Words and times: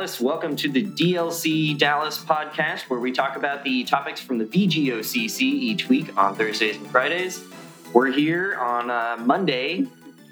Dallas. 0.00 0.18
Welcome 0.18 0.56
to 0.56 0.68
the 0.70 0.82
DLC 0.82 1.76
Dallas 1.76 2.24
podcast, 2.24 2.88
where 2.88 2.98
we 2.98 3.12
talk 3.12 3.36
about 3.36 3.64
the 3.64 3.84
topics 3.84 4.18
from 4.18 4.38
the 4.38 4.46
VGOCC 4.46 5.42
each 5.42 5.90
week 5.90 6.16
on 6.16 6.34
Thursdays 6.34 6.76
and 6.76 6.86
Fridays. 6.86 7.44
We're 7.92 8.10
here 8.10 8.56
on 8.56 8.90
uh, 8.90 9.18
Monday, 9.20 9.86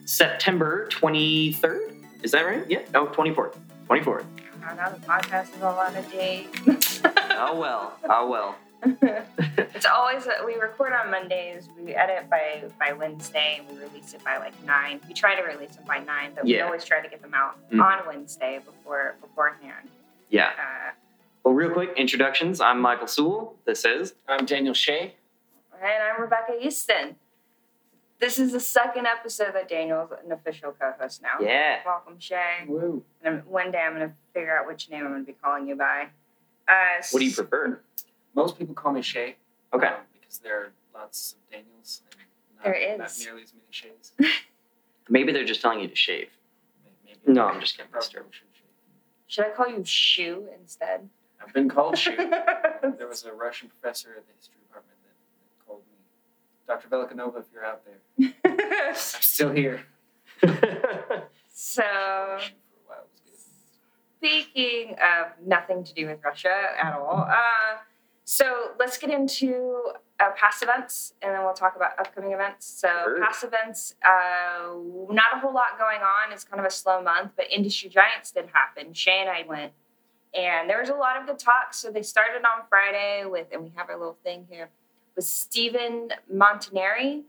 September 0.06 0.88
23rd. 0.90 2.02
Is 2.22 2.30
that 2.30 2.46
right? 2.46 2.64
Yeah. 2.66 2.80
Oh, 2.94 3.08
24th. 3.08 3.58
24th. 3.90 4.24
I 4.64 4.74
know 4.74 4.90
the 4.90 5.06
podcast 5.06 5.54
is 5.54 5.62
all 5.62 5.78
out 5.78 5.94
of 5.94 6.10
date. 6.12 6.48
Oh, 7.40 7.58
well. 7.60 7.98
Oh, 8.08 8.28
well. 8.30 8.56
It's 8.82 9.86
always 9.86 10.26
we 10.46 10.54
record 10.56 10.92
on 10.92 11.10
Mondays. 11.10 11.68
We 11.78 11.94
edit 11.94 12.28
by 12.30 12.62
by 12.78 12.92
Wednesday. 12.92 13.60
We 13.70 13.78
release 13.78 14.14
it 14.14 14.22
by 14.24 14.38
like 14.38 14.54
nine. 14.64 15.00
We 15.08 15.14
try 15.14 15.34
to 15.34 15.42
release 15.42 15.76
them 15.76 15.84
by 15.86 15.98
nine, 15.98 16.32
but 16.34 16.44
we 16.44 16.60
always 16.60 16.84
try 16.84 17.00
to 17.00 17.08
get 17.08 17.20
them 17.22 17.34
out 17.34 17.56
Mhm. 17.70 17.82
on 17.82 18.06
Wednesday 18.06 18.60
before 18.64 19.16
beforehand. 19.20 19.88
Yeah. 20.28 20.52
Uh, 20.58 20.90
Well, 21.44 21.54
real 21.54 21.70
quick 21.70 21.90
introductions. 21.96 22.60
I'm 22.60 22.80
Michael 22.80 23.06
Sewell. 23.06 23.56
This 23.64 23.84
is. 23.84 24.14
I'm 24.28 24.44
Daniel 24.44 24.74
Shea. 24.74 25.14
and 25.80 26.02
I'm 26.02 26.20
Rebecca 26.20 26.58
Easton. 26.60 27.16
This 28.18 28.36
is 28.40 28.50
the 28.50 28.58
second 28.60 29.06
episode 29.06 29.52
that 29.54 29.68
Daniel's 29.68 30.10
an 30.24 30.32
official 30.32 30.72
co-host 30.72 31.22
now. 31.22 31.38
Yeah. 31.40 31.80
Welcome, 31.86 32.18
Shay. 32.18 32.64
Woo. 32.66 33.04
And 33.22 33.36
I'm- 33.36 33.46
one 33.46 33.70
day 33.70 33.78
I'm 33.78 33.94
going 33.94 34.08
to 34.08 34.14
figure 34.34 34.58
out 34.58 34.66
which 34.66 34.90
name 34.90 35.04
I'm 35.04 35.12
going 35.12 35.24
to 35.24 35.32
be 35.32 35.38
calling 35.40 35.68
you 35.68 35.76
by. 35.76 36.08
Uh, 36.66 37.00
What 37.12 37.20
do 37.20 37.24
you 37.24 37.32
prefer? 37.32 37.80
Most 38.38 38.56
people 38.56 38.72
call 38.72 38.92
me 38.92 39.02
Shay. 39.02 39.34
Okay. 39.74 39.88
um, 39.88 39.94
because 40.12 40.38
there 40.38 40.60
are 40.60 40.72
lots 40.94 41.32
of 41.32 41.50
Daniels 41.50 42.02
and 42.12 42.20
not, 42.56 42.64
There 42.64 42.96
not 42.96 43.12
nearly 43.18 43.42
as 43.42 43.52
many 43.52 43.66
Shays. 43.70 44.12
Maybe 45.08 45.32
they're 45.32 45.44
just 45.44 45.60
telling 45.60 45.80
you 45.80 45.88
to 45.88 45.96
shave. 45.96 46.28
Maybe. 47.04 47.18
No, 47.26 47.46
I'm 47.46 47.60
just 47.60 47.76
kidding. 47.76 47.90
Probably 47.90 48.04
It's 48.04 48.12
terrible. 48.12 48.30
should 48.30 48.46
shave. 48.52 48.62
Should 49.26 49.44
I 49.46 49.50
call 49.50 49.66
you 49.66 49.82
Shoe 49.84 50.46
instead? 50.60 51.08
I've 51.44 51.52
been 51.52 51.68
called 51.68 51.98
Shay. 51.98 52.14
there 52.96 53.08
was 53.08 53.24
a 53.24 53.32
Russian 53.32 53.70
professor 53.70 54.10
at 54.16 54.24
the 54.28 54.32
history 54.36 54.60
department 54.68 54.98
that, 55.02 55.16
that 55.42 55.66
called 55.66 55.82
me 55.90 55.98
Dr. 56.68 56.86
Velikanova, 56.86 57.40
if 57.40 57.46
you're 57.52 57.64
out 57.64 57.82
there. 57.84 58.32
I'm 58.88 58.94
still 58.94 59.50
here. 59.50 59.80
so, 61.52 61.82
Russian 61.82 62.54
for 62.54 62.78
a 62.78 62.86
while 62.86 63.04
was 63.10 63.20
good. 63.24 63.40
speaking 64.18 64.94
of 65.02 65.32
nothing 65.44 65.82
to 65.82 65.92
do 65.92 66.06
with 66.06 66.20
Russia 66.24 66.54
at 66.80 66.92
all, 66.92 67.26
uh, 67.28 67.78
so 68.30 68.72
let's 68.78 68.98
get 68.98 69.08
into 69.08 69.80
uh, 70.20 70.32
past 70.36 70.62
events 70.62 71.14
and 71.22 71.32
then 71.34 71.42
we'll 71.44 71.54
talk 71.54 71.76
about 71.76 71.98
upcoming 71.98 72.32
events. 72.32 72.66
So, 72.66 72.88
Sure. 72.88 73.20
past 73.22 73.42
events, 73.42 73.94
uh, 74.04 74.68
not 75.10 75.32
a 75.34 75.38
whole 75.38 75.54
lot 75.54 75.78
going 75.78 76.00
on. 76.02 76.30
It's 76.30 76.44
kind 76.44 76.60
of 76.60 76.66
a 76.66 76.70
slow 76.70 77.00
month, 77.00 77.32
but 77.36 77.50
Industry 77.50 77.88
Giants 77.88 78.30
did 78.30 78.50
happen. 78.52 78.92
Shay 78.92 79.20
and 79.22 79.30
I 79.30 79.44
went, 79.48 79.72
and 80.34 80.68
there 80.68 80.78
was 80.78 80.90
a 80.90 80.94
lot 80.94 81.18
of 81.18 81.26
good 81.26 81.38
talks. 81.38 81.78
So, 81.78 81.90
they 81.90 82.02
started 82.02 82.42
on 82.44 82.66
Friday 82.68 83.24
with, 83.24 83.46
and 83.50 83.62
we 83.62 83.72
have 83.76 83.88
our 83.88 83.96
little 83.96 84.18
thing 84.22 84.46
here, 84.50 84.68
with 85.16 85.24
Stephen 85.24 86.10
Martiniere. 86.30 87.22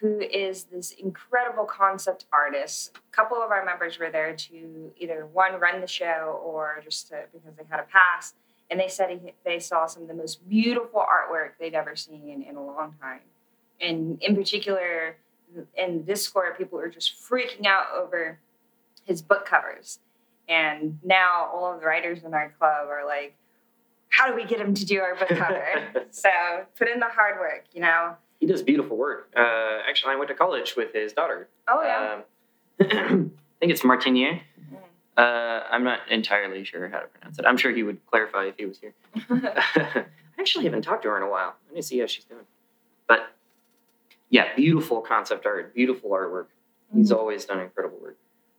Who 0.00 0.20
is 0.20 0.64
this 0.64 0.90
incredible 0.90 1.64
concept 1.64 2.26
artist? 2.30 2.92
A 2.96 3.16
couple 3.16 3.38
of 3.40 3.50
our 3.52 3.64
members 3.64 3.98
were 3.98 4.10
there 4.10 4.34
to 4.36 4.92
either 4.98 5.24
one 5.32 5.58
run 5.58 5.80
the 5.80 5.86
show 5.86 6.40
or 6.44 6.82
just 6.84 7.08
to, 7.08 7.22
because 7.32 7.54
they 7.56 7.62
had 7.70 7.80
a 7.80 7.84
pass 7.84 8.34
and 8.72 8.80
they 8.80 8.88
said 8.88 9.10
he, 9.10 9.32
they 9.44 9.58
saw 9.58 9.84
some 9.84 10.02
of 10.02 10.08
the 10.08 10.14
most 10.14 10.48
beautiful 10.48 11.00
artwork 11.00 11.50
they'd 11.60 11.74
ever 11.74 11.94
seen 11.94 12.42
in 12.48 12.56
a 12.56 12.64
long 12.64 12.94
time. 12.98 13.20
And 13.82 14.20
in 14.22 14.34
particular, 14.34 15.16
in 15.76 16.04
this 16.06 16.24
Discord, 16.24 16.56
people 16.56 16.78
were 16.78 16.88
just 16.88 17.22
freaking 17.22 17.66
out 17.66 17.88
over 17.94 18.38
his 19.04 19.20
book 19.20 19.44
covers. 19.44 19.98
And 20.48 20.98
now 21.04 21.50
all 21.52 21.74
of 21.74 21.80
the 21.80 21.86
writers 21.86 22.24
in 22.24 22.32
our 22.32 22.54
club 22.58 22.88
are 22.88 23.04
like, 23.06 23.36
how 24.08 24.26
do 24.26 24.34
we 24.34 24.46
get 24.46 24.58
him 24.58 24.72
to 24.72 24.86
do 24.86 25.00
our 25.00 25.16
book 25.16 25.28
cover? 25.36 26.06
so 26.10 26.30
put 26.78 26.88
in 26.88 26.98
the 26.98 27.08
hard 27.08 27.38
work, 27.38 27.66
you 27.74 27.82
know? 27.82 28.16
he 28.42 28.46
does 28.46 28.60
beautiful 28.60 28.96
work. 28.96 29.32
Uh, 29.36 29.78
actually, 29.88 30.14
I 30.14 30.16
went 30.16 30.26
to 30.28 30.34
college 30.34 30.74
with 30.76 30.92
his 30.92 31.12
daughter. 31.12 31.48
Oh, 31.68 31.80
yeah. 31.80 32.22
Um, 32.80 33.30
I 33.60 33.60
think 33.60 33.70
it's 33.70 33.84
Martinier. 33.84 34.40
Uh, 35.16 35.62
I'm 35.70 35.84
not 35.84 36.00
entirely 36.10 36.64
sure 36.64 36.88
how 36.88 37.00
to 37.00 37.06
pronounce 37.06 37.38
it. 37.38 37.44
I'm 37.44 37.56
sure 37.56 37.70
he 37.72 37.82
would 37.82 38.04
clarify 38.06 38.46
if 38.46 38.56
he 38.56 38.64
was 38.64 38.78
here. 38.78 38.94
I 39.30 40.06
actually 40.40 40.64
haven't 40.64 40.82
talked 40.82 41.02
to 41.02 41.10
her 41.10 41.16
in 41.16 41.22
a 41.22 41.30
while. 41.30 41.54
I 41.70 41.74
need 41.74 41.82
to 41.82 41.86
see 41.86 41.98
how 41.98 42.06
she's 42.06 42.24
doing. 42.24 42.44
But 43.06 43.34
yeah, 44.30 44.54
beautiful 44.56 45.02
concept 45.02 45.44
art, 45.44 45.74
beautiful 45.74 46.10
artwork. 46.10 46.46
He's 46.94 47.12
always 47.12 47.44
done 47.44 47.60
incredible 47.60 47.98
work. 48.02 48.16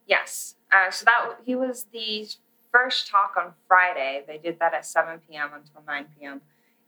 Yes. 0.08 0.56
Uh, 0.72 0.92
so 0.92 1.06
that 1.06 1.38
he 1.44 1.56
was 1.56 1.88
the 1.92 2.28
first 2.72 3.08
talk 3.08 3.36
on 3.38 3.54
Friday. 3.68 4.24
They 4.28 4.38
did 4.38 4.60
that 4.60 4.74
at 4.74 4.86
7 4.86 5.20
p.m. 5.28 5.50
until 5.56 5.82
9 5.88 6.06
p.m. 6.20 6.42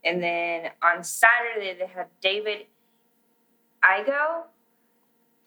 And 0.04 0.22
then 0.22 0.70
on 0.82 1.02
Saturday 1.02 1.76
they 1.78 1.86
had 1.86 2.06
David 2.20 2.66
Igo. 3.84 4.42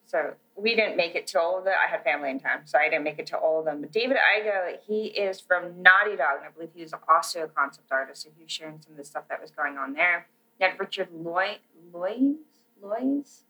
So 0.06 0.34
we 0.62 0.76
didn't 0.76 0.98
make 0.98 1.16
it 1.16 1.28
to 1.28 1.40
all 1.40 1.58
of 1.58 1.66
them. 1.66 1.74
I 1.86 1.90
had 1.90 2.04
family 2.04 2.30
in 2.30 2.40
town, 2.40 2.62
so 2.66 2.78
I 2.78 2.90
didn't 2.90 3.04
make 3.04 3.20
it 3.20 3.28
to 3.28 3.38
all 3.38 3.60
of 3.60 3.66
them. 3.66 3.82
But 3.82 3.92
David 3.92 4.18
Igo, 4.18 4.78
he 4.86 5.06
is 5.08 5.40
from 5.40 5.82
Naughty 5.82 6.16
Dog, 6.16 6.38
and 6.38 6.46
I 6.48 6.52
believe 6.54 6.70
he 6.74 6.82
was 6.82 6.94
also 7.08 7.44
a 7.44 7.48
concept 7.48 7.92
artist. 7.92 8.24
So 8.24 8.30
he 8.36 8.44
was 8.44 8.52
sharing 8.52 8.82
some 8.82 8.94
of 8.94 8.98
the 8.98 9.04
stuff 9.06 9.24
that 9.30 9.42
was 9.42 9.52
going 9.52 9.78
on 9.78 9.94
there. 9.94 10.28
You 10.60 10.68
had 10.68 10.80
Richard 10.80 11.10
Loy, 11.14 11.58
Loys, 11.94 12.36
Loys, 12.82 13.44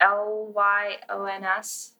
L 0.00 0.50
Y 0.54 0.96
O 1.08 1.24
N 1.24 1.44
S. 1.44 1.94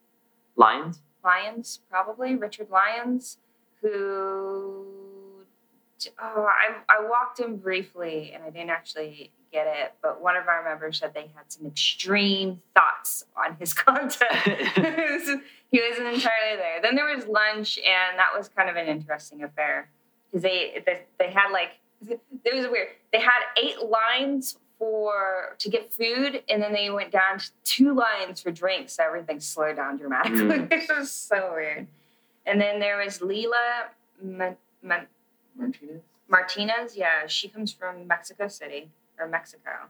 Lions? 0.57 1.03
Lyons, 1.25 1.81
probably 1.91 2.35
Richard 2.35 2.71
Lyons, 2.71 3.39
who 3.83 5.00
oh, 6.21 6.47
I 6.47 6.77
I 6.89 7.07
walked 7.09 7.41
in 7.41 7.57
briefly 7.57 8.33
and 8.35 8.43
I 8.45 8.51
didn't 8.51 8.71
actually 8.71 9.33
get 9.53 9.67
it, 9.67 9.95
but 10.03 10.23
one 10.23 10.37
of 10.37 10.47
our 10.49 10.63
members 10.65 10.99
said 10.99 11.13
they 11.15 11.31
had 11.35 11.45
some 11.49 11.67
extreme 11.67 12.61
thoughts 12.75 13.25
on 13.37 13.57
his 13.59 13.73
content. 13.75 14.31
he 14.37 15.81
wasn't 15.81 16.15
entirely 16.15 16.57
there. 16.57 16.81
Then 16.83 16.95
there 16.95 17.15
was 17.15 17.27
lunch, 17.27 17.79
and 17.79 18.19
that 18.19 18.31
was 18.37 18.49
kind 18.49 18.71
of 18.71 18.77
an 18.77 18.87
interesting 18.87 19.43
affair 19.43 19.91
because 20.27 20.43
they, 20.43 20.83
they 20.87 21.03
they 21.19 21.31
had 21.31 21.51
like 21.51 21.71
it 22.09 22.55
was 22.55 22.67
weird. 22.69 22.89
They 23.13 23.21
had 23.21 23.41
eight 23.57 23.83
lines 23.83 24.59
for 24.79 25.57
to 25.59 25.69
get 25.69 25.93
food, 25.93 26.43
and 26.49 26.63
then 26.63 26.73
they 26.73 26.91
went 26.91 27.11
down 27.11 27.39
to 27.39 27.51
two 27.65 27.95
lines 27.95 28.41
for 28.41 28.51
drinks. 28.51 28.95
So 28.95 29.05
everything 29.05 29.41
slowed 29.41 29.77
down 29.77 29.99
dramatically. 29.99 30.41
Mm. 30.41 30.73
it 30.91 30.91
was 30.97 31.11
so 31.11 31.53
weird. 31.55 31.87
And 32.47 32.61
then 32.61 32.81
there 32.81 32.97
was 32.97 33.19
Leela 33.19 33.89
Ma- 34.23 34.55
Ma- 34.83 35.01
Martinez. 35.61 36.03
Martinez. 36.29 36.97
Yeah, 36.97 37.27
she 37.27 37.49
comes 37.49 37.73
from 37.73 38.07
Mexico 38.07 38.49
City 38.49 38.91
or 39.19 39.29
Mexico, 39.29 39.89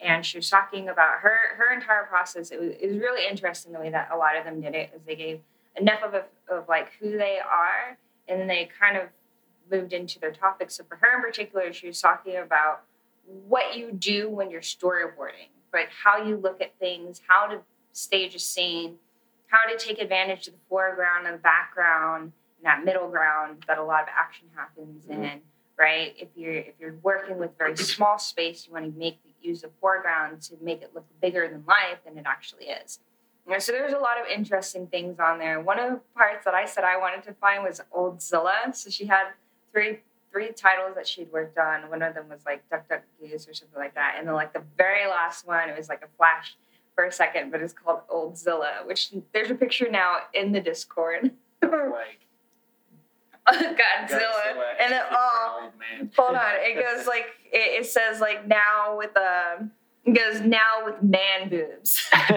and 0.00 0.24
she 0.24 0.38
was 0.38 0.48
talking 0.48 0.88
about 0.88 1.20
her 1.20 1.56
her 1.56 1.72
entire 1.74 2.04
process. 2.04 2.50
It 2.50 2.60
was, 2.60 2.70
it 2.80 2.86
was 2.88 2.98
really 2.98 3.26
interesting 3.28 3.72
the 3.72 3.80
way 3.80 3.90
that 3.90 4.10
a 4.12 4.16
lot 4.16 4.36
of 4.36 4.44
them 4.44 4.60
did 4.60 4.74
it, 4.74 4.90
is 4.94 5.02
they 5.06 5.16
gave 5.16 5.40
enough 5.76 6.02
of 6.02 6.14
a, 6.14 6.24
of 6.50 6.68
like 6.68 6.92
who 7.00 7.12
they 7.18 7.38
are, 7.38 7.96
and 8.28 8.40
then 8.40 8.46
they 8.46 8.68
kind 8.80 8.96
of 8.96 9.08
moved 9.70 9.92
into 9.92 10.18
their 10.18 10.32
topics. 10.32 10.76
So 10.76 10.84
for 10.84 10.96
her 10.96 11.16
in 11.16 11.22
particular, 11.22 11.72
she 11.72 11.88
was 11.88 12.00
talking 12.00 12.36
about 12.36 12.82
what 13.46 13.76
you 13.76 13.92
do 13.92 14.30
when 14.30 14.50
you're 14.50 14.62
storyboarding, 14.62 15.50
but 15.70 15.86
how 16.02 16.22
you 16.22 16.36
look 16.36 16.62
at 16.62 16.78
things, 16.78 17.20
how 17.28 17.46
to 17.46 17.60
stage 17.92 18.34
a 18.34 18.38
scene, 18.38 18.96
how 19.48 19.70
to 19.70 19.76
take 19.78 19.98
advantage 19.98 20.46
of 20.46 20.54
the 20.54 20.60
foreground 20.68 21.26
and 21.26 21.34
the 21.34 21.38
background 21.42 22.32
that 22.62 22.84
middle 22.84 23.08
ground 23.08 23.64
that 23.66 23.78
a 23.78 23.82
lot 23.82 24.02
of 24.02 24.08
action 24.14 24.48
happens 24.54 25.06
Mhm. 25.06 25.32
in. 25.32 25.42
Right? 25.76 26.14
If 26.18 26.28
you're 26.34 26.54
if 26.54 26.74
you're 26.80 26.94
working 27.02 27.38
with 27.38 27.56
very 27.56 27.76
small 27.76 28.18
space, 28.18 28.66
you 28.66 28.72
want 28.72 28.92
to 28.92 28.98
make 28.98 29.18
use 29.40 29.62
the 29.62 29.70
foreground 29.80 30.42
to 30.42 30.56
make 30.60 30.82
it 30.82 30.92
look 30.94 31.06
bigger 31.20 31.46
than 31.48 31.64
life 31.64 31.98
than 32.04 32.18
it 32.18 32.26
actually 32.26 32.66
is. 32.66 32.98
And 33.46 33.62
so 33.62 33.70
there's 33.72 33.92
a 33.92 33.98
lot 33.98 34.20
of 34.20 34.26
interesting 34.26 34.88
things 34.88 35.20
on 35.20 35.38
there. 35.38 35.60
One 35.60 35.78
of 35.78 35.90
the 35.92 36.00
parts 36.16 36.44
that 36.44 36.52
I 36.54 36.66
said 36.66 36.82
I 36.84 36.96
wanted 36.98 37.22
to 37.22 37.32
find 37.34 37.62
was 37.62 37.80
Old 37.92 38.20
Zilla. 38.20 38.72
So 38.74 38.90
she 38.90 39.06
had 39.06 39.28
three 39.72 40.00
three 40.32 40.52
titles 40.52 40.94
that 40.96 41.06
she'd 41.06 41.30
worked 41.32 41.56
on. 41.58 41.88
One 41.88 42.02
of 42.02 42.14
them 42.14 42.28
was 42.28 42.44
like 42.44 42.68
Duck 42.68 42.88
Duck 42.88 43.02
Goose 43.20 43.48
or 43.48 43.54
something 43.54 43.78
like 43.78 43.94
that. 43.94 44.16
And 44.18 44.26
then 44.26 44.34
like 44.34 44.52
the 44.52 44.64
very 44.76 45.06
last 45.08 45.46
one, 45.46 45.68
it 45.70 45.76
was 45.78 45.88
like 45.88 46.02
a 46.02 46.08
flash 46.18 46.56
for 46.94 47.04
a 47.04 47.12
second, 47.12 47.50
but 47.52 47.62
it's 47.62 47.72
called 47.72 48.00
Old 48.10 48.36
Zilla, 48.36 48.82
which 48.84 49.12
there's 49.32 49.50
a 49.50 49.54
picture 49.54 49.88
now 49.88 50.18
in 50.34 50.50
the 50.52 50.60
Discord. 50.60 51.30
Like 51.62 52.20
Godzilla. 53.52 54.54
And 54.80 54.92
then 54.92 55.02
oh 55.10 55.60
old 55.62 55.72
man. 55.78 56.10
hold 56.16 56.36
on. 56.36 56.42
It 56.58 56.74
goes 56.96 57.06
like 57.06 57.26
it, 57.52 57.80
it 57.82 57.86
says 57.86 58.20
like 58.20 58.46
now 58.46 58.96
with 58.96 59.14
a 59.16 59.68
it 60.04 60.12
goes 60.16 60.40
now 60.40 60.84
with 60.86 61.02
man 61.02 61.48
boobs. 61.50 62.08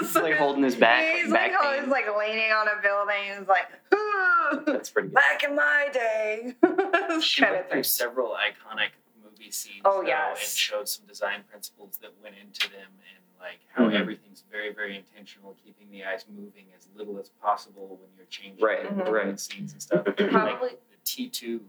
He's 0.00 0.16
like 0.16 0.34
holding 0.36 0.64
his 0.64 0.74
back. 0.74 1.04
He's 1.16 1.30
back 1.32 1.52
like, 1.52 1.64
always 1.64 1.86
like 1.88 2.06
leaning 2.18 2.50
on 2.50 2.66
a 2.66 2.82
building. 2.82 3.38
He's 3.38 3.46
like, 3.48 4.66
That's 4.66 4.90
pretty 4.90 5.08
good. 5.08 5.14
back 5.14 5.44
in 5.44 5.54
my 5.54 5.88
day. 5.92 6.54
She 7.20 7.42
went 7.44 7.70
through 7.70 7.84
several 7.84 8.30
iconic 8.30 8.88
movie 9.22 9.50
scenes 9.52 9.82
Oh, 9.84 10.02
though, 10.02 10.08
yes. 10.08 10.40
and 10.40 10.58
showed 10.58 10.88
some 10.88 11.06
design 11.06 11.44
principles 11.48 11.98
that 12.02 12.10
went 12.22 12.34
into 12.42 12.68
them 12.70 12.90
and 13.14 13.23
like 13.44 13.60
how 13.74 13.84
Mhm. 13.88 14.00
everything's 14.00 14.40
very, 14.50 14.72
very 14.72 14.96
intentional, 14.96 15.54
keeping 15.62 15.90
the 15.90 16.04
eyes 16.04 16.24
moving 16.28 16.66
as 16.76 16.88
little 16.96 17.18
as 17.18 17.28
possible 17.28 17.96
when 18.00 18.08
you're 18.16 18.26
changing 18.26 18.64
Right, 18.64 18.82
the 19.04 19.12
right. 19.12 19.38
scenes 19.38 19.72
and 19.72 19.82
stuff. 19.82 20.06
like 20.18 20.30
Probably 20.30 20.70
the 20.70 20.96
T 21.04 21.28
two 21.28 21.60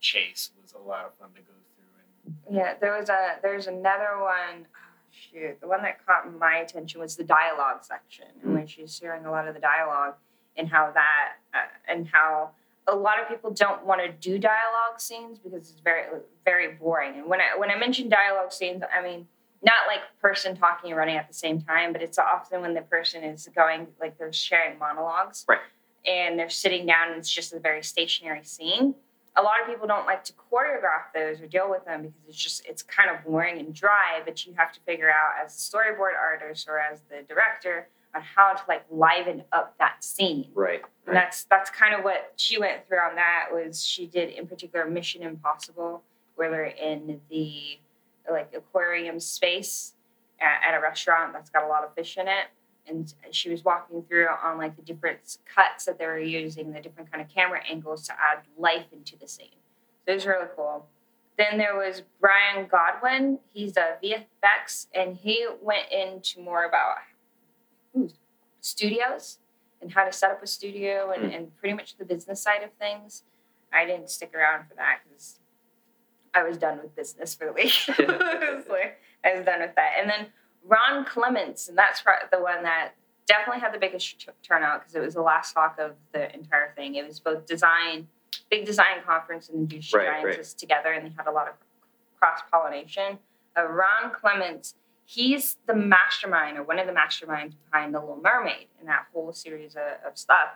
chase 0.00 0.50
was 0.62 0.72
a 0.74 0.78
lot 0.78 1.04
of 1.06 1.14
fun 1.14 1.30
to 1.34 1.40
go 1.40 1.52
through, 1.74 2.34
and 2.46 2.56
Yeah, 2.56 2.74
there 2.80 2.96
was 2.96 3.08
a 3.08 3.38
there's 3.42 3.66
another 3.66 4.18
one. 4.20 4.66
Oh, 4.74 4.78
shoot, 5.10 5.60
the 5.60 5.66
one 5.66 5.82
that 5.82 6.04
caught 6.06 6.32
my 6.38 6.58
attention 6.58 7.00
was 7.00 7.16
the 7.16 7.24
dialogue 7.24 7.82
section, 7.84 8.28
and 8.42 8.54
when 8.54 8.66
she's 8.66 8.96
sharing 8.96 9.26
a 9.26 9.30
lot 9.30 9.48
of 9.48 9.54
the 9.54 9.60
dialogue 9.60 10.14
and 10.56 10.68
how 10.68 10.92
that 10.92 11.32
uh, 11.52 11.66
and 11.88 12.06
how 12.06 12.50
a 12.86 12.94
lot 12.94 13.18
of 13.20 13.26
people 13.28 13.50
don't 13.50 13.84
want 13.86 14.00
to 14.02 14.08
do 14.12 14.38
dialogue 14.38 15.00
scenes 15.00 15.38
because 15.38 15.70
it's 15.70 15.80
very 15.80 16.04
very 16.44 16.74
boring. 16.74 17.14
And 17.18 17.26
when 17.26 17.40
I 17.40 17.56
when 17.56 17.70
I 17.70 17.76
mention 17.76 18.08
dialogue 18.08 18.52
scenes, 18.52 18.82
I 18.96 19.02
mean 19.02 19.26
not 19.64 19.86
like 19.86 20.00
person 20.20 20.56
talking 20.56 20.90
and 20.90 20.98
running 20.98 21.16
at 21.16 21.28
the 21.28 21.34
same 21.34 21.60
time, 21.60 21.92
but 21.92 22.02
it's 22.02 22.18
often 22.18 22.60
when 22.60 22.74
the 22.74 22.82
person 22.82 23.22
is 23.24 23.48
going 23.54 23.86
like 24.00 24.18
they're 24.18 24.32
sharing 24.32 24.78
monologues, 24.78 25.44
Right. 25.48 25.58
And 26.06 26.38
they're 26.38 26.50
sitting 26.50 26.84
down, 26.84 27.08
and 27.08 27.16
it's 27.16 27.30
just 27.30 27.54
a 27.54 27.58
very 27.58 27.82
stationary 27.82 28.44
scene 28.44 28.94
a 29.36 29.42
lot 29.42 29.60
of 29.60 29.66
people 29.66 29.86
don't 29.86 30.06
like 30.06 30.22
to 30.24 30.32
choreograph 30.32 31.12
those 31.14 31.40
or 31.40 31.46
deal 31.46 31.68
with 31.68 31.84
them 31.84 32.02
because 32.02 32.20
it's 32.28 32.36
just 32.36 32.66
it's 32.66 32.82
kind 32.82 33.10
of 33.10 33.24
boring 33.24 33.58
and 33.58 33.74
dry 33.74 34.20
but 34.24 34.46
you 34.46 34.54
have 34.56 34.72
to 34.72 34.80
figure 34.80 35.10
out 35.10 35.44
as 35.44 35.54
a 35.54 35.58
storyboard 35.76 36.12
artist 36.18 36.68
or 36.68 36.78
as 36.78 37.00
the 37.10 37.22
director 37.28 37.88
on 38.14 38.22
how 38.22 38.52
to 38.52 38.62
like 38.68 38.84
liven 38.90 39.42
up 39.52 39.74
that 39.78 40.02
scene 40.04 40.46
Right. 40.54 40.82
and 41.06 41.16
that's 41.16 41.44
that's 41.44 41.70
kind 41.70 41.94
of 41.94 42.04
what 42.04 42.32
she 42.36 42.58
went 42.58 42.86
through 42.86 42.98
on 42.98 43.16
that 43.16 43.46
was 43.52 43.84
she 43.84 44.06
did 44.06 44.30
in 44.30 44.46
particular 44.46 44.86
mission 44.86 45.22
impossible 45.22 46.02
where 46.36 46.50
they're 46.50 46.64
in 46.64 47.20
the 47.30 47.78
like 48.30 48.52
aquarium 48.54 49.20
space 49.20 49.94
at, 50.40 50.74
at 50.74 50.78
a 50.78 50.80
restaurant 50.80 51.32
that's 51.32 51.50
got 51.50 51.64
a 51.64 51.68
lot 51.68 51.84
of 51.84 51.94
fish 51.94 52.16
in 52.16 52.28
it. 52.28 52.46
And 52.86 53.12
she 53.30 53.48
was 53.48 53.64
walking 53.64 54.02
through 54.02 54.28
on 54.42 54.58
like 54.58 54.76
the 54.76 54.82
different 54.82 55.38
cuts 55.52 55.86
that 55.86 55.98
they 55.98 56.06
were 56.06 56.18
using 56.18 56.72
the 56.72 56.80
different 56.80 57.10
kind 57.10 57.22
of 57.22 57.34
camera 57.34 57.60
angles 57.70 58.06
to 58.08 58.12
add 58.12 58.40
life 58.58 58.86
into 58.92 59.16
the 59.16 59.26
scene. 59.26 59.48
So 60.04 60.12
it 60.12 60.14
was 60.14 60.26
really 60.26 60.46
cool. 60.54 60.86
Then 61.38 61.58
there 61.58 61.74
was 61.74 62.02
brian 62.20 62.68
godwin. 62.70 63.38
He's 63.52 63.76
a 63.76 63.96
vfx 64.02 64.86
and 64.94 65.16
he 65.16 65.46
went 65.62 65.90
into 65.90 66.40
more 66.40 66.64
about 66.64 66.96
ooh, 67.96 68.10
studios 68.60 69.38
and 69.80 69.92
how 69.92 70.04
to 70.04 70.12
set 70.12 70.30
up 70.30 70.42
a 70.42 70.46
studio 70.46 71.10
and, 71.10 71.26
hmm. 71.26 71.34
and 71.34 71.56
pretty 71.56 71.74
much 71.74 71.96
the 71.96 72.04
business 72.04 72.42
side 72.42 72.62
of 72.62 72.70
things. 72.72 73.22
I 73.72 73.86
didn't 73.86 74.10
stick 74.10 74.32
around 74.34 74.68
for 74.68 74.74
that 74.74 75.00
because 75.04 75.40
i 76.34 76.42
was 76.42 76.58
done 76.58 76.78
with 76.82 76.94
business 76.96 77.34
for 77.34 77.46
the 77.46 77.52
week 77.52 77.72
I 77.88 78.54
was 78.56 78.66
like- 78.68 79.00
I 79.24 79.34
was 79.36 79.44
done 79.46 79.60
with 79.60 79.74
that 79.76 79.92
and 80.00 80.08
then 80.10 80.26
Ron 80.66 81.04
Clements, 81.04 81.68
and 81.68 81.76
that's 81.76 82.02
the 82.02 82.40
one 82.40 82.62
that 82.62 82.92
definitely 83.26 83.60
had 83.60 83.74
the 83.74 83.78
biggest 83.78 84.26
turnout 84.42 84.80
because 84.80 84.94
it 84.94 85.00
was 85.00 85.12
the 85.12 85.20
last 85.20 85.52
talk 85.52 85.78
of 85.78 85.92
the 86.12 86.34
entire 86.34 86.72
thing. 86.74 86.94
It 86.94 87.06
was 87.06 87.20
both 87.20 87.44
design, 87.44 88.08
big 88.50 88.64
design 88.64 89.02
conference, 89.06 89.50
and 89.50 89.68
the 89.68 89.76
Right, 89.92 90.22
Giants 90.22 90.24
right. 90.38 90.58
together, 90.58 90.92
and 90.92 91.04
they 91.06 91.12
had 91.18 91.26
a 91.26 91.30
lot 91.30 91.48
of 91.48 91.54
cross 92.18 92.40
pollination. 92.50 93.18
Uh, 93.56 93.66
Ron 93.66 94.10
Clements, 94.18 94.74
he's 95.04 95.58
the 95.66 95.74
mastermind 95.74 96.56
or 96.56 96.62
one 96.62 96.78
of 96.78 96.86
the 96.86 96.94
masterminds 96.94 97.52
behind 97.70 97.94
The 97.94 98.00
Little 98.00 98.20
Mermaid 98.22 98.68
and 98.80 98.88
that 98.88 99.04
whole 99.12 99.34
series 99.34 99.76
of, 99.76 99.82
of 100.10 100.16
stuff. 100.16 100.48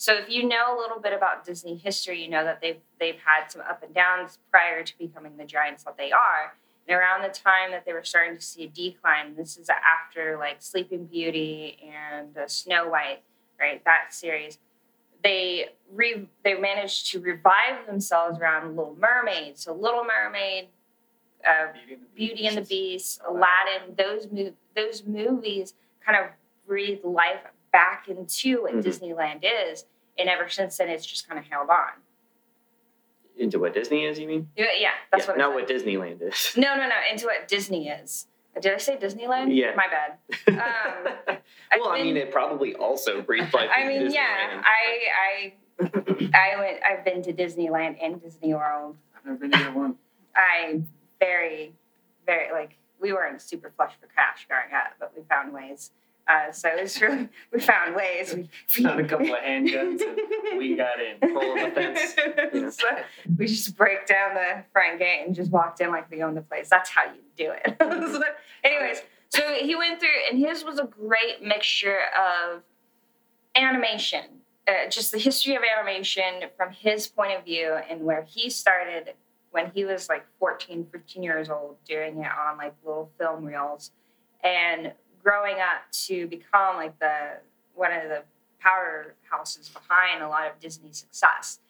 So 0.00 0.14
if 0.14 0.30
you 0.30 0.48
know 0.48 0.74
a 0.74 0.78
little 0.78 0.98
bit 0.98 1.12
about 1.12 1.44
Disney 1.44 1.76
history, 1.76 2.22
you 2.22 2.30
know 2.30 2.42
that 2.42 2.62
they've 2.62 2.80
they've 2.98 3.18
had 3.22 3.48
some 3.48 3.60
up 3.60 3.82
and 3.82 3.94
downs 3.94 4.38
prior 4.50 4.82
to 4.82 4.98
becoming 4.98 5.36
the 5.36 5.44
giants 5.44 5.84
that 5.84 5.98
they 5.98 6.10
are. 6.10 6.54
And 6.88 6.96
around 6.96 7.20
the 7.22 7.28
time 7.28 7.70
that 7.72 7.84
they 7.84 7.92
were 7.92 8.02
starting 8.02 8.34
to 8.34 8.42
see 8.42 8.64
a 8.64 8.66
decline, 8.66 9.36
this 9.36 9.58
is 9.58 9.68
after 9.68 10.38
like 10.38 10.56
Sleeping 10.60 11.04
Beauty 11.04 11.76
and 11.94 12.34
uh, 12.34 12.48
Snow 12.48 12.88
White, 12.88 13.20
right? 13.60 13.84
That 13.84 14.14
series, 14.14 14.58
they 15.22 15.66
re- 15.92 16.30
they 16.44 16.54
managed 16.54 17.10
to 17.12 17.20
revive 17.20 17.86
themselves 17.86 18.38
around 18.38 18.76
Little 18.76 18.96
Mermaid. 18.98 19.58
So 19.58 19.74
Little 19.74 20.04
Mermaid, 20.04 20.68
uh, 21.46 21.72
Beauty 21.74 21.92
and 21.92 22.02
the 22.02 22.16
Beauty 22.16 22.46
and 22.46 22.56
the 22.56 22.60
Beast. 22.62 22.70
Beast, 22.70 23.20
Aladdin, 23.28 23.96
those 23.98 24.28
mo- 24.32 24.54
those 24.74 25.04
movies 25.04 25.74
kind 26.02 26.16
of 26.16 26.30
breathe 26.66 27.00
life 27.04 27.40
back 27.72 28.08
into 28.08 28.62
what 28.62 28.72
Mhm. 28.72 28.82
Disneyland 28.84 29.40
is, 29.42 29.86
and 30.18 30.28
ever 30.28 30.48
since 30.48 30.76
then, 30.76 30.88
it's 30.88 31.06
just 31.06 31.28
kind 31.28 31.38
of 31.38 31.46
held 31.46 31.68
on. 31.70 31.92
Into 33.36 33.58
what 33.58 33.72
Disney 33.72 34.04
is, 34.04 34.18
you 34.18 34.26
mean? 34.26 34.50
Yeah, 34.56 34.66
yeah, 34.78 34.90
that's 35.10 35.24
yeah, 35.24 35.30
what. 35.30 35.38
not 35.38 35.52
I 35.52 35.54
what. 35.54 35.68
Disneyland 35.68 36.20
is. 36.22 36.56
No, 36.56 36.74
no, 36.76 36.86
no. 36.88 36.94
Into 37.10 37.26
what 37.26 37.48
Disney 37.48 37.88
is. 37.88 38.26
Did 38.60 38.74
I 38.74 38.76
say 38.78 38.96
Disneyland? 38.96 39.54
Yeah. 39.54 39.74
My 39.74 39.86
bad. 39.88 40.18
Um, 40.48 41.36
I've 41.72 41.80
well, 41.80 41.90
I 41.90 42.02
mean, 42.02 42.16
it 42.16 42.32
probably 42.32 42.74
also 42.74 43.22
breathed 43.28 43.54
life. 43.54 43.70
I 43.74 43.82
into 43.82 44.04
mean, 44.04 44.12
yeah. 44.12 44.60
I, 44.64 45.52
I, 45.80 45.90
I 46.34 46.56
went. 46.60 46.82
I've 46.82 47.04
been 47.04 47.22
to 47.22 47.32
Disneyland 47.32 47.96
and 48.02 48.20
Disney 48.20 48.52
World. 48.52 48.96
I've 49.16 49.24
never 49.24 49.38
been 49.38 49.52
to 49.52 49.56
either 49.58 49.72
one. 49.72 49.94
I 50.34 50.82
very, 51.20 51.72
very 52.26 52.52
like 52.52 52.76
we 53.00 53.12
weren't 53.12 53.40
super 53.40 53.72
flush 53.76 53.92
for 54.00 54.08
cash 54.08 54.46
growing 54.48 54.74
up, 54.74 54.94
but 54.98 55.12
we 55.16 55.22
found 55.28 55.52
ways. 55.54 55.92
Uh, 56.30 56.52
so 56.52 56.68
it 56.68 56.82
was 56.82 57.00
really 57.00 57.28
we 57.52 57.58
found 57.58 57.96
ways. 57.96 58.34
We 58.34 58.48
Found 58.82 59.00
a 59.00 59.08
couple 59.08 59.34
of 59.34 59.40
handguns 59.40 60.00
and 60.00 60.58
we 60.58 60.76
got 60.76 61.00
in. 61.00 61.32
Pull 61.32 61.54
the 61.54 61.70
fence. 61.74 62.14
Yeah. 62.16 62.70
So 62.70 62.86
we 63.36 63.46
just 63.46 63.76
break 63.76 64.06
down 64.06 64.34
the 64.34 64.64
front 64.72 64.98
gate 64.98 65.24
and 65.26 65.34
just 65.34 65.50
walked 65.50 65.80
in 65.80 65.90
like 65.90 66.10
we 66.10 66.22
owned 66.22 66.36
the 66.36 66.42
place. 66.42 66.68
That's 66.68 66.88
how 66.90 67.04
you 67.04 67.20
do 67.36 67.52
it. 67.52 67.76
So, 68.60 68.68
anyways, 68.68 69.02
so 69.30 69.40
he 69.54 69.74
went 69.74 70.00
through, 70.00 70.08
and 70.30 70.38
his 70.38 70.64
was 70.64 70.78
a 70.78 70.84
great 70.84 71.42
mixture 71.42 71.98
of 72.18 72.62
animation, 73.56 74.24
uh, 74.68 74.88
just 74.90 75.12
the 75.12 75.18
history 75.18 75.54
of 75.56 75.62
animation 75.62 76.48
from 76.56 76.70
his 76.72 77.06
point 77.06 77.32
of 77.32 77.44
view 77.44 77.76
and 77.88 78.02
where 78.02 78.22
he 78.22 78.50
started 78.50 79.14
when 79.50 79.70
he 79.74 79.84
was 79.84 80.08
like 80.08 80.26
14, 80.38 80.86
15 80.92 81.22
years 81.22 81.48
old, 81.48 81.76
doing 81.84 82.18
it 82.18 82.30
on 82.30 82.58
like 82.58 82.74
little 82.84 83.10
film 83.18 83.44
reels, 83.44 83.92
and 84.44 84.92
growing 85.22 85.56
up 85.56 85.90
to 85.92 86.26
become 86.28 86.76
like 86.76 86.98
the 86.98 87.38
one 87.74 87.92
of 87.92 88.04
the 88.08 88.22
powerhouses 88.64 89.72
behind 89.72 90.22
a 90.22 90.28
lot 90.28 90.46
of 90.46 90.58
Disney 90.60 90.92
success. 90.92 91.60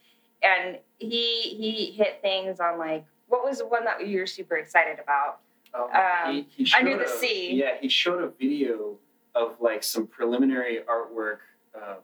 And 0.42 0.78
he 0.98 1.40
he 1.42 1.92
hit 1.92 2.20
things 2.22 2.60
on 2.60 2.78
like 2.78 3.04
what 3.28 3.44
was 3.44 3.58
the 3.58 3.66
one 3.66 3.84
that 3.84 4.06
you 4.06 4.18
were 4.20 4.26
super 4.26 4.56
excited 4.56 4.98
about? 4.98 5.38
Um, 5.72 5.88
Um, 5.94 6.46
he, 6.56 6.64
he 6.64 6.72
Under 6.76 6.96
the 6.96 7.04
a- 7.04 7.08
Sea. 7.08 7.52
Yeah, 7.54 7.76
he 7.80 7.88
showed 7.88 8.22
a 8.22 8.28
video 8.28 8.96
of 9.34 9.60
like 9.60 9.84
some 9.84 10.06
preliminary 10.06 10.80
artwork 10.88 11.38
uh, 11.80 11.96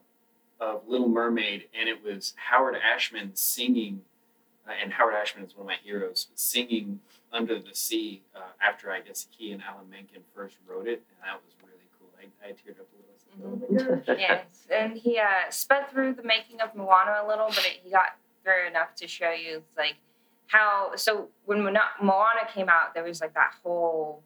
of 0.61 0.83
Little 0.87 1.09
Mermaid, 1.09 1.65
and 1.79 1.89
it 1.89 2.03
was 2.05 2.35
Howard 2.37 2.77
Ashman 2.77 3.33
singing, 3.35 4.03
uh, 4.67 4.73
and 4.83 4.93
Howard 4.93 5.15
Ashman 5.15 5.45
is 5.45 5.57
one 5.57 5.63
of 5.63 5.67
my 5.67 5.77
heroes, 5.83 6.29
singing 6.35 7.01
Under 7.33 7.59
the 7.59 7.75
Sea 7.75 8.23
uh, 8.35 8.41
after 8.61 8.91
I 8.91 9.01
guess 9.01 9.27
he 9.31 9.53
and 9.53 9.63
Alan 9.63 9.89
Menken 9.91 10.23
first 10.35 10.57
wrote 10.67 10.87
it, 10.87 11.03
and 11.09 11.19
that 11.25 11.41
was 11.45 11.55
really 11.63 11.87
cool. 11.99 12.09
I, 12.19 12.49
I 12.49 12.53
teared 12.53 12.81
up 12.81 12.89
a 12.93 12.97
little. 12.97 13.99
I 13.99 14.05
said, 14.05 14.09
"Oh 14.09 14.15
yes, 14.19 14.67
and 14.71 14.97
he 14.97 15.19
uh, 15.19 15.51
sped 15.51 15.91
through 15.91 16.15
the 16.15 16.23
making 16.23 16.61
of 16.61 16.75
Moana 16.75 17.23
a 17.25 17.29
little, 17.29 17.49
but 17.49 17.65
it, 17.67 17.81
he 17.83 17.91
got 17.91 18.17
through 18.43 18.69
enough 18.69 18.95
to 18.97 19.07
show 19.07 19.31
you 19.31 19.63
like 19.77 19.97
how. 20.47 20.93
So 20.97 21.29
when 21.45 21.63
Moana, 21.63 21.81
Moana 22.03 22.49
came 22.53 22.69
out, 22.69 22.95
there 22.95 23.05
was 23.05 23.21
like 23.21 23.35
that 23.35 23.53
whole 23.63 24.23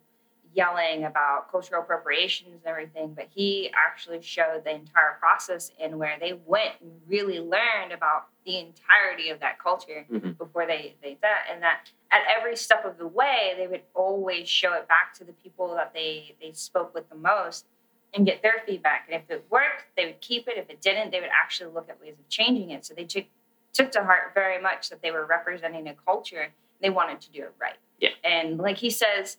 yelling 0.54 1.04
about 1.04 1.50
cultural 1.50 1.82
appropriations 1.82 2.60
and 2.64 2.66
everything, 2.66 3.14
but 3.14 3.28
he 3.32 3.70
actually 3.76 4.20
showed 4.20 4.62
the 4.64 4.74
entire 4.74 5.16
process 5.20 5.70
in 5.78 5.98
where 5.98 6.16
they 6.20 6.38
went 6.46 6.72
and 6.80 6.90
really 7.06 7.38
learned 7.38 7.92
about 7.92 8.26
the 8.50 8.58
entirety 8.58 9.30
of 9.30 9.40
that 9.40 9.58
culture 9.58 10.04
Mhm. 10.10 10.36
before 10.38 10.66
they 10.66 10.96
they 11.02 11.10
did 11.10 11.20
that, 11.22 11.46
and 11.50 11.62
that 11.62 11.90
at 12.10 12.22
every 12.26 12.56
step 12.56 12.84
of 12.84 12.98
the 12.98 13.06
way 13.06 13.54
they 13.56 13.66
would 13.66 13.82
always 13.94 14.48
show 14.48 14.72
it 14.74 14.88
back 14.88 15.14
to 15.14 15.24
the 15.24 15.32
people 15.32 15.74
that 15.76 15.92
they 15.92 16.34
they 16.40 16.52
spoke 16.52 16.92
with 16.94 17.08
the 17.08 17.14
most 17.14 17.66
and 18.12 18.26
get 18.26 18.42
their 18.42 18.60
feedback. 18.66 19.06
And 19.08 19.22
if 19.22 19.30
it 19.30 19.44
worked, 19.50 19.84
they 19.96 20.06
would 20.06 20.20
keep 20.20 20.48
it. 20.48 20.56
If 20.56 20.68
it 20.68 20.80
didn't, 20.80 21.12
they 21.12 21.20
would 21.20 21.30
actually 21.30 21.72
look 21.72 21.88
at 21.88 22.00
ways 22.00 22.18
of 22.18 22.28
changing 22.28 22.70
it. 22.70 22.84
So 22.84 22.94
they 22.94 23.04
took 23.04 23.26
took 23.72 23.92
to 23.92 24.02
heart 24.04 24.34
very 24.34 24.60
much 24.60 24.88
that 24.90 25.00
they 25.00 25.12
were 25.12 25.24
representing 25.24 25.86
a 25.86 25.94
culture. 25.94 26.52
They 26.80 26.90
wanted 26.90 27.20
to 27.20 27.30
do 27.30 27.42
it 27.44 27.54
right. 27.60 27.76
Yeah. 27.98 28.10
And 28.24 28.58
like 28.58 28.78
he 28.78 28.90
says, 28.90 29.36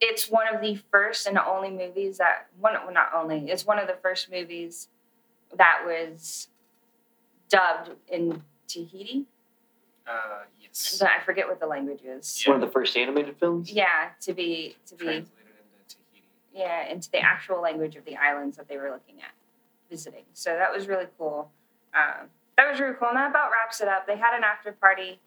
it's 0.00 0.30
one 0.30 0.46
of 0.54 0.62
the 0.62 0.76
first 0.90 1.26
and 1.26 1.36
only 1.36 1.70
movies 1.70 2.16
that 2.18 2.46
one 2.58 2.72
well, 2.84 2.92
not 2.92 3.12
only 3.14 3.50
it's 3.50 3.66
one 3.66 3.78
of 3.78 3.86
the 3.86 3.96
first 3.96 4.30
movies 4.30 4.88
that 5.56 5.82
was 5.84 6.48
dubbed 7.50 7.90
in 8.08 8.42
Tahiti. 8.66 9.26
Uh, 10.06 10.44
yes. 10.60 11.02
I 11.02 11.22
forget 11.24 11.46
what 11.46 11.60
the 11.60 11.66
language 11.66 12.00
is. 12.04 12.18
It's 12.20 12.46
one 12.46 12.56
of 12.56 12.62
the 12.62 12.72
first 12.72 12.96
animated 12.96 13.36
films. 13.38 13.70
Yeah, 13.70 14.10
to 14.22 14.32
be 14.32 14.76
to 14.86 14.94
be 14.94 15.04
Translated 15.04 15.28
into 15.82 15.96
Tahiti. 15.96 16.24
yeah, 16.54 16.88
into 16.90 17.10
the 17.10 17.18
actual 17.20 17.60
language 17.60 17.96
of 17.96 18.04
the 18.06 18.16
islands 18.16 18.56
that 18.56 18.68
they 18.68 18.76
were 18.78 18.90
looking 18.90 19.20
at 19.20 19.32
visiting. 19.90 20.24
So 20.32 20.50
that 20.54 20.72
was 20.72 20.88
really 20.88 21.06
cool. 21.18 21.50
Um, 21.94 22.28
that 22.56 22.70
was 22.70 22.80
really 22.80 22.94
cool. 22.98 23.08
And 23.08 23.16
that 23.16 23.30
about 23.30 23.50
wraps 23.50 23.80
it 23.80 23.88
up. 23.88 24.06
They 24.06 24.16
had 24.16 24.36
an 24.36 24.42
after 24.44 24.72
party 24.72 25.20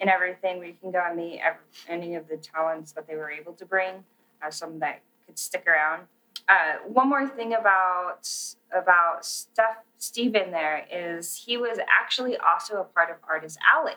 and 0.00 0.08
everything 0.08 0.58
where 0.58 0.68
you 0.68 0.74
can 0.80 0.90
go 0.90 1.02
and 1.06 1.16
meet 1.16 1.40
ev- 1.40 1.56
any 1.88 2.14
of 2.14 2.28
the 2.28 2.36
talents 2.36 2.92
that 2.92 3.06
they 3.06 3.16
were 3.16 3.30
able 3.30 3.52
to 3.54 3.66
bring, 3.66 4.04
uh, 4.42 4.50
some 4.50 4.78
that 4.78 5.00
could 5.26 5.38
stick 5.38 5.66
around. 5.66 6.02
uh, 6.48 6.76
one 6.86 7.08
more 7.08 7.28
thing 7.28 7.52
about 7.54 8.28
about 8.72 9.24
Steph 9.26 9.76
Steven 10.00 10.50
there 10.50 10.86
is 10.90 11.44
he 11.44 11.58
was 11.58 11.78
actually 11.86 12.34
also 12.38 12.80
a 12.80 12.84
part 12.84 13.10
of 13.10 13.16
Artist 13.28 13.58
Alley, 13.70 13.92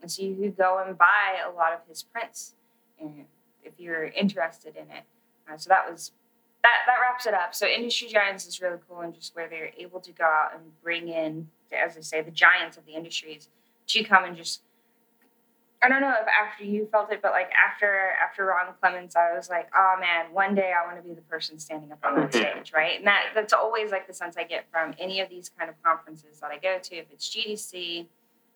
and 0.00 0.08
so 0.08 0.22
you 0.22 0.36
could 0.36 0.56
go 0.56 0.82
and 0.86 0.96
buy 0.96 1.36
a 1.44 1.50
lot 1.50 1.72
of 1.72 1.80
his 1.88 2.02
prints, 2.04 2.54
if 3.64 3.72
you're 3.76 4.04
interested 4.04 4.76
in 4.76 4.84
it. 4.84 5.02
Uh, 5.50 5.56
so 5.56 5.68
that 5.68 5.90
was 5.90 6.12
that 6.62 6.86
that 6.86 6.98
wraps 7.02 7.26
it 7.26 7.34
up. 7.34 7.56
So 7.56 7.66
Industry 7.66 8.06
Giants 8.06 8.46
is 8.46 8.60
really 8.62 8.78
cool, 8.88 9.00
and 9.00 9.12
just 9.12 9.34
where 9.34 9.48
they're 9.48 9.72
able 9.76 9.98
to 9.98 10.12
go 10.12 10.24
out 10.24 10.52
and 10.54 10.62
bring 10.80 11.08
in, 11.08 11.48
as 11.72 11.96
I 11.96 12.02
say, 12.02 12.22
the 12.22 12.30
giants 12.30 12.76
of 12.76 12.86
the 12.86 12.92
industries 12.92 13.48
to 13.88 14.04
come 14.04 14.24
and 14.24 14.36
just 14.36 14.62
I 15.80 15.88
don't 15.88 16.00
know 16.00 16.10
if 16.20 16.26
after 16.26 16.64
you 16.64 16.88
felt 16.90 17.12
it, 17.12 17.22
but 17.22 17.30
like 17.30 17.50
after 17.52 18.10
after 18.22 18.46
Ron 18.46 18.74
Clements, 18.80 19.14
I 19.14 19.32
was 19.36 19.48
like, 19.48 19.68
oh 19.76 19.94
man, 20.00 20.32
one 20.32 20.54
day 20.56 20.72
I 20.72 20.84
want 20.84 21.00
to 21.00 21.08
be 21.08 21.14
the 21.14 21.22
person 21.22 21.58
standing 21.58 21.92
up 21.92 21.98
on 22.04 22.16
that 22.16 22.30
Mhm. 22.30 22.34
stage, 22.34 22.72
right? 22.72 22.98
And 22.98 23.06
that 23.06 23.26
that's 23.34 23.52
always 23.52 23.92
like 23.92 24.06
the 24.08 24.12
sense 24.12 24.36
I 24.36 24.42
get 24.44 24.68
from 24.72 24.94
any 24.98 25.20
of 25.20 25.28
these 25.28 25.50
kind 25.56 25.70
of 25.70 25.80
conferences 25.82 26.40
that 26.40 26.50
I 26.50 26.58
go 26.58 26.78
to, 26.80 26.96
if 26.96 27.06
it's 27.12 27.28
GDC, 27.28 28.08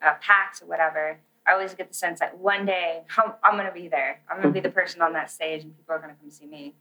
uh, 0.03 0.15
PAX, 0.21 0.63
or 0.63 0.67
whatever. 0.67 1.19
I 1.47 1.53
always 1.53 1.75
get 1.75 1.89
the 1.89 1.95
sense 1.95 2.19
that 2.21 2.39
one 2.39 2.67
day 2.67 3.03
I'm, 3.19 3.33
I'm 3.45 3.55
going 3.55 3.67
to 3.67 3.73
be 3.73 3.87
there. 3.89 4.21
I'm 4.29 4.41
going 4.41 4.53
to 4.53 4.61
be 4.61 4.67
the 4.67 4.75
person 4.75 5.01
on 5.01 5.13
that 5.13 5.31
stage, 5.31 5.63
and 5.63 5.77
people 5.77 5.95
are 5.95 5.99
going 5.99 6.15
to 6.15 6.21
come 6.21 6.31
see 6.31 6.47
me, 6.47 6.75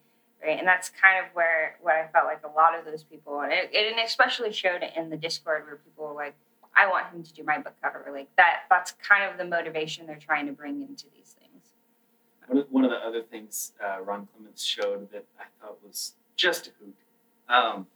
right? 0.43 0.57
And 0.57 0.67
that's 0.67 0.89
kind 0.89 1.24
of 1.24 1.31
where 1.36 1.77
what 1.81 1.93
I 1.95 2.07
felt 2.07 2.25
like 2.25 2.41
a 2.43 2.48
lot 2.55 2.77
of 2.77 2.83
those 2.86 3.03
people, 3.03 3.41
and 3.41 3.51
it, 3.53 3.69
it 3.74 3.95
especially 4.03 4.51
showed 4.53 4.81
in 4.95 5.12
the 5.12 5.17
Discord 5.17 5.65
where 5.67 5.75
people 5.75 6.07
were 6.07 6.13
like. 6.15 6.33
I 6.75 6.88
want 6.88 7.08
him 7.08 7.24
to 7.24 7.34
do 7.34 7.44
my 7.44 7.58
book 7.58 7.75
cover. 7.82 8.06
Like 8.12 8.30
that 8.38 8.62
that's 8.70 8.94
kind 9.08 9.30
of 9.30 9.38
the 9.38 9.46
motivation 9.46 10.06
they're 10.08 10.16
trying 10.16 10.46
to 10.48 10.54
bring 10.54 10.82
into 10.82 11.06
these 11.16 11.36
things. 11.40 11.74
One 12.48 12.58
of, 12.60 12.68
one 12.72 12.84
of 12.86 12.92
the 12.92 12.98
other 12.98 13.22
things 13.22 13.74
uh, 13.84 14.01
Ron 14.01 14.28
Clements 14.34 14.63
showed 14.63 15.12
that 15.12 15.25
I 15.40 15.44
thought 15.62 15.78
was 15.86 16.13
just 16.36 16.68
a 16.68 16.72
hoot. 16.80 16.96
Um, 17.50 17.88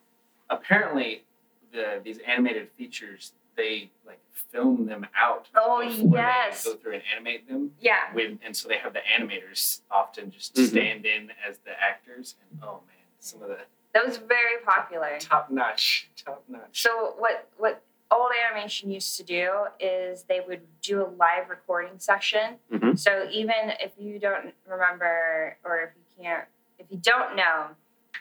apparently, 0.50 1.24
the 1.72 2.02
these 2.04 2.20
animated 2.28 2.70
features 2.78 3.34
they 3.58 3.90
like 4.06 4.20
film 4.52 4.86
them 4.86 5.08
out. 5.18 5.48
Oh, 5.56 5.82
before 5.88 6.18
yes. 6.18 6.64
They 6.64 6.72
go 6.72 6.76
through 6.78 6.94
and 6.96 7.04
animate 7.16 7.48
them. 7.48 7.72
Yeah. 7.80 8.14
With, 8.14 8.38
and 8.46 8.56
so 8.56 8.68
they 8.68 8.78
have 8.78 8.92
the 8.94 9.00
animators 9.18 9.80
often 9.90 10.30
just 10.30 10.54
Mhm. 10.56 10.68
stand 10.68 11.06
in 11.06 11.32
as 11.48 11.58
the 11.60 11.72
actors, 11.82 12.36
and 12.52 12.60
oh 12.62 12.82
man, 12.86 12.98
some 13.20 13.42
of 13.42 13.48
the 13.48 13.60
That 13.94 14.06
was 14.06 14.18
very 14.18 14.60
popular. 14.66 15.18
top 15.20 15.50
notch, 15.50 16.10
top 16.18 16.44
notch. 16.50 16.82
So 16.82 17.16
what 17.18 17.48
what 17.58 17.82
old 18.12 18.32
animation 18.50 18.92
used 18.92 19.18
to 19.18 19.24
do 19.24 19.52
is 19.80 20.24
they 20.24 20.40
would 20.48 20.62
do 20.82 21.02
a 21.02 21.10
live 21.10 21.50
recording 21.50 21.98
session. 22.00 22.60
Mhm. 22.72 22.98
So 22.98 23.28
even 23.32 23.74
if 23.80 23.94
you 23.98 24.20
don't 24.20 24.54
remember 24.68 25.58
or 25.64 25.82
if 25.82 25.90
you 25.96 26.24
can't 26.24 26.48
if 26.78 26.88
you 26.92 26.98
don't 26.98 27.36
know, 27.38 27.70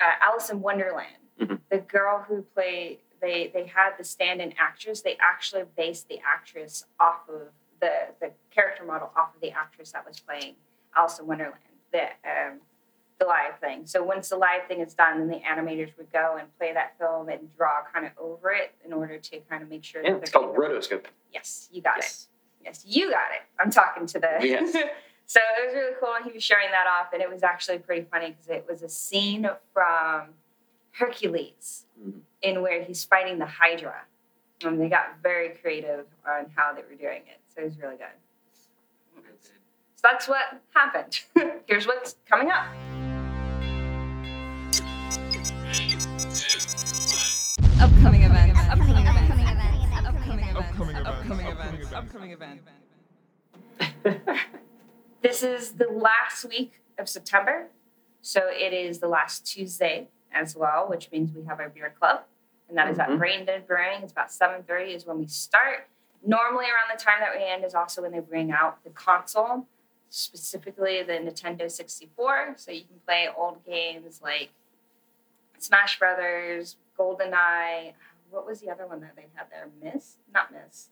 uh, 0.01 0.13
Alice 0.21 0.49
in 0.49 0.61
Wonderland, 0.61 1.17
Mhm. 1.41 1.61
the 1.69 1.79
girl 1.79 2.21
who 2.23 2.43
played 2.43 3.01
they 3.21 3.49
they 3.49 3.67
had 3.67 3.97
the 3.99 4.05
stand-in 4.05 4.53
actress. 4.59 5.03
They 5.03 5.17
actually 5.19 5.65
based 5.77 6.09
the 6.09 6.21
actress 6.21 6.87
off 7.01 7.29
of 7.29 7.53
the 7.81 8.15
the 8.21 8.33
character 8.51 8.85
model 8.85 9.13
off 9.17 9.35
of 9.35 9.41
the 9.41 9.51
actress 9.51 9.93
that 9.93 10.07
was 10.07 10.21
playing 10.21 10.57
Alice 10.97 11.19
in 11.19 11.27
Wonderland. 11.27 11.61
The 11.91 12.11
um, 12.25 12.61
the 13.19 13.25
live 13.27 13.59
thing. 13.61 13.87
So 13.87 14.03
once 14.03 14.29
the 14.29 14.37
live 14.37 14.67
thing 14.69 14.81
is 14.81 14.95
done, 14.95 15.19
then 15.19 15.29
the 15.29 15.41
animators 15.47 15.97
would 15.97 16.13
go 16.13 16.37
and 16.39 16.49
play 16.59 16.73
that 16.73 16.99
film 16.99 17.29
and 17.29 17.49
draw 17.57 17.83
kind 17.93 18.05
of 18.07 18.13
over 18.19 18.51
it 18.51 18.75
in 18.85 18.93
order 18.93 19.19
to 19.19 19.39
kind 19.49 19.63
of 19.63 19.69
make 19.69 19.85
sure 19.85 20.03
Yeah, 20.03 20.15
that 20.15 20.23
it's 20.23 20.31
called 20.33 20.55
getting 20.57 20.71
the- 20.71 20.77
rotoscoping. 20.79 21.07
Yes, 21.33 21.69
you 21.73 21.81
got 21.83 21.99
it. 21.99 22.05
Yes. 22.05 22.29
Yes, 22.65 22.85
you 22.87 23.11
got 23.11 23.31
it. 23.33 23.43
I'm 23.61 23.71
talking 23.71 24.07
to 24.07 24.19
the. 24.19 24.39
Yes. 24.41 24.73
so 25.27 25.41
it 25.59 25.67
was 25.67 25.75
really 25.75 25.93
cool, 26.01 26.15
and 26.17 26.25
he 26.25 26.33
was 26.33 26.43
showing 26.43 26.71
that 26.71 26.87
off, 26.87 27.13
and 27.13 27.21
it 27.23 27.31
was 27.31 27.43
actually 27.43 27.79
pretty 27.79 28.07
funny 28.11 28.31
because 28.31 28.49
it 28.49 28.67
was 28.69 28.83
a 28.83 28.89
scene 28.89 29.49
from 29.73 30.29
Hercules 30.93 31.85
Mhm. 32.01 32.21
in 32.43 32.63
where 32.63 32.83
he's 32.83 33.05
fighting 33.05 33.39
the 33.39 33.47
Hydra. 33.47 34.03
And 34.65 34.81
they 34.81 34.89
got 34.89 35.19
very 35.23 35.51
creative 35.51 36.07
on 36.27 36.51
how 36.57 36.73
they 36.73 36.83
were 36.83 36.95
doing 36.99 37.23
it, 37.29 37.39
so 37.55 37.61
it 37.61 37.65
was 37.65 37.79
really 37.79 37.97
good. 37.97 38.07
So 39.97 40.09
that's 40.11 40.27
what 40.29 40.61
happened. 40.75 41.21
Here's 41.67 41.87
what's 41.87 42.17
coming 42.27 42.51
up. 42.51 42.65
Upcoming 47.85 48.23
events. 48.23 48.59
Upcoming 48.61 49.07
events. 49.07 49.31
Upcoming 50.07 50.39
events. 50.47 50.57
Upcoming 50.57 50.87
events. 50.89 51.07
Upcoming 51.07 51.47
events. 51.47 51.93
Upcoming 51.93 52.31
events. 52.33 52.65
This 55.23 55.43
is 55.43 55.73
the 55.73 55.87
last 55.91 56.45
week 56.47 56.83
of 56.99 57.09
September, 57.09 57.69
so 58.21 58.43
it 58.51 58.75
is 58.75 58.99
the 58.99 59.09
last 59.09 59.47
Tuesday 59.47 60.09
as 60.33 60.55
well, 60.55 60.87
which 60.87 61.11
means 61.11 61.33
we 61.33 61.45
have 61.47 61.61
our 61.61 61.71
beer 61.71 61.95
club, 61.99 62.25
and 62.69 62.77
that 62.77 62.89
is 62.91 62.99
at 62.99 63.09
Mhm. 63.09 63.19
Brain 63.19 63.45
Dead 63.47 63.67
Brewing. 63.67 64.03
It's 64.03 64.13
about 64.13 64.31
seven 64.31 64.63
thirty 64.65 64.93
is 64.93 65.07
when 65.07 65.19
we 65.19 65.27
start. 65.27 65.89
Normally, 66.23 66.67
around 66.67 66.91
the 66.95 67.03
time 67.03 67.21
that 67.21 67.35
we 67.35 67.43
end 67.43 67.65
is 67.65 67.75
also 67.75 68.03
when 68.03 68.13
they 68.13 68.21
bring 68.21 68.51
out 68.53 68.85
the 68.85 68.91
console, 68.91 69.67
specifically 70.11 71.03
the 71.03 71.15
Nintendo 71.15 71.71
sixty 71.71 72.11
four, 72.15 72.53
so 72.57 72.71
you 72.71 72.83
can 72.85 73.01
play 73.07 73.27
old 73.35 73.65
games 73.65 74.21
like 74.23 74.51
Smash 75.65 75.99
Brothers, 75.99 76.77
GoldenEye. 76.99 77.93
What 78.31 78.47
was 78.47 78.61
the 78.61 78.71
other 78.71 78.87
one 78.87 79.01
that 79.01 79.17
they 79.17 79.27
had 79.35 79.47
there? 79.51 79.69
Miss? 79.83 80.17
Not 80.33 80.53
Miss. 80.53 80.89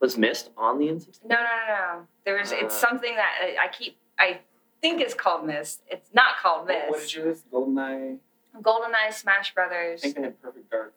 Was 0.00 0.16
missed 0.16 0.50
on 0.56 0.78
the 0.78 0.86
N64? 0.88 1.24
No, 1.28 1.36
no, 1.36 1.42
no, 1.42 1.74
no. 1.98 2.06
There 2.24 2.38
was. 2.38 2.52
it's 2.52 2.74
Uh. 2.74 2.88
something 2.88 3.14
that 3.14 3.30
I, 3.42 3.66
I 3.66 3.68
keep. 3.68 3.96
I 4.18 4.40
think 4.80 5.00
it's 5.00 5.14
called 5.14 5.46
Mist. 5.46 5.82
It's 5.88 6.08
not 6.12 6.36
called 6.42 6.66
What, 6.68 6.88
what 6.88 6.94
did 6.96 7.02
Mist. 7.02 7.14
you 7.16 7.24
list? 7.24 7.50
Goldeneye. 7.52 8.18
GoldenEye, 8.60 9.12
Smash 9.12 9.52
I 9.52 9.54
Brothers. 9.54 10.00
think 10.02 10.16
they 10.16 10.22
had 10.22 10.40
Perfect 10.42 10.70
Dark. 10.70 10.94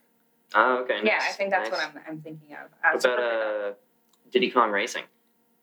Oh, 0.53 0.77
okay. 0.83 0.99
Yeah, 1.03 1.19
I 1.21 1.31
think 1.33 1.49
that's 1.51 1.69
nice. 1.69 1.79
what 1.79 1.95
I'm, 1.95 2.01
I'm 2.07 2.21
thinking 2.21 2.53
of. 2.53 2.69
What 2.81 3.03
about 3.03 3.03
perfect- 3.03 3.19
uh, 3.19 3.73
Diddy 4.31 4.51
Kong 4.51 4.71
Racing? 4.71 5.03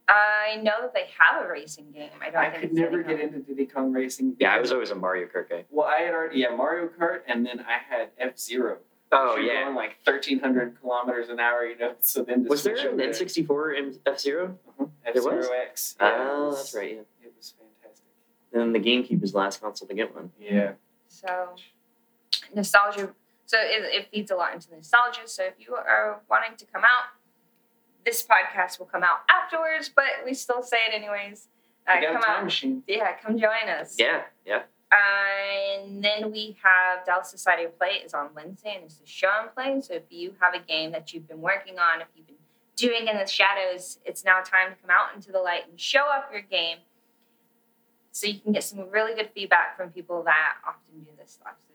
I 0.08 0.56
know 0.62 0.72
that 0.82 0.92
they 0.94 1.06
have 1.18 1.44
a 1.44 1.48
racing 1.48 1.90
game. 1.92 2.10
I 2.20 2.30
don't 2.30 2.42
I 2.44 2.50
think 2.50 2.62
could 2.62 2.72
never 2.72 3.02
Diddy 3.02 3.16
get 3.16 3.24
into 3.34 3.38
Diddy 3.40 3.66
Kong 3.66 3.92
Racing. 3.92 4.36
Yeah, 4.38 4.54
I 4.54 4.60
was 4.60 4.72
always 4.72 4.90
a 4.90 4.94
Mario 4.94 5.26
Kart 5.28 5.48
guy. 5.48 5.64
Well, 5.70 5.86
I 5.86 6.02
had 6.02 6.12
already 6.12 6.40
yeah 6.40 6.54
Mario 6.54 6.88
Kart, 6.88 7.20
and 7.26 7.46
then 7.46 7.60
I 7.60 7.78
had 7.88 8.08
F 8.18 8.36
Zero. 8.38 8.78
Oh 9.12 9.34
She 9.36 9.42
was 9.42 9.50
yeah. 9.52 9.64
going 9.64 9.76
like 9.76 9.98
thirteen 10.04 10.40
hundred 10.40 10.78
kilometers 10.80 11.28
an 11.28 11.38
hour. 11.38 11.64
You 11.64 11.78
know, 11.78 11.92
so 12.00 12.22
then 12.24 12.44
Was 12.44 12.62
there 12.64 12.76
an 12.76 12.98
N64 12.98 13.78
in 13.78 13.98
F 14.06 14.18
Zero? 14.20 14.58
F 15.06 15.14
was? 15.14 15.22
Zero 15.24 15.48
X. 15.68 15.96
Yeah, 16.00 16.28
Oh, 16.30 16.46
was- 16.48 16.56
that's 16.56 16.74
right. 16.74 16.94
Yeah. 16.94 17.26
It 17.28 17.32
was 17.36 17.54
fantastic. 17.58 18.06
Then 18.52 18.72
the 18.72 18.80
GameCube 18.80 19.20
was 19.20 19.32
the 19.32 19.38
last 19.38 19.60
console 19.62 19.86
to 19.88 19.94
get 19.94 20.14
one. 20.14 20.30
Yeah. 20.40 20.72
So 21.08 21.54
nostalgia. 22.54 23.10
So 23.46 23.58
it, 23.60 23.84
it 23.94 24.08
feeds 24.10 24.30
a 24.30 24.34
lot 24.36 24.54
into 24.54 24.68
the 24.70 24.76
nostalgia. 24.76 25.20
So 25.26 25.44
if 25.44 25.54
you 25.58 25.74
are 25.74 26.20
wanting 26.30 26.56
to 26.56 26.64
come 26.66 26.82
out, 26.84 27.04
this 28.04 28.26
podcast 28.26 28.78
will 28.78 28.86
come 28.86 29.02
out 29.02 29.18
afterwards, 29.30 29.90
but 29.94 30.04
we 30.24 30.34
still 30.34 30.62
say 30.62 30.78
it 30.88 30.94
anyways. 30.94 31.48
Uh, 31.86 31.94
We 31.96 32.02
got 32.06 32.10
a 32.10 32.12
come 32.14 32.22
time 32.22 32.36
out. 32.38 32.44
machine. 32.44 32.82
Yeah, 32.86 33.12
come 33.22 33.38
join 33.38 33.68
us. 33.68 33.96
Yeah, 33.98 34.22
yeah. 34.46 34.62
Uh, 34.92 35.80
and 35.84 36.04
then 36.04 36.30
we 36.30 36.56
have 36.62 37.04
Dallas 37.06 37.30
Society 37.30 37.64
of 37.64 37.78
Play 37.78 38.02
is 38.04 38.12
on 38.12 38.28
Wednesday 38.34 38.74
and 38.76 38.84
it's 38.84 39.00
a 39.02 39.06
show 39.06 39.30
and 39.40 39.54
play. 39.54 39.80
So 39.80 39.94
if 39.94 40.02
you 40.10 40.34
have 40.40 40.54
a 40.54 40.58
game 40.60 40.92
that 40.92 41.12
you've 41.14 41.26
been 41.26 41.40
working 41.40 41.78
on, 41.78 42.02
if 42.02 42.08
you've 42.14 42.26
been 42.26 42.36
doing 42.76 43.08
in 43.08 43.16
the 43.16 43.26
shadows, 43.26 43.98
it's 44.04 44.22
now 44.24 44.40
time 44.42 44.70
to 44.70 44.76
come 44.80 44.90
out 44.90 45.14
into 45.14 45.32
the 45.32 45.38
light 45.38 45.62
and 45.70 45.80
show 45.80 46.04
up 46.14 46.28
your 46.30 46.42
game. 46.42 46.78
So 48.10 48.26
you 48.26 48.38
can 48.40 48.52
get 48.52 48.64
some 48.64 48.90
really 48.90 49.14
good 49.14 49.30
feedback 49.34 49.76
from 49.78 49.90
people 49.90 50.22
that 50.24 50.54
often 50.68 51.00
do 51.02 51.10
this 51.18 51.30
stuff. 51.32 51.54
So 51.60 51.71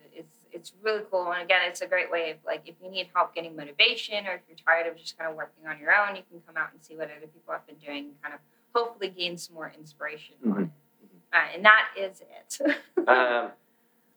it's 0.58 0.74
really 0.82 1.04
cool. 1.10 1.32
And 1.32 1.42
again, 1.44 1.62
it's 1.70 1.82
a 1.82 1.88
great 1.88 2.10
way 2.12 2.32
of 2.32 2.38
like 2.46 2.64
if 2.66 2.76
you 2.84 2.90
need 2.90 3.08
help 3.16 3.34
getting 3.36 3.56
motivation 3.56 4.26
or 4.28 4.34
if 4.34 4.42
you're 4.50 4.58
tired 4.66 4.88
of 4.88 4.98
just 4.98 5.18
kind 5.18 5.30
of 5.30 5.36
working 5.38 5.68
on 5.68 5.80
your 5.80 5.92
own, 5.96 6.16
you 6.16 6.24
can 6.30 6.42
come 6.46 6.58
out 6.58 6.70
and 6.74 6.84
see 6.84 6.96
what 6.96 7.10
other 7.16 7.28
people 7.28 7.54
have 7.54 7.66
been 7.68 7.78
doing 7.78 8.06
and 8.10 8.22
kind 8.22 8.34
of 8.34 8.40
hopefully 8.76 9.10
gain 9.10 9.38
some 9.38 9.56
more 9.56 9.72
inspiration 9.78 10.36
on 10.46 10.52
Mhm. 10.52 10.64
it. 10.64 10.70
Uh, 11.34 11.48
and 11.56 11.66
that 11.66 11.86
is 11.98 12.22
it. 12.22 12.50
um, 13.08 13.52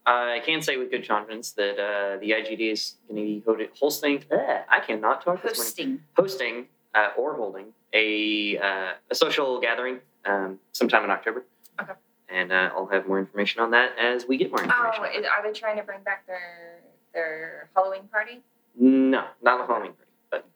I 0.06 0.40
can 0.44 0.62
say 0.62 0.76
with 0.76 0.90
good 0.90 1.06
confidence 1.06 1.52
that 1.52 1.74
uh, 1.78 2.16
the 2.18 2.30
IGD 2.30 2.72
is 2.72 2.96
going 3.08 3.40
to 3.42 3.56
be 3.56 3.68
hosting. 3.78 4.24
eh, 4.30 4.62
I 4.68 4.80
cannot 4.80 5.22
talk. 5.24 5.40
Hosting. 5.42 6.02
Hosting 6.16 6.68
uh, 6.94 7.10
or 7.16 7.34
holding 7.36 7.66
a 7.92 8.58
uh, 8.58 8.92
a 9.10 9.14
social 9.14 9.60
gathering 9.60 10.00
um, 10.24 10.58
sometime 10.72 11.04
in 11.04 11.10
October. 11.10 11.44
Okay. 11.80 11.92
And 12.32 12.52
uh, 12.52 12.70
I'll 12.76 12.86
have 12.86 13.08
more 13.08 13.18
information 13.18 13.60
on 13.60 13.72
that 13.72 13.98
as 13.98 14.26
we 14.26 14.36
get 14.36 14.50
more 14.50 14.62
information. 14.62 15.02
Oh, 15.04 15.18
is, 15.18 15.26
are 15.26 15.42
they 15.42 15.58
trying 15.58 15.76
to 15.76 15.82
bring 15.82 16.00
back 16.02 16.26
their 16.26 16.80
their 17.12 17.68
Halloween 17.74 18.04
party? 18.10 18.40
No, 18.78 19.24
not 19.42 19.60
a 19.60 19.66
Halloween 19.66 19.94
party, 19.94 20.10
but 20.30 20.46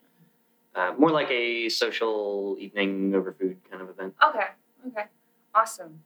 uh, 0.74 0.92
more 0.96 1.10
like 1.10 1.30
a 1.30 1.68
social 1.68 2.56
evening 2.60 3.12
over 3.14 3.32
food 3.32 3.58
kind 3.68 3.82
of 3.82 3.90
event. 3.90 4.14
Okay, 4.28 4.46
okay, 4.86 5.06
awesome. 5.54 6.00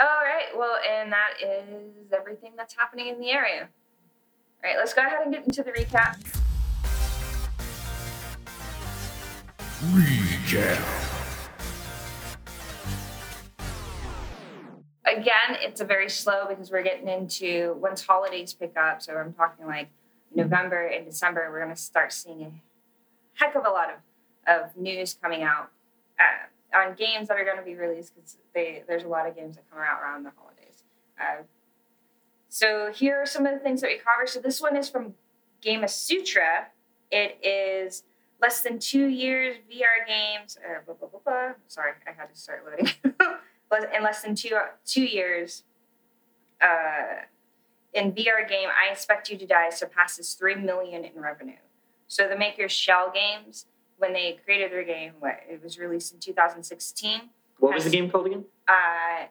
All 0.00 0.06
right, 0.06 0.48
well, 0.56 0.76
and 0.90 1.12
that 1.12 1.34
is 1.40 2.12
everything 2.12 2.52
that's 2.56 2.74
happening 2.74 3.08
in 3.08 3.20
the 3.20 3.30
area. 3.30 3.68
All 4.64 4.70
right, 4.70 4.76
let's 4.76 4.92
go 4.92 5.02
ahead 5.02 5.20
and 5.22 5.32
get 5.32 5.44
into 5.44 5.62
the 5.62 5.70
recap. 5.70 6.18
Again, 15.10 15.58
it's 15.60 15.80
a 15.80 15.84
very 15.84 16.08
slow 16.08 16.46
because 16.48 16.70
we're 16.70 16.82
getting 16.82 17.08
into 17.08 17.76
once 17.80 18.04
holidays 18.04 18.52
pick 18.52 18.76
up. 18.76 19.02
So 19.02 19.16
I'm 19.16 19.32
talking 19.32 19.66
like 19.66 19.88
November 20.34 20.86
and 20.86 21.04
December, 21.04 21.48
we're 21.50 21.62
going 21.62 21.74
to 21.74 21.80
start 21.80 22.12
seeing 22.12 22.42
a 22.42 22.50
heck 23.34 23.54
of 23.54 23.64
a 23.66 23.70
lot 23.70 23.90
of, 23.90 24.60
of 24.62 24.76
news 24.76 25.16
coming 25.20 25.42
out 25.42 25.70
uh, 26.18 26.78
on 26.78 26.94
games 26.94 27.28
that 27.28 27.36
are 27.36 27.44
going 27.44 27.56
to 27.56 27.64
be 27.64 27.74
released 27.74 28.14
because 28.14 28.36
there's 28.54 29.04
a 29.04 29.08
lot 29.08 29.26
of 29.26 29.34
games 29.34 29.56
that 29.56 29.68
come 29.70 29.80
out 29.80 30.00
around 30.00 30.24
the 30.24 30.32
holidays. 30.36 30.84
Uh, 31.20 31.42
so 32.48 32.92
here 32.92 33.20
are 33.20 33.26
some 33.26 33.46
of 33.46 33.52
the 33.52 33.60
things 33.60 33.80
that 33.80 33.88
we 33.88 33.98
cover. 33.98 34.26
So 34.26 34.40
this 34.40 34.60
one 34.60 34.76
is 34.76 34.88
from 34.88 35.14
Gamasutra. 35.62 36.66
It 37.10 37.38
is 37.44 38.04
less 38.40 38.62
than 38.62 38.78
two 38.78 39.06
years 39.06 39.56
VR 39.70 40.06
games. 40.06 40.56
Uh, 40.58 40.80
blah, 40.84 40.94
blah, 40.94 41.20
blah, 41.24 41.52
Sorry, 41.66 41.92
I 42.06 42.12
had 42.12 42.32
to 42.32 42.38
start 42.38 42.64
loading. 42.64 42.92
in 43.94 44.02
less 44.02 44.22
than 44.22 44.34
two 44.34 44.58
two 44.84 45.04
years, 45.04 45.64
uh, 46.60 47.22
in 47.92 48.12
VR 48.12 48.48
game, 48.48 48.68
I 48.68 48.92
expect 48.92 49.30
you 49.30 49.38
to 49.38 49.46
die 49.46 49.70
surpasses 49.70 50.34
three 50.34 50.54
million 50.54 51.04
in 51.04 51.20
revenue. 51.20 51.54
So 52.06 52.28
the 52.28 52.36
makers 52.36 52.72
Schell 52.72 53.12
Games, 53.14 53.66
when 53.98 54.12
they 54.12 54.38
created 54.44 54.72
their 54.72 54.84
game, 54.84 55.12
what 55.20 55.40
it 55.48 55.62
was 55.62 55.78
released 55.78 56.12
in 56.12 56.20
2016. 56.20 57.20
What 57.58 57.74
was 57.74 57.84
the 57.84 57.90
game 57.90 58.10
called 58.10 58.26
again? 58.26 58.44
Uh, 58.68 59.26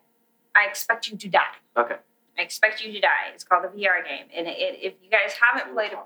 I 0.56 0.66
expect 0.68 1.10
you 1.10 1.18
to 1.18 1.28
die. 1.28 1.42
Okay. 1.78 1.96
I 2.38 2.42
expect 2.42 2.84
you 2.84 2.92
to 2.94 3.00
die. 3.00 3.32
It's 3.34 3.44
called 3.44 3.66
the 3.66 3.68
VR 3.68 4.04
game, 4.06 4.28
and 4.36 4.48
it, 4.48 4.56
if 4.58 4.94
you 5.04 5.10
guys 5.10 5.36
haven't 5.42 5.74
played 5.74 5.92
it, 5.92 5.98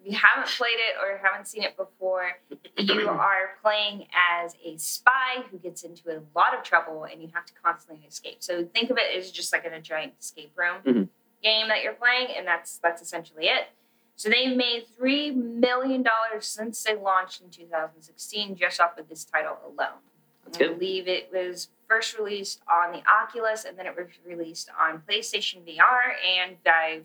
if 0.00 0.12
you 0.12 0.18
haven't 0.18 0.48
played 0.56 0.76
it 0.78 0.96
or 1.02 1.18
haven't 1.22 1.46
seen 1.48 1.62
it 1.62 1.76
before, 1.76 2.32
you 2.76 3.08
are 3.08 3.50
playing 3.62 4.06
as 4.42 4.54
a 4.64 4.76
spy 4.76 5.42
who 5.50 5.58
gets 5.58 5.82
into 5.82 6.08
a 6.10 6.20
lot 6.36 6.56
of 6.56 6.62
trouble, 6.62 7.04
and 7.04 7.20
you 7.20 7.28
have 7.34 7.44
to 7.46 7.52
constantly 7.62 8.04
escape. 8.06 8.36
So 8.40 8.64
think 8.64 8.90
of 8.90 8.96
it 8.98 9.16
as 9.18 9.30
just 9.30 9.52
like 9.52 9.64
in 9.64 9.72
a 9.72 9.80
giant 9.80 10.12
escape 10.20 10.52
room 10.56 10.76
Mm-hmm. 10.84 11.02
game 11.42 11.68
that 11.68 11.82
you're 11.82 11.94
playing, 11.94 12.28
and 12.36 12.46
that's 12.46 12.78
that's 12.78 13.02
essentially 13.02 13.46
it. 13.46 13.68
So 14.16 14.28
they've 14.28 14.56
made 14.56 14.86
three 14.96 15.30
million 15.30 16.02
dollars 16.02 16.46
since 16.46 16.82
they 16.82 16.96
launched 16.96 17.40
in 17.40 17.50
2016, 17.50 18.56
just 18.56 18.80
off 18.80 18.98
of 18.98 19.08
this 19.08 19.24
title 19.24 19.56
alone. 19.64 19.98
That's 20.44 20.58
I 20.58 20.60
good. 20.60 20.78
believe 20.78 21.06
it 21.08 21.30
was 21.32 21.68
first 21.88 22.18
released 22.18 22.60
on 22.70 22.92
the 22.92 23.02
Oculus, 23.08 23.64
and 23.64 23.78
then 23.78 23.86
it 23.86 23.94
was 23.96 24.06
released 24.26 24.70
on 24.78 25.02
PlayStation 25.08 25.58
VR 25.66 26.14
and 26.40 26.56
Vive, 26.64 27.04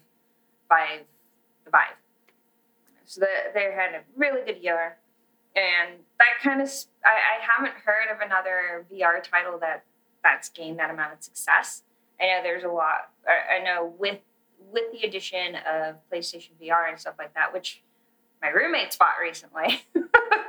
Vive, 0.69 1.05
the 1.65 1.71
Vive. 1.71 1.95
So 3.13 3.21
they, 3.21 3.51
they 3.53 3.75
had 3.75 3.93
a 3.93 4.01
really 4.15 4.41
good 4.45 4.63
year, 4.63 4.97
and 5.55 5.99
that 6.17 6.41
kind 6.41 6.61
of 6.61 6.69
I, 7.05 7.09
I 7.09 7.45
haven't 7.55 7.75
heard 7.85 8.09
of 8.11 8.21
another 8.21 8.85
VR 8.91 9.21
title 9.21 9.59
that 9.59 9.83
that's 10.23 10.49
gained 10.49 10.79
that 10.79 10.89
amount 10.89 11.13
of 11.13 11.21
success. 11.21 11.83
I 12.19 12.25
know 12.25 12.39
there's 12.41 12.63
a 12.63 12.69
lot. 12.69 13.11
I, 13.27 13.57
I 13.59 13.63
know 13.63 13.93
with 13.99 14.19
with 14.71 14.91
the 14.91 15.05
addition 15.07 15.55
of 15.55 15.97
PlayStation 16.11 16.51
VR 16.61 16.89
and 16.89 16.99
stuff 16.99 17.15
like 17.19 17.33
that, 17.35 17.53
which 17.53 17.83
my 18.41 18.49
roommates 18.49 18.95
bought 18.97 19.13
recently. 19.21 19.83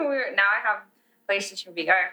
We're, 0.00 0.35
now 0.35 0.42
I 0.42 0.66
have 0.66 0.81
PlayStation 1.29 1.77
VR. 1.77 2.09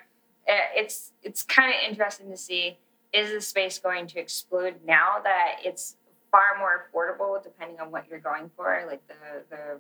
Uh, 0.48 0.68
It's 0.76 1.14
it's 1.24 1.44
kind 1.44 1.74
of 1.74 1.90
interesting 1.90 2.30
to 2.30 2.38
see 2.38 2.78
is 3.14 3.32
the 3.32 3.42
space 3.42 3.80
going 3.80 4.08
to 4.08 4.20
explode 4.20 4.76
now 4.86 5.16
that 5.24 5.58
it's 5.64 5.96
far 6.32 6.58
more 6.58 6.88
affordable 6.94 7.42
depending 7.44 7.80
on 7.80 7.92
what 7.92 8.08
you're 8.10 8.20
going 8.20 8.50
for, 8.56 8.84
like 8.88 9.06
the 9.08 9.44
the 9.50 9.80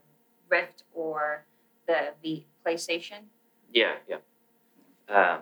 Rift 0.51 0.83
or 0.93 1.45
the 1.87 2.13
V 2.21 2.45
PlayStation. 2.65 3.23
Yeah, 3.73 3.93
yeah. 4.07 4.17
Uh, 5.09 5.39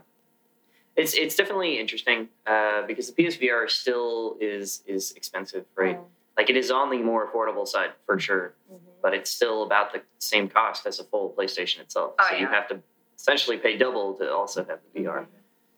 it's 0.95 1.13
it's 1.13 1.35
definitely 1.35 1.79
interesting 1.79 2.29
uh, 2.45 2.85
because 2.85 3.11
the 3.11 3.23
PSVR 3.23 3.69
still 3.69 4.37
is 4.39 4.83
is 4.85 5.11
expensive, 5.13 5.65
right? 5.75 5.97
Um, 5.97 6.05
Like 6.37 6.49
it 6.49 6.55
is 6.55 6.71
on 6.71 6.89
the 6.89 6.99
more 6.99 7.27
affordable 7.27 7.67
side 7.67 7.91
for 8.05 8.17
sure, 8.17 8.53
mhm. 8.71 8.79
but 9.01 9.13
it's 9.13 9.29
still 9.29 9.63
about 9.63 9.91
the 9.91 10.01
same 10.19 10.47
cost 10.47 10.85
as 10.85 10.99
a 10.99 11.03
full 11.03 11.33
PlayStation 11.37 11.79
itself. 11.81 12.13
Oh, 12.17 12.27
so 12.29 12.37
you 12.37 12.47
have 12.47 12.67
to 12.69 12.79
essentially 13.17 13.57
pay 13.57 13.75
double 13.77 14.13
to 14.15 14.31
also 14.31 14.63
have 14.63 14.79
the 14.85 15.01
VR. 15.01 15.25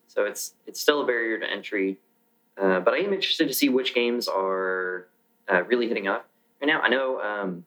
So 0.08 0.26
it's 0.26 0.54
it's 0.68 0.80
still 0.80 1.02
a 1.02 1.06
barrier 1.06 1.40
to 1.40 1.50
entry. 1.50 1.98
Uh, 2.62 2.80
but 2.80 2.94
I 2.94 2.98
am 2.98 3.14
interested 3.14 3.48
to 3.48 3.54
see 3.54 3.70
which 3.70 3.96
games 3.96 4.28
are 4.28 5.08
uh, 5.52 5.64
really 5.64 5.88
hitting 5.88 6.08
up 6.08 6.28
right 6.62 6.68
now. 6.68 6.82
I 6.82 6.90
know 6.90 7.22
um, 7.22 7.66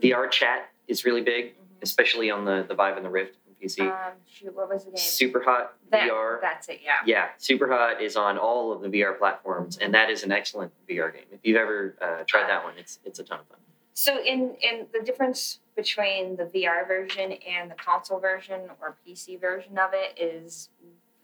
VR 0.00 0.30
chat 0.30 0.70
is 0.88 1.04
really 1.04 1.20
big, 1.22 1.54
Mhm. 1.54 1.82
especially 1.82 2.30
on 2.30 2.44
the 2.44 2.64
the 2.68 2.74
Vive 2.74 2.96
and 2.96 3.04
the 3.04 3.10
Rift 3.10 3.36
on 3.48 3.54
PC. 3.60 3.80
Um, 3.82 4.12
shoot, 4.26 4.54
what 4.54 4.68
was 4.68 4.84
the 4.84 4.90
game? 4.90 4.96
Super 4.98 5.40
Hot 5.42 5.74
That- 5.90 6.08
VR. 6.08 6.38
That's 6.40 6.68
it. 6.68 6.80
Yeah. 6.82 6.98
Yeah, 7.06 7.28
Super 7.38 7.68
Hot 7.68 8.00
is 8.02 8.16
on 8.16 8.38
all 8.38 8.72
of 8.72 8.80
the 8.82 8.88
VR 8.88 9.12
platforms, 9.16 9.78
and 9.78 9.94
that 9.94 10.10
is 10.10 10.22
an 10.24 10.32
excellent 10.32 10.72
VR 10.88 11.10
game. 11.12 11.26
If 11.30 11.40
you've 11.44 11.56
ever 11.58 11.96
uh, 12.00 12.24
tried 12.26 12.48
that 12.48 12.64
one, 12.64 12.74
it's 12.78 12.98
it's 13.04 13.18
a 13.18 13.24
ton 13.24 13.40
of 13.40 13.46
fun. 13.46 13.58
So 13.92 14.18
in 14.22 14.56
in 14.62 14.88
the 14.92 15.00
difference 15.00 15.60
between 15.76 16.36
the 16.36 16.44
VR 16.44 16.86
version 16.86 17.32
and 17.32 17.70
the 17.70 17.74
console 17.74 18.18
version 18.18 18.70
or 18.80 18.96
PC 19.06 19.38
version 19.40 19.78
of 19.78 19.90
it 19.94 20.18
is 20.18 20.68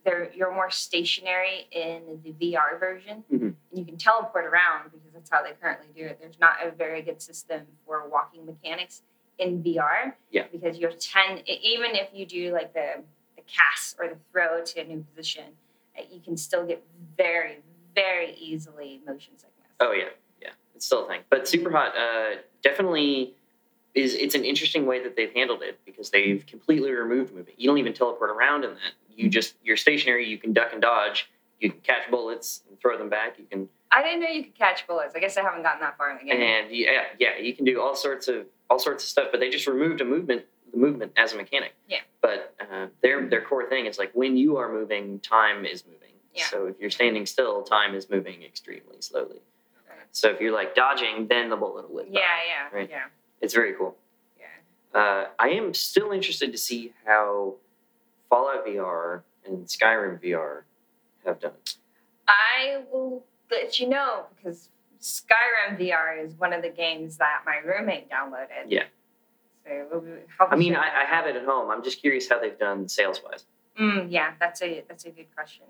there 0.04 0.30
you're 0.34 0.52
more 0.52 0.70
stationary 0.70 1.66
in 1.72 2.20
the 2.22 2.32
VR 2.32 2.78
version 2.78 3.24
Mhm. 3.32 3.54
You 3.76 3.84
can 3.84 3.96
teleport 3.96 4.46
around 4.46 4.90
because 4.92 5.12
that's 5.12 5.30
how 5.30 5.42
they 5.42 5.52
currently 5.60 5.88
do 5.94 6.06
it. 6.06 6.18
There's 6.20 6.40
not 6.40 6.56
a 6.64 6.70
very 6.70 7.02
good 7.02 7.20
system 7.20 7.62
for 7.86 8.08
walking 8.08 8.46
mechanics 8.46 9.02
in 9.38 9.62
VR. 9.62 10.14
Yeah. 10.30 10.44
Because 10.50 10.78
you're 10.78 10.92
ten 10.92 11.42
even 11.46 11.94
if 11.94 12.08
you 12.12 12.26
do 12.26 12.52
like 12.52 12.72
the 12.72 13.02
the 13.36 13.42
cast 13.42 13.96
or 13.98 14.08
the 14.08 14.16
throw 14.32 14.64
to 14.64 14.80
a 14.80 14.84
new 14.84 15.04
position, 15.14 15.44
uh, 15.98 16.02
you 16.10 16.20
can 16.20 16.36
still 16.36 16.64
get 16.66 16.82
very 17.16 17.58
very 17.94 18.34
easily 18.34 19.00
motion 19.06 19.32
sickness. 19.36 19.70
Oh 19.80 19.92
yeah, 19.92 20.04
yeah, 20.40 20.50
it's 20.74 20.86
still 20.86 21.04
a 21.04 21.08
thing. 21.08 21.20
But 21.30 21.46
Super 21.46 21.70
Hot 21.70 21.92
uh, 21.96 22.36
definitely 22.62 23.34
is. 23.94 24.14
It's 24.14 24.34
an 24.34 24.44
interesting 24.44 24.86
way 24.86 25.02
that 25.02 25.16
they've 25.16 25.32
handled 25.34 25.62
it 25.62 25.78
because 25.84 26.10
they've 26.10 26.44
completely 26.46 26.92
removed 26.92 27.34
movement. 27.34 27.60
You 27.60 27.68
don't 27.68 27.78
even 27.78 27.92
teleport 27.92 28.30
around 28.30 28.64
in 28.64 28.70
that. 28.70 28.92
You 29.14 29.28
just 29.28 29.54
you're 29.62 29.76
stationary. 29.76 30.26
You 30.26 30.38
can 30.38 30.52
duck 30.52 30.70
and 30.72 30.80
dodge. 30.80 31.30
You 31.60 31.70
can 31.70 31.80
catch 31.80 32.10
bullets 32.10 32.62
and 32.68 32.78
throw 32.80 32.98
them 32.98 33.08
back. 33.08 33.38
You 33.38 33.44
can 33.50 33.68
I 33.90 34.02
didn't 34.02 34.20
know 34.20 34.28
you 34.28 34.44
could 34.44 34.54
catch 34.58 34.86
bullets. 34.86 35.14
I 35.16 35.20
guess 35.20 35.36
I 35.36 35.42
haven't 35.42 35.62
gotten 35.62 35.80
that 35.80 35.96
far 35.96 36.10
in 36.10 36.18
the 36.18 36.24
game. 36.30 36.40
and 36.40 36.70
yeah, 36.70 37.04
yeah, 37.18 37.38
you 37.40 37.54
can 37.54 37.64
do 37.64 37.80
all 37.80 37.94
sorts 37.94 38.28
of 38.28 38.46
all 38.68 38.78
sorts 38.78 39.04
of 39.04 39.08
stuff. 39.08 39.28
But 39.30 39.40
they 39.40 39.48
just 39.48 39.66
removed 39.66 40.00
a 40.00 40.04
movement, 40.04 40.44
the 40.72 40.76
movement 40.78 41.12
as 41.16 41.32
a 41.32 41.36
mechanic. 41.36 41.74
Yeah. 41.88 42.00
But 42.20 42.54
uh, 42.60 42.86
their 43.02 43.26
their 43.28 43.42
core 43.42 43.68
thing 43.68 43.86
is 43.86 43.98
like 43.98 44.10
when 44.12 44.36
you 44.36 44.56
are 44.58 44.70
moving, 44.70 45.20
time 45.20 45.64
is 45.64 45.84
moving. 45.86 46.14
Yeah. 46.34 46.44
So 46.50 46.66
if 46.66 46.76
you're 46.80 46.90
standing 46.90 47.24
still, 47.26 47.62
time 47.62 47.94
is 47.94 48.10
moving 48.10 48.42
extremely 48.42 48.96
slowly. 49.00 49.40
So 50.12 50.30
if 50.30 50.40
you're 50.40 50.52
like 50.52 50.74
dodging, 50.74 51.26
then 51.28 51.50
the 51.50 51.56
bullet 51.56 51.88
will 51.90 51.96
whip 51.96 52.12
by. 52.12 52.18
yeah, 52.20 52.26
yeah, 52.72 52.78
Right. 52.78 52.88
yeah, 52.90 53.04
It's 53.42 53.52
very 53.52 53.74
cool. 53.74 53.96
yeah. 54.38 54.98
Uh, 54.98 55.26
I 55.38 55.48
am 55.50 55.74
still 55.74 56.10
interested 56.10 56.52
to 56.52 56.58
see 56.58 56.94
how 57.04 57.56
Fallout 58.30 58.66
VR 58.66 59.22
and 59.44 59.66
Skyrim 59.66 60.22
VR 60.22 60.62
have 61.26 61.40
done. 61.40 61.52
I 62.28 62.82
will 62.92 63.24
let 63.50 63.78
you 63.78 63.88
know 63.88 64.24
because 64.34 64.70
Skyrim 65.00 65.78
VR 65.78 66.24
is 66.24 66.34
one 66.34 66.52
of 66.52 66.62
the 66.62 66.70
games 66.70 67.18
that 67.18 67.42
my 67.44 67.56
roommate 67.58 68.10
downloaded. 68.10 68.66
Yeah. 68.68 68.84
So 69.64 69.86
we'll 69.90 70.00
be- 70.00 70.10
I 70.40 70.56
mean, 70.56 70.74
I, 70.74 71.02
I 71.02 71.04
have 71.04 71.26
it 71.26 71.36
at 71.36 71.44
home. 71.44 71.70
I'm 71.70 71.82
just 71.82 72.00
curious 72.00 72.28
how 72.28 72.40
they've 72.40 72.58
done 72.58 72.88
sales 72.88 73.20
wise. 73.24 73.44
Mm, 73.78 74.06
yeah, 74.10 74.32
that's 74.40 74.62
a 74.62 74.84
that's 74.88 75.04
a 75.04 75.10
good 75.10 75.26
question. 75.34 75.64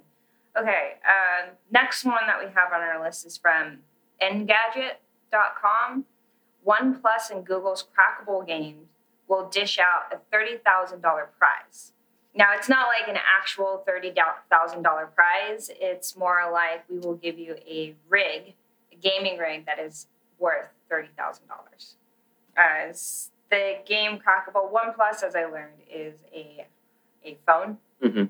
Okay, 0.56 0.94
um, 1.04 1.50
next 1.70 2.04
one 2.04 2.26
that 2.26 2.38
we 2.38 2.46
have 2.54 2.72
on 2.72 2.80
our 2.80 3.02
list 3.04 3.26
is 3.26 3.36
from 3.36 3.78
Engadget.com. 4.22 6.04
OnePlus 6.66 7.30
and 7.30 7.44
Google's 7.46 7.84
Crackable 7.84 8.44
Games 8.46 8.88
will 9.28 9.48
dish 9.48 9.78
out 9.78 10.12
a 10.12 10.18
thirty 10.32 10.56
thousand 10.58 11.00
dollar 11.00 11.28
prize. 11.38 11.92
Now, 12.36 12.52
it's 12.54 12.68
not 12.68 12.88
like 12.88 13.08
an 13.08 13.16
actual 13.16 13.82
thirty 13.86 14.12
thousand 14.50 14.82
dollar 14.82 15.06
prize. 15.06 15.70
It's 15.80 16.16
more 16.16 16.50
like 16.52 16.84
we 16.88 16.98
will 16.98 17.14
give 17.14 17.38
you 17.38 17.54
a 17.66 17.94
rig, 18.08 18.54
a 18.92 18.96
gaming 18.96 19.38
rig 19.38 19.66
that 19.66 19.78
is 19.78 20.06
worth 20.38 20.68
thirty 20.90 21.08
thousand 21.16 21.48
dollars. 21.48 21.96
As 22.56 23.30
the 23.50 23.76
game 23.86 24.18
Crackable 24.18 24.70
OnePlus, 24.72 25.22
as 25.22 25.34
I 25.34 25.44
learned, 25.46 25.80
is 25.90 26.14
a 26.34 26.66
a 27.24 27.38
phone 27.46 27.78
hmm 28.02 28.24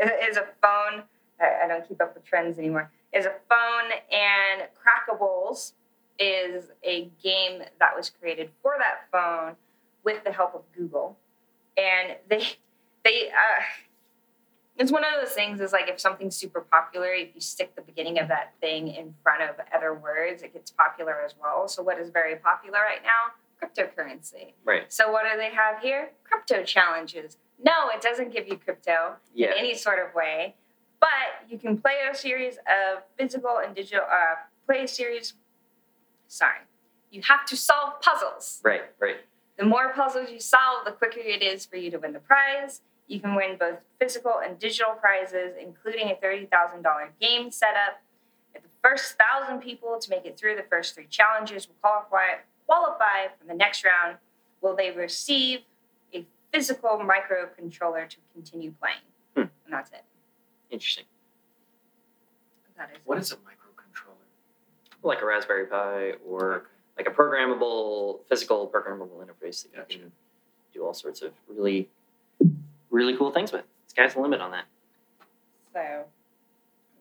is 0.00 0.36
a 0.36 0.46
phone. 0.62 1.02
I, 1.40 1.64
I 1.64 1.68
don't 1.68 1.86
keep 1.88 2.00
up 2.00 2.14
with 2.14 2.24
trends 2.24 2.58
anymore. 2.58 2.90
Is 3.12 3.26
a 3.26 3.34
phone, 3.48 3.90
and 4.12 4.68
Crackables 4.78 5.72
is 6.18 6.66
a 6.84 7.08
game 7.22 7.62
that 7.78 7.96
was 7.96 8.10
created 8.10 8.50
for 8.62 8.74
that 8.78 9.06
phone 9.10 9.56
with 10.04 10.22
the 10.24 10.32
help 10.32 10.54
of 10.54 10.62
Google, 10.76 11.16
and 11.76 12.16
they 12.28 12.42
they 13.04 13.28
uh, 13.28 13.62
it's 14.76 14.92
one 14.92 15.04
of 15.04 15.10
those 15.20 15.32
things. 15.34 15.60
Is 15.60 15.72
like 15.72 15.88
if 15.88 16.00
something's 16.00 16.36
super 16.36 16.60
popular, 16.60 17.08
if 17.12 17.34
you 17.34 17.40
stick 17.40 17.74
the 17.74 17.82
beginning 17.82 18.18
of 18.18 18.28
that 18.28 18.54
thing 18.60 18.88
in 18.88 19.14
front 19.22 19.42
of 19.42 19.56
other 19.74 19.94
words, 19.94 20.42
it 20.42 20.52
gets 20.52 20.70
popular 20.70 21.16
as 21.24 21.34
well. 21.40 21.68
So 21.68 21.82
what 21.82 21.98
is 21.98 22.10
very 22.10 22.36
popular 22.36 22.78
right 22.80 23.02
now? 23.02 23.32
Cryptocurrency. 23.60 24.52
Right. 24.64 24.92
So 24.92 25.10
what 25.10 25.24
do 25.30 25.36
they 25.36 25.50
have 25.50 25.82
here? 25.82 26.10
Crypto 26.24 26.62
challenges. 26.62 27.38
No, 27.60 27.88
it 27.92 28.00
doesn't 28.00 28.32
give 28.32 28.46
you 28.46 28.56
crypto 28.56 29.16
Yeah. 29.34 29.48
in 29.52 29.58
any 29.58 29.74
sort 29.74 29.98
of 29.98 30.14
way. 30.14 30.54
But 31.00 31.48
you 31.50 31.58
can 31.58 31.78
play 31.78 31.94
a 32.10 32.14
series 32.14 32.56
of 32.58 33.02
physical 33.16 33.58
and 33.64 33.74
digital. 33.74 34.04
Uh, 34.08 34.36
play 34.66 34.84
a 34.84 34.88
series. 34.88 35.34
Sorry, 36.28 36.58
you 37.10 37.22
have 37.22 37.46
to 37.46 37.56
solve 37.56 38.00
puzzles. 38.00 38.60
Right, 38.64 38.82
right. 39.00 39.16
The 39.58 39.64
more 39.64 39.92
puzzles 39.92 40.30
you 40.30 40.38
solve, 40.40 40.84
the 40.84 40.92
quicker 40.92 41.18
it 41.20 41.42
is 41.42 41.66
for 41.66 41.76
you 41.76 41.90
to 41.90 41.98
win 41.98 42.12
the 42.12 42.20
prize. 42.20 42.80
You 43.08 43.20
can 43.20 43.34
win 43.34 43.56
both 43.58 43.78
physical 43.98 44.40
and 44.44 44.58
digital 44.58 44.92
prizes, 44.94 45.54
including 45.60 46.10
a 46.10 46.14
$30,000 46.24 47.08
game 47.20 47.50
setup. 47.50 48.00
If 48.54 48.62
the 48.62 48.68
first 48.82 49.16
thousand 49.18 49.60
people 49.60 49.98
to 49.98 50.10
make 50.10 50.24
it 50.24 50.38
through 50.38 50.56
the 50.56 50.62
first 50.70 50.94
three 50.94 51.06
challenges 51.10 51.66
will 51.66 51.74
qualify, 51.80 52.40
qualify 52.66 53.28
for 53.38 53.46
the 53.46 53.54
next 53.54 53.84
round, 53.84 54.18
will 54.60 54.76
they 54.76 54.90
receive 54.92 55.60
a 56.14 56.24
physical 56.52 57.00
microcontroller 57.02 58.08
to 58.08 58.16
continue 58.34 58.72
playing? 58.80 58.96
Hmm. 59.34 59.40
And 59.64 59.72
that's 59.72 59.90
it. 59.90 60.04
Interesting. 60.70 61.04
That 62.76 62.90
is 62.92 62.98
What 63.04 63.18
it. 63.18 63.22
is 63.22 63.32
a 63.32 63.36
microcontroller? 63.36 64.14
Like 65.02 65.22
a 65.22 65.26
Raspberry 65.26 65.66
Pi 65.66 66.12
or 66.28 66.66
like 66.98 67.06
a 67.06 67.10
programmable, 67.10 68.18
physical 68.28 68.68
programmable 68.68 69.24
interface 69.24 69.62
that 69.62 69.70
you 69.72 69.78
Gotcha. 69.78 69.98
can 69.98 70.12
do 70.74 70.84
all 70.84 70.92
sorts 70.92 71.22
of 71.22 71.32
really, 71.48 71.88
really 72.90 73.16
cool 73.16 73.30
things 73.30 73.52
with. 73.52 73.64
Sky's 73.86 74.14
the 74.14 74.20
limit 74.20 74.40
on 74.40 74.50
that. 74.50 74.64
So, 75.72 76.04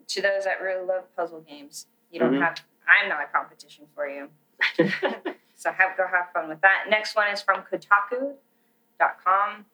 to 0.07 0.21
those 0.21 0.43
that 0.45 0.61
really 0.61 0.85
love 0.85 1.13
puzzle 1.15 1.41
games, 1.41 1.87
you 2.11 2.19
don't 2.19 2.33
Mhm. 2.33 2.41
have. 2.41 2.61
I'm 2.87 3.09
not 3.09 3.21
a 3.23 3.27
competition 3.27 3.87
for 3.95 4.07
you. 4.07 4.29
So 5.59 5.71
have 5.71 5.97
go 5.97 6.05
have 6.05 6.31
fun 6.33 6.49
with 6.49 6.61
that. 6.61 6.85
Next 6.87 7.15
one 7.15 7.29
is 7.29 7.41
from 7.41 7.63
Kotaku.com. 7.63 9.65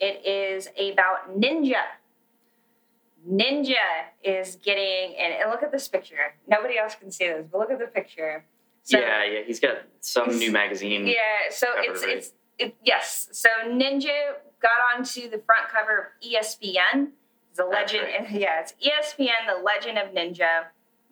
It 0.00 0.26
is 0.26 0.66
about 0.76 1.38
Ninja. 1.40 1.82
Ninja 3.30 3.76
is 4.24 4.56
getting 4.56 5.14
and, 5.16 5.32
and 5.34 5.48
look 5.48 5.62
at 5.62 5.70
this 5.70 5.86
picture. 5.86 6.34
Nobody 6.48 6.76
else 6.76 6.96
can 6.96 7.12
see 7.12 7.28
this, 7.28 7.46
but 7.50 7.58
look 7.58 7.70
at 7.70 7.78
the 7.78 7.86
picture. 7.86 8.44
So, 8.88 8.98
yeah, 8.98 9.22
yeah. 9.22 9.40
He's 9.46 9.60
got 9.60 9.82
some 10.00 10.38
new 10.38 10.50
magazine. 10.50 11.06
yeah, 11.06 11.50
so 11.50 11.66
cover, 11.74 11.92
it's 11.92 12.02
right? 12.02 12.16
it's 12.16 12.32
it, 12.58 12.74
yes. 12.82 13.28
So 13.32 13.50
Ninja 13.66 14.36
got 14.62 14.96
onto 14.96 15.28
the 15.28 15.36
front 15.44 15.68
cover 15.70 15.98
of 15.98 16.26
ESPN. 16.26 17.10
The 17.54 17.66
legend, 17.66 18.06
yeah, 18.32 18.62
it's 18.62 18.72
ESPN, 18.82 19.46
the 19.46 19.62
Legend 19.62 19.98
of 19.98 20.14
Ninja, 20.14 20.68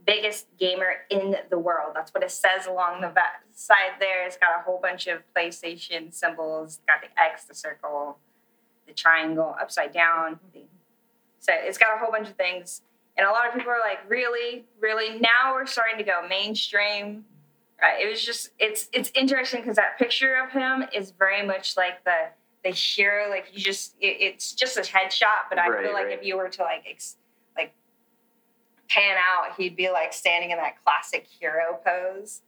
biggest 0.06 0.46
gamer 0.58 0.94
in 1.10 1.36
the 1.50 1.58
world. 1.58 1.90
That's 1.94 2.14
what 2.14 2.22
it 2.22 2.30
says 2.30 2.66
along 2.66 3.02
the 3.02 3.12
side 3.52 4.00
there. 4.00 4.26
It's 4.26 4.38
got 4.38 4.58
a 4.58 4.62
whole 4.62 4.80
bunch 4.80 5.06
of 5.06 5.18
PlayStation 5.36 6.14
symbols. 6.14 6.80
Got 6.88 7.02
the 7.02 7.22
X, 7.22 7.44
the 7.44 7.54
circle, 7.54 8.16
the 8.86 8.94
triangle, 8.94 9.54
upside 9.60 9.92
down. 9.92 10.40
So 11.40 11.52
it's 11.52 11.76
got 11.76 11.94
a 11.94 11.98
whole 11.98 12.10
bunch 12.10 12.30
of 12.30 12.36
things. 12.36 12.80
And 13.18 13.26
a 13.26 13.30
lot 13.30 13.48
of 13.48 13.54
people 13.54 13.70
are 13.70 13.80
like, 13.84 14.08
really, 14.08 14.64
really? 14.80 15.20
Now 15.20 15.52
we're 15.52 15.66
starting 15.66 15.98
to 15.98 16.04
go 16.04 16.26
mainstream. 16.26 17.26
Right. 17.80 18.02
It 18.04 18.08
was 18.10 18.24
just 18.24 18.50
it's 18.58 18.88
it's 18.92 19.10
interesting 19.14 19.60
because 19.60 19.76
that 19.76 19.98
picture 19.98 20.34
of 20.42 20.50
him 20.50 20.84
is 20.94 21.10
very 21.10 21.46
much 21.46 21.76
like 21.76 22.02
the 22.04 22.28
the 22.64 22.70
hero. 22.70 23.28
Like 23.28 23.46
you 23.52 23.60
just 23.60 23.94
it, 24.00 24.16
it's 24.20 24.52
just 24.52 24.76
a 24.78 24.80
headshot, 24.80 25.48
but 25.50 25.58
I 25.58 25.68
Right, 25.68 25.84
feel 25.84 25.92
like 25.92 26.06
right. 26.06 26.18
if 26.18 26.24
you 26.24 26.36
were 26.36 26.48
to 26.48 26.62
like 26.62 26.84
ex, 26.90 27.16
like 27.56 27.74
pan 28.88 29.16
out, 29.18 29.54
he'd 29.56 29.76
be 29.76 29.90
like 29.90 30.12
standing 30.12 30.50
in 30.52 30.56
that 30.58 30.82
classic 30.84 31.26
hero 31.38 31.78
pose. 31.84 32.40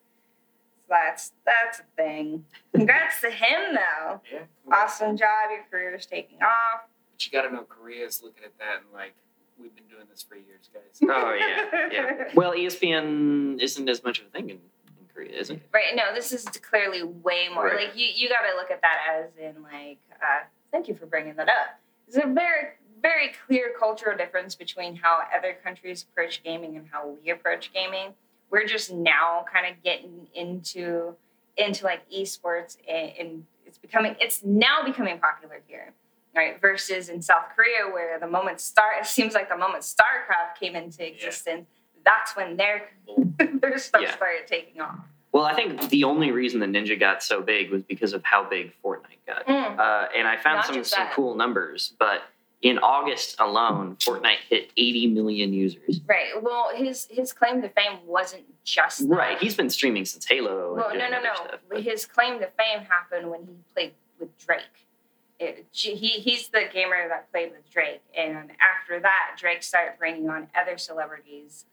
So 0.88 0.94
that's 0.94 1.32
that's 1.44 1.80
a 1.80 1.84
thing. 1.96 2.46
Congrats 2.74 3.20
to 3.20 3.30
him 3.30 3.74
though. 3.74 4.20
Yeah. 4.32 4.38
Awesome 4.72 5.14
job. 5.16 5.50
Your 5.50 5.64
career 5.70 5.94
is 5.94 6.06
taking 6.06 6.38
off. 6.42 6.82
But 7.12 7.26
you 7.26 7.32
gotta 7.32 7.52
know 7.54 7.64
Korea's 7.64 8.22
looking 8.22 8.44
at 8.44 8.56
that 8.58 8.76
and 8.82 8.86
like, 8.94 9.14
we've 9.60 9.74
been 9.74 9.84
doing 9.88 10.06
this 10.10 10.22
for 10.22 10.36
years, 10.36 10.70
guys. 10.72 11.00
Oh 11.02 11.34
yeah, 11.34 11.88
yeah. 11.92 12.24
Well, 12.34 12.52
ESPN 12.52 13.60
isn't 13.60 13.88
as 13.90 14.02
much 14.02 14.20
of 14.20 14.26
a 14.28 14.30
thing 14.30 14.48
in, 14.50 14.58
in 15.20 15.26
Korea, 15.26 15.40
is 15.40 15.50
it? 15.50 15.60
Right. 15.72 15.94
No, 15.94 16.14
this 16.14 16.32
is 16.32 16.44
clearly 16.44 17.02
way 17.02 17.48
more. 17.52 17.66
Right. 17.66 17.86
Like 17.88 17.96
you, 17.96 18.06
you 18.14 18.28
got 18.28 18.48
to 18.50 18.56
look 18.56 18.70
at 18.70 18.80
that 18.82 18.98
as 19.12 19.30
in 19.38 19.62
like. 19.62 19.98
Uh, 20.12 20.44
thank 20.70 20.88
you 20.88 20.94
for 20.94 21.06
bringing 21.06 21.34
that 21.36 21.48
up. 21.48 21.80
There's 22.08 22.24
a 22.24 22.28
very, 22.28 22.74
very 23.02 23.32
clear 23.46 23.72
cultural 23.78 24.16
difference 24.16 24.54
between 24.54 24.96
how 24.96 25.18
other 25.36 25.56
countries 25.62 26.04
approach 26.10 26.42
gaming 26.42 26.76
and 26.76 26.86
how 26.90 27.16
we 27.22 27.30
approach 27.30 27.72
gaming. 27.72 28.14
We're 28.50 28.66
just 28.66 28.92
now 28.92 29.44
kind 29.52 29.66
of 29.66 29.82
getting 29.82 30.28
into 30.34 31.14
into 31.56 31.84
like 31.84 32.08
esports, 32.10 32.76
and, 32.88 33.12
and 33.18 33.46
it's 33.66 33.78
becoming. 33.78 34.16
It's 34.20 34.42
now 34.44 34.82
becoming 34.84 35.18
popular 35.18 35.60
here. 35.66 35.92
Right, 36.36 36.60
versus 36.60 37.08
in 37.08 37.20
South 37.20 37.46
Korea, 37.56 37.92
where 37.92 38.20
the 38.20 38.28
moment 38.28 38.60
Star, 38.60 38.92
it 39.00 39.06
seems 39.06 39.34
like 39.34 39.48
the 39.48 39.56
moment 39.56 39.82
StarCraft 39.82 40.60
came 40.60 40.76
into 40.76 41.04
existence, 41.04 41.66
that's 42.08 42.34
when 42.36 42.56
their 42.56 42.88
their 43.60 43.78
stuff 43.78 44.02
Yeah. 44.02 44.16
started 44.16 44.46
taking 44.46 44.80
off. 44.80 44.98
Well, 45.32 45.44
I 45.44 45.54
think 45.54 45.90
the 45.90 46.04
only 46.04 46.30
reason 46.32 46.58
the 46.60 46.66
Ninja 46.66 46.98
got 46.98 47.22
so 47.22 47.42
big 47.42 47.70
was 47.70 47.82
because 47.82 48.14
of 48.14 48.24
how 48.24 48.48
big 48.48 48.72
Fortnite 48.82 49.20
got. 49.26 49.46
Mm. 49.46 49.78
Uh, 49.78 50.08
and 50.16 50.26
I 50.26 50.38
found 50.38 50.56
Not 50.56 50.66
some, 50.66 50.84
some 50.84 51.04
that. 51.04 51.12
cool 51.12 51.34
numbers, 51.34 51.92
but 51.98 52.22
in 52.62 52.78
August 52.78 53.36
alone, 53.38 53.96
Fortnite 53.96 54.38
hit 54.48 54.72
80 54.76 55.08
million 55.08 55.52
users. 55.52 56.00
Right. 56.06 56.42
Well, 56.42 56.70
his 56.74 57.06
his 57.10 57.32
claim 57.32 57.60
to 57.62 57.68
fame 57.68 57.98
wasn't 58.06 58.44
just 58.64 59.06
that. 59.08 59.14
Right. 59.14 59.38
He's 59.38 59.54
been 59.54 59.70
streaming 59.70 60.06
since 60.06 60.24
Halo. 60.24 60.74
well, 60.74 60.90
no, 60.96 61.08
no, 61.10 61.20
no. 61.22 61.34
Stuff, 61.34 61.60
but- 61.68 61.82
His 61.82 62.06
claim 62.06 62.40
to 62.40 62.46
fame 62.58 62.80
happened 62.88 63.30
when 63.30 63.42
he 63.42 63.52
played 63.74 63.92
with 64.18 64.36
Drake. 64.38 64.62
It, 65.38 65.66
he 65.70 65.94
he's 65.94 66.48
the 66.48 66.64
gamer 66.72 67.06
that 67.06 67.30
played 67.30 67.52
with 67.52 67.70
Drake, 67.70 68.00
and 68.16 68.50
after 68.60 68.98
that, 68.98 69.36
Drake 69.38 69.62
started 69.62 69.96
bringing 69.98 70.28
on 70.28 70.48
other 70.60 70.76
celebrities 70.78 71.64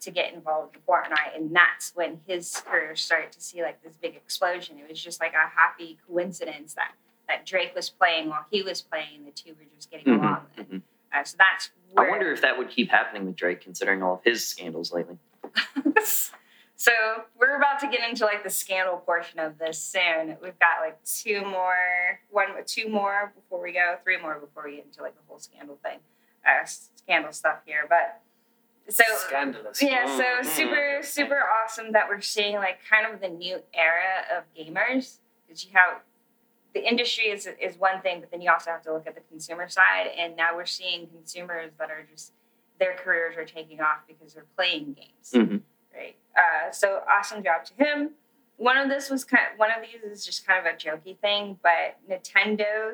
to 0.00 0.10
get 0.10 0.32
involved 0.34 0.74
in 0.76 0.82
Fortnite, 0.82 1.36
and 1.36 1.54
that's 1.54 1.92
when 1.94 2.20
his 2.26 2.62
career 2.66 2.94
started 2.96 3.32
to 3.32 3.40
see 3.40 3.62
like 3.62 3.82
this 3.82 3.96
big 3.96 4.16
explosion. 4.16 4.76
It 4.78 4.88
was 4.88 5.02
just 5.02 5.20
like 5.20 5.32
a 5.34 5.48
happy 5.48 5.98
coincidence 6.08 6.74
that 6.74 6.92
that 7.28 7.44
Drake 7.46 7.74
was 7.74 7.90
playing 7.90 8.28
while 8.30 8.46
he 8.50 8.62
was 8.62 8.80
playing. 8.80 9.24
The 9.26 9.30
two 9.32 9.50
were 9.50 9.66
just 9.76 9.90
getting 9.90 10.06
Mhm, 10.14 10.18
along. 10.22 10.46
mhm. 10.56 10.82
Uh, 11.12 11.24
so 11.24 11.36
that's 11.38 11.70
I 11.96 12.08
wonder 12.08 12.32
if 12.32 12.40
that 12.42 12.56
would 12.58 12.70
keep 12.70 12.90
happening 12.90 13.26
with 13.26 13.36
Drake, 13.36 13.60
considering 13.60 14.02
all 14.02 14.14
of 14.14 14.24
his 14.24 14.46
scandals 14.46 14.92
lately. 14.92 15.18
so 16.76 16.92
we're 17.38 17.56
about 17.56 17.78
to 17.80 17.86
get 17.88 18.08
into 18.08 18.24
like 18.24 18.44
the 18.44 18.50
scandal 18.50 18.98
portion 18.98 19.38
of 19.38 19.58
this 19.58 19.78
soon. 19.80 20.36
We've 20.42 20.58
got 20.58 20.80
like 20.80 21.02
two 21.04 21.44
more, 21.44 22.20
one, 22.30 22.48
two 22.66 22.88
more 22.88 23.32
before 23.34 23.62
we 23.62 23.72
go, 23.72 23.96
three 24.04 24.20
more 24.20 24.38
before 24.38 24.64
we 24.64 24.76
get 24.76 24.84
into 24.86 25.02
like 25.02 25.14
the 25.14 25.22
whole 25.28 25.38
scandal 25.38 25.78
thing, 25.82 25.98
uh, 26.46 26.64
scandal 26.64 27.32
stuff 27.32 27.58
here. 27.64 27.86
But 27.88 28.20
so 28.88 29.04
Scandalous. 29.16 29.82
yeah, 29.82 30.06
Mm, 30.06 30.16
so 30.16 30.24
mm. 30.24 30.44
super 30.44 30.98
super 31.02 31.40
awesome 31.64 31.92
that 31.92 32.08
we're 32.08 32.20
seeing 32.20 32.56
like 32.56 32.78
kind 32.88 33.12
of 33.12 33.20
the 33.20 33.28
new 33.28 33.58
era 33.74 34.24
of 34.36 34.44
gamers 34.58 35.18
because 35.46 35.64
you 35.64 35.70
have 35.74 36.00
the 36.74 36.86
industry 36.86 37.24
is 37.26 37.48
is 37.60 37.76
one 37.78 38.00
thing, 38.02 38.20
but 38.20 38.30
then 38.30 38.40
you 38.40 38.50
also 38.50 38.70
have 38.70 38.82
to 38.82 38.92
look 38.92 39.06
at 39.06 39.14
the 39.14 39.22
consumer 39.22 39.68
side, 39.68 40.08
and 40.18 40.36
now 40.36 40.54
we're 40.54 40.66
seeing 40.66 41.06
consumers 41.08 41.72
that 41.78 41.90
are 41.90 42.06
just 42.10 42.32
their 42.78 42.94
careers 42.94 43.36
are 43.36 43.44
taking 43.44 43.80
off 43.80 43.98
because 44.06 44.34
they're 44.34 44.46
playing 44.56 44.92
games, 44.92 45.32
Mhm. 45.34 45.62
right? 45.94 46.16
Uh, 46.36 46.70
so 46.70 47.02
awesome 47.10 47.42
job 47.42 47.64
to 47.64 47.74
him. 47.74 48.10
One 48.56 48.76
of 48.76 48.88
this 48.88 49.08
was 49.10 49.24
kind. 49.24 49.42
of, 49.52 49.58
one 49.58 49.70
of 49.70 49.78
these 49.82 50.02
is 50.02 50.24
just 50.24 50.46
kind 50.46 50.64
of 50.64 50.72
a 50.72 50.76
jokey 50.76 51.18
thing, 51.18 51.58
but 51.62 51.96
Nintendo 52.08 52.90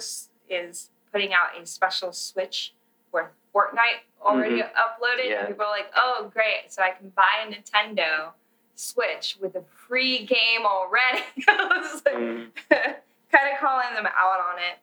is 0.48 0.90
putting 1.12 1.32
out 1.34 1.58
a 1.60 1.66
special 1.66 2.12
Switch 2.12 2.74
for 3.10 3.32
Fortnite 3.54 4.00
already 4.22 4.62
uploaded, 4.62 5.28
Yeah. 5.28 5.40
and 5.40 5.48
people 5.48 5.64
are 5.64 5.70
like, 5.70 5.90
"Oh, 5.96 6.30
great! 6.32 6.72
So 6.72 6.82
I 6.82 6.90
can 6.90 7.10
buy 7.10 7.46
a 7.46 7.52
Nintendo 7.52 8.32
Switch 8.74 9.36
with 9.40 9.54
a 9.54 9.62
free 9.86 10.24
game 10.26 10.64
already." 10.66 11.22
I 11.48 11.78
was 11.92 12.02
like, 12.04 12.14
Mm. 12.14 12.50
kind 12.70 13.52
of 13.52 13.58
calling 13.60 13.94
them 13.94 14.06
out 14.06 14.40
on 14.40 14.58
it. 14.58 14.78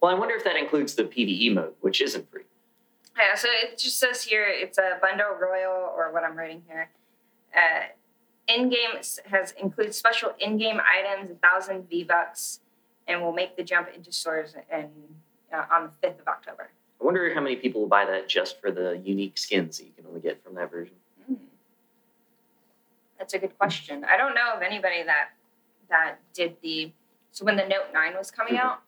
Well, 0.00 0.10
I 0.10 0.14
wonder 0.18 0.34
if 0.34 0.44
that 0.44 0.56
includes 0.56 0.94
the 0.94 1.04
PVE 1.04 1.52
mode, 1.54 1.74
which 1.80 2.00
isn't 2.00 2.30
free. 2.30 2.44
Yeah, 3.16 3.34
so 3.34 3.48
it 3.50 3.76
just 3.78 3.98
says 3.98 4.22
here 4.22 4.46
it's 4.46 4.78
a 4.78 4.98
bundle 5.02 5.34
royal 5.40 5.72
or 5.96 6.12
what 6.12 6.22
I'm 6.22 6.36
writing 6.36 6.62
here. 6.68 6.90
Uh, 7.54 7.86
in-game 8.46 9.00
has 9.26 9.52
includes 9.52 9.96
special 9.96 10.34
in-game 10.38 10.80
items, 10.80 11.30
a 11.30 11.34
thousand 11.34 11.88
V 11.90 12.04
bucks, 12.04 12.60
and 13.08 13.20
will 13.22 13.32
make 13.32 13.56
the 13.56 13.64
jump 13.64 13.88
into 13.94 14.12
stores 14.12 14.54
and 14.70 14.90
uh, 15.52 15.64
on 15.70 15.84
the 15.84 15.90
fifth 16.00 16.20
of 16.20 16.28
October. 16.28 16.70
I 17.00 17.04
wonder 17.04 17.32
how 17.32 17.40
many 17.40 17.56
people 17.56 17.82
will 17.82 17.88
buy 17.88 18.04
that 18.06 18.28
just 18.28 18.60
for 18.60 18.70
the 18.70 19.00
unique 19.04 19.38
skins 19.38 19.78
that 19.78 19.84
you 19.84 19.92
can 19.96 20.04
only 20.06 20.20
get 20.20 20.42
from 20.42 20.54
that 20.56 20.70
version. 20.70 20.94
Hmm. 21.26 21.34
That's 23.18 23.34
a 23.34 23.38
good 23.38 23.56
question. 23.58 24.04
I 24.04 24.16
don't 24.16 24.34
know 24.34 24.52
of 24.54 24.62
anybody 24.62 25.02
that 25.04 25.30
that 25.88 26.16
did 26.34 26.56
the. 26.62 26.92
So 27.32 27.44
when 27.44 27.56
the 27.56 27.66
Note 27.66 27.92
Nine 27.94 28.14
was 28.14 28.30
coming 28.30 28.54
Mhm. 28.54 28.60
out, 28.64 28.80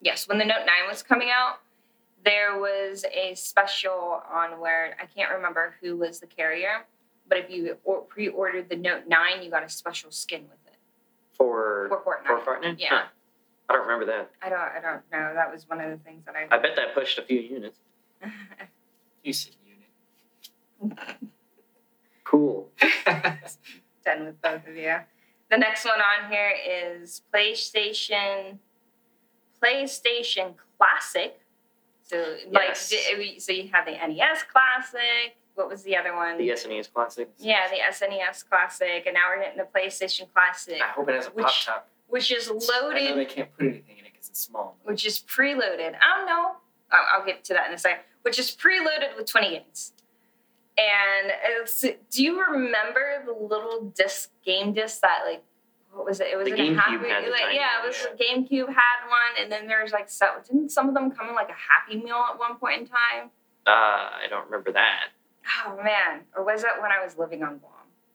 yes, 0.00 0.28
when 0.28 0.38
the 0.38 0.44
Note 0.44 0.66
Nine 0.66 0.88
was 0.88 1.02
coming 1.02 1.30
out, 1.30 1.60
there 2.24 2.58
was 2.58 3.04
a 3.12 3.34
special 3.34 4.22
on 4.30 4.58
where 4.58 4.96
I 5.00 5.06
can't 5.06 5.30
remember 5.32 5.76
who 5.80 5.96
was 5.96 6.18
the 6.20 6.26
carrier, 6.26 6.84
but 7.28 7.38
if 7.38 7.50
you 7.50 7.78
or- 7.84 8.02
pre-ordered 8.02 8.68
the 8.68 8.76
Note 8.76 9.06
Nine, 9.06 9.42
you 9.42 9.50
got 9.50 9.62
a 9.62 9.68
special 9.68 10.10
skin 10.10 10.42
with 10.50 10.66
it 10.66 10.78
For, 11.32 11.86
for 11.88 12.00
Fortnite. 12.02 12.26
for 12.44 12.56
Fortnite? 12.58 12.80
Yeah. 12.80 12.88
Huh. 12.90 13.06
I 13.68 13.74
don't 13.74 13.86
remember 13.86 14.06
that. 14.06 14.30
I 14.42 14.48
don't. 14.48 14.58
I 14.60 14.80
don't 14.80 15.02
know. 15.12 15.34
That 15.34 15.52
was 15.52 15.68
one 15.68 15.80
of 15.80 15.90
the 15.90 15.98
things 16.04 16.24
that 16.26 16.34
I. 16.34 16.46
I 16.54 16.58
bet 16.58 16.74
that 16.76 16.94
pushed 16.94 17.18
a 17.18 17.22
few 17.22 17.40
units. 17.40 17.78
You 19.24 19.32
said 19.32 19.54
unit. 19.66 20.98
Cool. 22.24 22.68
Done 24.04 24.24
with 24.26 24.40
both 24.42 24.66
of 24.66 24.76
you. 24.76 24.96
The 25.50 25.56
next 25.56 25.84
one 25.86 25.98
on 26.00 26.30
here 26.30 26.52
is 26.70 27.22
PlayStation 27.34 28.58
PlayStation 29.62 30.54
Classic. 30.78 31.40
So 32.02 32.36
like 32.50 32.68
Yes. 32.68 32.88
the- 32.90 33.38
so 33.40 33.52
you 33.52 33.68
have 33.72 33.86
the 33.86 33.92
NES 33.92 34.42
Classic. 34.44 35.36
What 35.54 35.68
was 35.68 35.82
the 35.82 35.96
other 35.96 36.14
one? 36.14 36.38
The 36.38 36.50
SNES 36.50 36.92
Classic. 36.92 37.28
yeah, 37.38 37.68
the 37.68 37.78
SNES 37.90 38.48
Classic, 38.48 39.04
and 39.06 39.14
now 39.14 39.22
we're 39.34 39.42
getting 39.42 39.58
the 39.58 39.64
PlayStation 39.64 40.32
Classic, 40.32 40.80
I 40.80 40.88
hope 40.92 41.08
it 41.08 41.14
has 41.16 41.26
a 41.26 41.30
Which- 41.30 41.44
pop 41.46 41.54
top. 41.64 41.88
Which 42.08 42.30
is 42.32 42.48
I 42.48 42.52
loaded, 42.52 43.16
they 43.16 43.24
can't 43.24 43.52
put 43.56 43.66
anything 43.66 43.98
in 43.98 44.04
it 44.06 44.12
because 44.12 44.28
it's 44.30 44.40
small. 44.40 44.76
which 44.84 45.06
is 45.06 45.20
preloaded. 45.20 45.94
I 46.00 46.16
don't 46.16 46.26
know. 46.26 46.52
I'll, 46.90 47.20
I'll 47.20 47.26
get 47.26 47.44
to 47.44 47.54
that 47.54 47.68
in 47.68 47.74
a 47.74 47.78
second. 47.78 48.00
Which 48.22 48.38
is 48.38 48.50
preloaded 48.54 49.16
with 49.16 49.26
20 49.26 49.50
games. 49.50 49.92
And 50.76 51.32
it's, 51.42 51.80
do 51.80 52.22
you 52.22 52.40
remember 52.44 53.22
the 53.26 53.32
little 53.32 53.92
disc 53.96 54.30
game 54.44 54.72
disc 54.72 55.00
that 55.00 55.22
like 55.26 55.42
what 55.92 56.04
was 56.06 56.20
it? 56.20 56.28
It 56.28 56.36
was 56.36 56.44
The 56.44 56.50
like 56.52 56.60
a 56.60 56.74
happy 56.74 57.08
had 57.08 57.24
like 57.30 57.54
yeah, 57.54 57.82
it 57.82 57.86
was 57.86 58.06
yeah. 58.18 58.26
GameCube 58.36 58.68
had 58.68 59.08
one, 59.08 59.42
and 59.42 59.50
then 59.50 59.66
there's 59.66 59.90
like 59.90 60.08
so 60.10 60.26
didn't 60.46 60.70
some 60.70 60.88
of 60.88 60.94
them 60.94 61.10
come 61.10 61.28
in 61.28 61.34
like 61.34 61.48
a 61.48 61.52
Happy 61.52 62.02
Meal 62.02 62.22
at 62.32 62.38
one 62.38 62.56
point 62.56 62.82
in 62.82 62.86
time? 62.86 63.30
Uh, 63.66 63.70
I 63.70 64.26
don't 64.30 64.44
remember 64.44 64.70
that. 64.72 65.08
Oh 65.66 65.76
man, 65.82 66.20
or 66.36 66.44
was 66.44 66.62
that 66.62 66.80
when 66.80 66.92
I 66.92 67.02
was 67.02 67.16
living 67.16 67.42
on 67.42 67.58
Guam? 67.58 67.72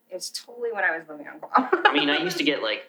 It 0.08 0.14
was 0.14 0.30
totally 0.30 0.72
when 0.72 0.84
I 0.84 0.96
was 0.96 1.06
living 1.08 1.26
on 1.26 1.38
Guam. 1.40 1.82
I 1.84 1.92
mean, 1.92 2.08
I 2.08 2.18
used 2.18 2.38
to 2.38 2.44
get 2.44 2.62
like, 2.62 2.84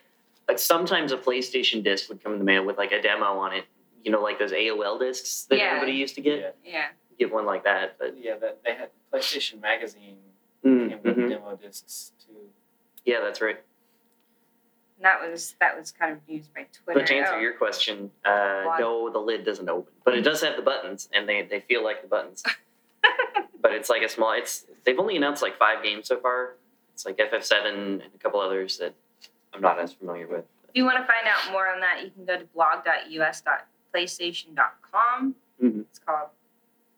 like 0.48 0.60
sometimes 0.60 1.12
a 1.12 1.18
PlayStation 1.18 1.84
disc 1.84 2.10
would 2.10 2.24
come 2.24 2.34
in 2.34 2.40
the 2.40 2.46
mail 2.46 2.66
with 2.66 2.78
like 2.78 2.92
a 2.92 3.02
demo 3.02 3.26
on 3.40 3.54
it. 3.54 3.66
You 4.04 4.12
know, 4.12 4.22
like 4.22 4.38
those 4.38 4.52
AOL 4.52 5.00
discs 5.00 5.46
that 5.50 5.58
Yeah. 5.58 5.66
everybody 5.72 5.94
used 5.94 6.16
to 6.16 6.22
get. 6.22 6.56
Yeah. 6.64 6.72
yeah. 6.72 6.86
Get 7.18 7.34
one 7.34 7.46
like 7.46 7.64
that, 7.64 7.98
but 7.98 8.16
Yeah, 8.22 8.36
that 8.38 8.60
they 8.64 8.76
had 8.76 8.90
PlayStation 9.12 9.62
Magazine 9.62 10.18
mm, 10.64 10.90
came 10.90 11.00
with 11.04 11.18
mhm. 11.18 11.30
demo 11.30 11.56
discs 11.56 12.12
too. 12.26 12.50
yeah, 13.06 13.22
that's 13.22 13.42
right. 13.42 13.58
And 14.98 15.06
that 15.06 15.20
was 15.30 15.56
that 15.60 15.78
was 15.78 15.92
kind 15.92 16.14
of 16.14 16.20
used 16.28 16.54
by 16.54 16.68
Twitter. 16.72 17.00
But 17.00 17.08
to 17.08 17.16
answer 17.16 17.36
Oh. 17.36 17.40
your 17.40 17.54
question, 17.54 18.12
uh, 18.24 18.76
no, 18.80 19.10
the 19.12 19.20
lid 19.20 19.44
doesn't 19.44 19.68
open, 19.68 19.94
but 20.04 20.16
it 20.18 20.22
does 20.22 20.42
have 20.42 20.56
the 20.56 20.62
buttons, 20.62 21.10
and 21.14 21.28
they, 21.28 21.42
they 21.42 21.60
feel 21.62 21.84
like 21.84 22.02
the 22.02 22.08
buttons. 22.08 22.44
but 23.62 23.74
it's 23.74 23.90
like 23.90 24.04
a 24.04 24.10
small. 24.10 24.32
It's 24.34 24.66
they've 24.84 25.00
only 25.00 25.18
announced 25.18 25.42
like 25.42 25.58
five 25.58 25.84
games 25.84 26.08
so 26.08 26.18
far. 26.20 26.56
It's 26.94 27.06
like 27.06 27.18
FF7 27.18 27.66
and 27.74 28.02
a 28.04 28.18
couple 28.20 28.40
others 28.40 28.78
that 28.78 28.94
I'm 29.56 29.62
not 29.62 29.80
as 29.80 29.94
familiar 29.94 30.28
with. 30.28 30.44
If 30.68 30.76
you 30.76 30.84
want 30.84 30.98
to 30.98 31.06
find 31.06 31.26
out 31.26 31.50
more 31.52 31.68
on 31.70 31.80
that, 31.80 32.04
you 32.04 32.12
can 32.12 32.26
go 32.26 32.38
to 32.38 32.44
blog.us.playstation.com. 32.54 35.36
Mhm. 35.64 35.82
It's 35.82 36.00
called 36.00 36.30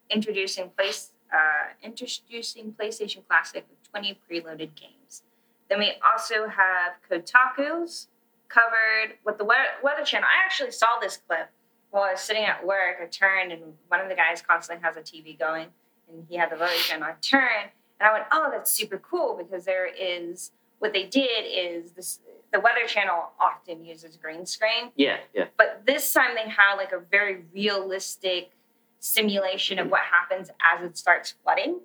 Introducing 0.09 0.71
Place 0.71 1.11
uh, 1.31 1.73
Introducing 1.83 2.73
PlayStation 2.73 3.25
Classic 3.27 3.65
with 3.69 3.83
20 3.91 4.19
preloaded 4.29 4.73
games. 4.75 5.23
Then 5.69 5.79
we 5.79 5.93
also 6.01 6.47
have 6.47 6.93
Kotaku's 7.09 8.07
covered 8.47 9.17
with 9.25 9.37
the 9.37 9.43
weather, 9.43 9.67
weather 9.83 10.05
channel. 10.05 10.27
I 10.31 10.37
actually 10.45 10.71
saw 10.71 10.97
this 11.01 11.17
clip 11.17 11.49
while 11.91 12.03
I 12.03 12.11
was 12.13 12.21
sitting 12.21 12.45
at 12.45 12.65
work. 12.65 12.95
I 13.03 13.07
turned 13.07 13.51
and 13.51 13.77
one 13.89 13.99
of 13.99 14.07
the 14.07 14.15
guys 14.15 14.41
constantly 14.41 14.81
has 14.85 14.95
a 14.95 15.01
TV 15.01 15.37
going, 15.37 15.67
and 16.09 16.25
he 16.29 16.37
had 16.37 16.49
the 16.49 16.55
weather 16.55 16.73
channel. 16.77 17.09
I 17.09 17.15
turned 17.21 17.69
and 17.99 18.07
I 18.09 18.13
went, 18.13 18.25
"Oh, 18.31 18.49
that's 18.49 18.71
super 18.71 18.97
cool!" 18.97 19.35
Because 19.35 19.65
there 19.65 19.85
is 19.85 20.51
what 20.79 20.93
they 20.93 21.03
did 21.03 21.45
is 21.45 21.91
this. 21.91 22.19
The 22.53 22.61
Weather 22.61 22.87
Channel 22.87 23.31
often 23.41 23.83
uses 23.83 24.15
green 24.15 24.45
screen, 24.45 24.91
Yeah, 24.95 25.17
yeah, 25.33 25.45
but 25.57 25.83
this 25.85 26.13
time 26.13 26.33
they 26.33 26.49
had 26.49 26.75
like 26.75 26.93
a 26.93 26.99
very 26.99 27.43
realistic 27.53 28.51
simulation 28.99 29.79
of 29.79 29.85
mm-hmm. 29.85 29.91
what 29.91 30.01
happens 30.01 30.49
as 30.61 30.83
it 30.83 30.97
starts 30.97 31.35
flooding. 31.43 31.79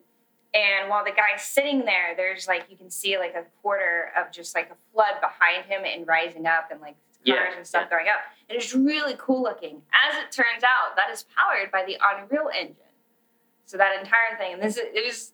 And 0.54 0.90
while 0.90 1.04
the 1.04 1.10
guy's 1.10 1.42
sitting 1.42 1.84
there, 1.84 2.14
there's 2.16 2.46
like 2.46 2.66
you 2.70 2.76
can 2.76 2.90
see 2.90 3.18
like 3.18 3.34
a 3.34 3.44
quarter 3.62 4.12
of 4.16 4.30
just 4.30 4.54
like 4.54 4.70
a 4.70 4.76
flood 4.92 5.20
behind 5.20 5.64
him 5.66 5.82
and 5.84 6.06
rising 6.06 6.46
up 6.46 6.70
and 6.70 6.80
like 6.80 6.96
cars 7.26 7.38
Yeah, 7.52 7.56
and 7.56 7.66
stuff 7.66 7.88
going 7.88 8.06
up. 8.08 8.20
And 8.48 8.56
it's 8.56 8.74
really 8.74 9.14
cool 9.18 9.42
looking. 9.42 9.82
As 9.92 10.18
it 10.18 10.30
turns 10.30 10.62
out, 10.62 10.96
that 10.96 11.10
is 11.10 11.24
powered 11.34 11.70
by 11.70 11.84
the 11.84 11.96
Unreal 12.00 12.50
Engine. 12.54 12.76
So 13.64 13.78
that 13.78 13.98
entire 13.98 14.36
thing, 14.38 14.54
and 14.54 14.62
this 14.62 14.76
is, 14.76 14.84
it 14.92 15.06
was 15.06 15.32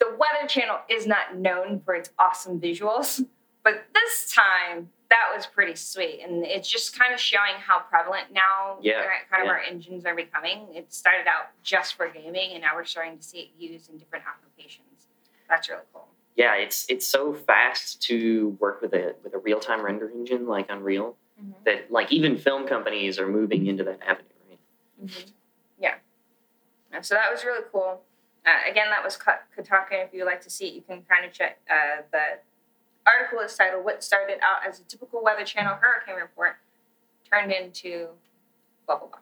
the 0.00 0.06
Weather 0.10 0.46
Channel 0.48 0.78
is 0.88 1.06
not 1.06 1.36
known 1.36 1.80
for 1.84 1.94
its 1.94 2.10
awesome 2.18 2.60
visuals, 2.60 3.24
but 3.64 3.84
this 3.94 4.32
time 4.32 4.90
that 5.10 5.32
was 5.34 5.46
pretty 5.46 5.74
sweet, 5.74 6.20
and 6.22 6.44
it's 6.44 6.68
just 6.68 6.98
kind 6.98 7.14
of 7.14 7.18
showing 7.20 7.54
how 7.58 7.80
prevalent 7.80 8.26
now 8.32 8.76
Yeah, 8.82 9.02
kind 9.30 9.42
of 9.42 9.46
yeah. 9.46 9.50
our 9.52 9.58
engines 9.60 10.04
are 10.04 10.14
becoming. 10.14 10.66
It 10.74 10.92
started 10.92 11.26
out 11.26 11.46
just 11.62 11.94
for 11.94 12.08
gaming, 12.08 12.52
and 12.52 12.60
now 12.62 12.70
we're 12.76 12.84
starting 12.84 13.16
to 13.16 13.22
see 13.22 13.38
it 13.40 13.48
used 13.58 13.88
in 13.90 13.96
different 13.96 14.24
applications. 14.26 15.06
That's 15.48 15.68
really 15.70 15.82
cool. 15.94 16.08
yeah. 16.36 16.54
It's 16.56 16.84
it's 16.90 17.06
so 17.06 17.32
fast 17.32 18.02
to 18.02 18.50
work 18.60 18.82
with 18.82 18.92
a 18.92 19.14
with 19.24 19.32
a 19.34 19.38
real 19.38 19.58
time 19.60 19.82
render 19.82 20.10
engine 20.10 20.46
like 20.46 20.66
Unreal 20.68 21.16
that 21.64 21.90
like 21.90 22.12
even 22.12 22.36
film 22.36 22.66
companies 22.66 23.18
are 23.18 23.26
moving 23.28 23.66
into 23.66 23.84
that 23.84 24.00
avenue. 24.06 24.26
Right? 24.50 24.58
Mhm. 25.06 25.32
Yeah. 25.80 25.94
So 27.00 27.14
that 27.14 27.30
was 27.30 27.44
really 27.44 27.64
cool. 27.72 28.02
Uh, 28.48 28.70
again, 28.70 28.86
that 28.88 29.04
was 29.04 29.16
Ko- 29.16 29.44
Kotaku. 29.56 29.92
If 30.06 30.14
you 30.14 30.20
would 30.20 30.30
like 30.30 30.40
to 30.42 30.50
see 30.50 30.68
it, 30.68 30.74
you 30.74 30.80
can 30.80 31.02
kind 31.02 31.26
of 31.26 31.32
check 31.32 31.58
uh, 31.70 32.02
the 32.12 32.38
article 33.06 33.40
is 33.40 33.54
titled 33.54 33.84
"What 33.84 34.02
Started 34.02 34.38
Out 34.42 34.66
as 34.66 34.80
a 34.80 34.84
Typical 34.84 35.22
Weather 35.22 35.44
Channel 35.44 35.76
Hurricane 35.78 36.16
Report 36.16 36.56
Turned 37.30 37.52
into 37.52 38.08
Blah 38.86 38.98
Blah 38.98 39.08
Blah." 39.08 39.18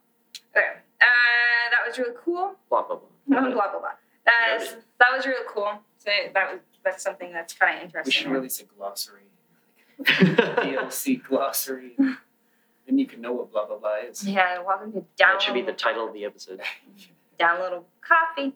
Okay, 0.56 0.68
uh, 1.00 1.70
that 1.70 1.80
was 1.86 1.98
really 1.98 2.14
cool. 2.24 2.54
Blah 2.70 2.86
blah 2.86 2.98
blah. 3.26 3.40
blah 3.40 3.50
blah 3.50 3.80
blah. 3.80 3.90
That, 4.26 4.60
is, 4.60 4.76
that 5.00 5.08
was 5.12 5.26
really 5.26 5.46
cool. 5.48 5.72
So 5.98 6.10
that 6.32 6.52
was 6.52 6.60
that's 6.84 7.02
something 7.02 7.32
that's 7.32 7.52
kind 7.54 7.78
of 7.78 7.82
interesting. 7.82 8.30
We 8.30 8.36
interesting. 8.36 8.60
should 8.60 8.60
release 8.60 8.60
a 8.60 8.64
glossary, 8.76 9.22
DLC 10.04 11.22
glossary. 11.22 11.96
then 11.98 12.98
you 12.98 13.06
can 13.06 13.20
know 13.20 13.32
what 13.32 13.50
blah 13.50 13.66
blah 13.66 13.78
blah 13.78 13.96
is. 14.08 14.24
yeah, 14.24 14.62
welcome 14.62 14.92
to 14.92 15.00
download. 15.00 15.04
that 15.18 15.42
should 15.42 15.54
be 15.54 15.62
the 15.62 15.72
title 15.72 16.06
of 16.06 16.14
the 16.14 16.24
episode. 16.24 16.60
downloadable 17.40 17.84
coffee. 18.00 18.52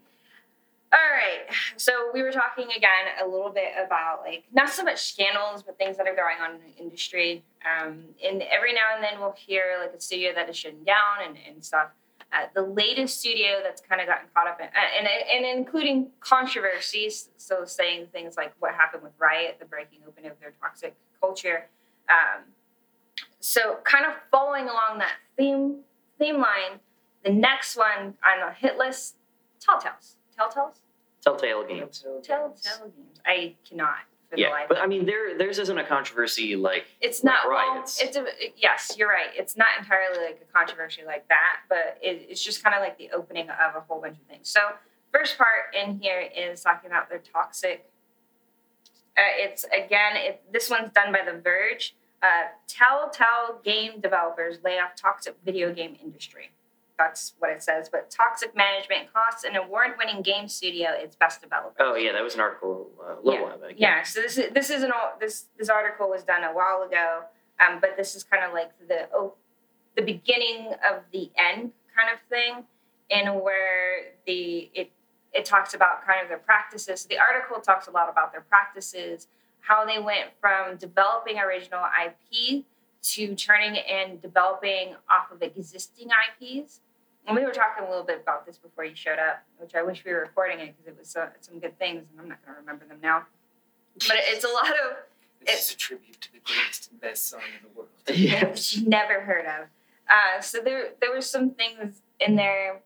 All 0.93 0.99
right, 0.99 1.47
so 1.77 2.11
we 2.13 2.21
were 2.21 2.33
talking 2.33 2.67
again 2.77 3.07
a 3.23 3.25
little 3.25 3.51
bit 3.51 3.69
about 3.79 4.23
like 4.27 4.43
not 4.53 4.71
so 4.71 4.83
much 4.83 5.13
scandals, 5.13 5.63
but 5.63 5.79
things 5.79 5.97
that 5.97 6.09
are 6.09 6.17
going 6.17 6.39
on 6.43 6.57
in 6.57 6.61
the 6.63 6.83
industry. 6.83 7.45
Um, 7.65 8.07
and 8.27 8.43
every 8.43 8.73
now 8.73 8.97
and 8.97 9.05
then 9.05 9.21
we'll 9.21 9.37
hear 9.39 9.77
like 9.81 9.95
a 9.95 10.01
studio 10.01 10.33
that 10.35 10.49
is 10.49 10.57
shutting 10.57 10.83
down 10.83 11.25
and, 11.25 11.37
and 11.49 11.65
stuff. 11.65 11.91
Uh, 12.33 12.47
the 12.55 12.63
latest 12.63 13.21
studio 13.21 13.61
that's 13.63 13.81
kind 13.81 14.01
of 14.01 14.09
gotten 14.09 14.27
caught 14.35 14.49
up 14.49 14.59
in, 14.59 14.67
uh, 14.67 14.99
and, 14.99 15.07
and 15.07 15.59
including 15.59 16.09
controversies, 16.19 17.29
so 17.37 17.65
saying 17.65 18.09
things 18.13 18.37
like 18.37 18.53
what 18.59 18.75
happened 18.75 19.05
with 19.05 19.13
Riot, 19.17 19.59
the 19.61 19.67
breaking 19.67 20.01
open 20.09 20.27
of 20.27 20.33
their 20.41 20.53
toxic 20.61 20.97
culture. 21.21 21.69
Um, 22.09 22.43
so, 23.39 23.79
kind 23.85 24.07
of 24.07 24.15
following 24.33 24.65
along 24.65 24.99
that 24.99 25.15
theme 25.37 25.81
theme 26.19 26.39
line, 26.39 26.81
the 27.25 27.31
next 27.31 27.77
one 27.77 28.15
on 28.25 28.47
the 28.47 28.53
hit 28.57 28.77
list, 28.77 29.17
Telltales. 29.65 30.15
Telltales? 30.41 30.79
Telltale 31.23 31.65
Games. 31.67 32.01
Telltale 32.23 32.55
games. 32.97 33.21
I 33.27 33.55
cannot 33.69 33.97
for 34.31 34.37
the 34.37 34.43
Yeah, 34.43 34.49
life. 34.51 34.67
but 34.69 34.79
I 34.79 34.87
mean, 34.87 35.05
there 35.05 35.37
theirs 35.37 35.59
isn't 35.59 35.77
a 35.77 35.85
controversy 35.85 36.57
like 36.57 36.87
it's 37.01 37.23
like 37.23 37.35
not 37.35 37.49
well, 37.49 37.75
riots. 37.75 38.01
it's 38.01 38.17
a 38.17 38.25
yes, 38.57 38.95
you're 38.97 39.09
right. 39.09 39.29
It's 39.37 39.57
not 39.57 39.69
entirely 39.79 40.25
like 40.25 40.41
a 40.49 40.53
controversy 40.53 41.03
like 41.05 41.29
that, 41.29 41.61
but 41.69 41.99
it, 42.01 42.27
it's 42.31 42.43
just 42.43 42.63
kind 42.65 42.75
of 42.75 42.81
like 42.81 42.97
the 42.97 43.11
opening 43.15 43.49
of 43.51 43.77
a 43.77 43.81
whole 43.81 44.01
bunch 44.01 44.17
of 44.17 44.23
things. 44.29 44.49
So, 44.49 44.61
first 45.13 45.37
part 45.37 45.75
in 45.79 45.99
here 46.01 46.21
is 46.35 46.63
talking 46.63 46.89
about 46.91 47.09
their 47.11 47.19
toxic. 47.19 47.91
Uh, 49.19 49.23
it's 49.37 49.65
again, 49.65 50.13
it, 50.17 50.43
this 50.53 50.71
one's 50.71 50.93
done 50.95 51.13
by 51.13 51.21
The 51.25 51.39
Verge. 51.39 51.95
Uh, 52.23 52.49
Telltale 52.69 53.61
game 53.65 54.01
developers 54.01 54.59
lay 54.65 54.79
off 54.79 54.95
toxic 54.95 55.37
video 55.45 55.73
game 55.75 55.97
industry. 56.03 56.51
That's 57.01 57.33
what 57.39 57.51
it 57.51 57.63
says. 57.63 57.89
But 57.89 58.11
toxic 58.11 58.55
management 58.55 59.13
costs 59.13 59.45
an 59.45 59.57
award-winning 59.57 60.21
game 60.21 60.49
studio 60.49 60.91
its 60.93 61.17
best 61.17 61.41
developers. 61.41 61.77
Oh 61.81 61.95
yeah, 61.95 62.13
that 62.13 62.23
was 62.23 62.35
an 62.35 62.41
article 62.41 62.91
uh, 63.01 63.15
a 63.15 63.23
little 63.23 63.47
while 63.47 63.59
back. 63.59 63.75
Yeah, 63.79 64.03
so 64.03 64.21
this 64.21 64.37
is 64.37 64.53
this 64.53 64.69
is 64.69 64.83
an 64.83 64.93
this 65.19 65.47
this 65.59 65.71
article 65.71 66.11
was 66.11 66.23
done 66.25 66.45
a 66.45 66.53
while 66.53 66.83
ago, 66.87 67.23
um, 67.59 67.79
but 67.81 67.97
this 67.97 68.15
is 68.15 68.23
kind 68.23 68.45
of 68.45 68.53
like 68.53 68.71
the 68.87 69.09
oh, 69.15 69.33
the 69.97 70.03
beginning 70.03 70.75
of 70.89 71.03
the 71.11 71.31
end 71.37 71.73
kind 71.97 72.11
of 72.13 72.21
thing, 72.29 72.65
and 73.11 73.41
where 73.41 74.13
the 74.27 74.71
it 74.75 74.91
it 75.33 75.47
talks 75.47 75.73
about 75.73 76.05
kind 76.05 76.21
of 76.23 76.29
their 76.29 76.39
practices. 76.39 77.01
So 77.01 77.07
The 77.09 77.19
article 77.19 77.61
talks 77.63 77.87
a 77.87 77.91
lot 77.91 78.11
about 78.11 78.33
their 78.33 78.43
practices, 78.43 79.29
how 79.61 79.87
they 79.87 79.99
went 79.99 80.31
from 80.39 80.77
developing 80.77 81.39
original 81.39 81.85
IP 82.05 82.65
to 83.03 83.35
turning 83.35 83.79
and 83.79 84.21
developing 84.21 84.97
off 85.09 85.31
of 85.33 85.41
existing 85.41 86.09
IPs. 86.11 86.81
And 87.27 87.37
we 87.37 87.45
were 87.45 87.53
talking 87.53 87.85
a 87.85 87.89
little 87.89 88.05
bit 88.05 88.21
about 88.23 88.47
this 88.47 88.59
before 88.59 88.85
you 88.85 88.95
showed 88.97 89.19
up, 89.19 89.45
which 89.59 89.75
I 89.75 89.83
wish 89.83 90.05
we 90.05 90.13
were 90.13 90.21
recording 90.21 90.59
it 90.61 90.75
because 90.77 90.87
it 90.89 90.99
was 90.99 91.15
uh, 91.17 91.29
some 91.41 91.59
good 91.59 91.79
things, 91.79 92.05
and 92.11 92.21
I'm 92.21 92.29
not 92.29 92.45
going 92.45 92.55
to 92.57 92.61
remember 92.61 92.87
them 92.87 92.99
now. 93.03 93.25
But 94.09 94.17
it's 94.21 94.45
a 94.45 94.49
lot 94.49 94.69
of 94.71 94.97
This 95.47 95.69
is 95.69 95.75
a 95.75 95.77
tribute 95.77 96.21
to 96.23 96.33
the 96.33 96.39
greatest 96.45 96.91
and 96.91 97.01
best 97.01 97.29
song 97.29 97.41
in 97.61 97.69
the 97.69 97.77
world. 97.77 97.89
Yeah. 98.09 98.55
you 98.71 98.89
never 98.89 99.21
heard 99.21 99.47
of. 99.47 99.67
Uh, 100.09 100.41
so 100.41 100.61
there, 100.61 100.91
there 101.01 101.13
were 101.13 101.21
some 101.21 101.51
things 101.51 102.03
in 102.19 102.37
there 102.37 102.83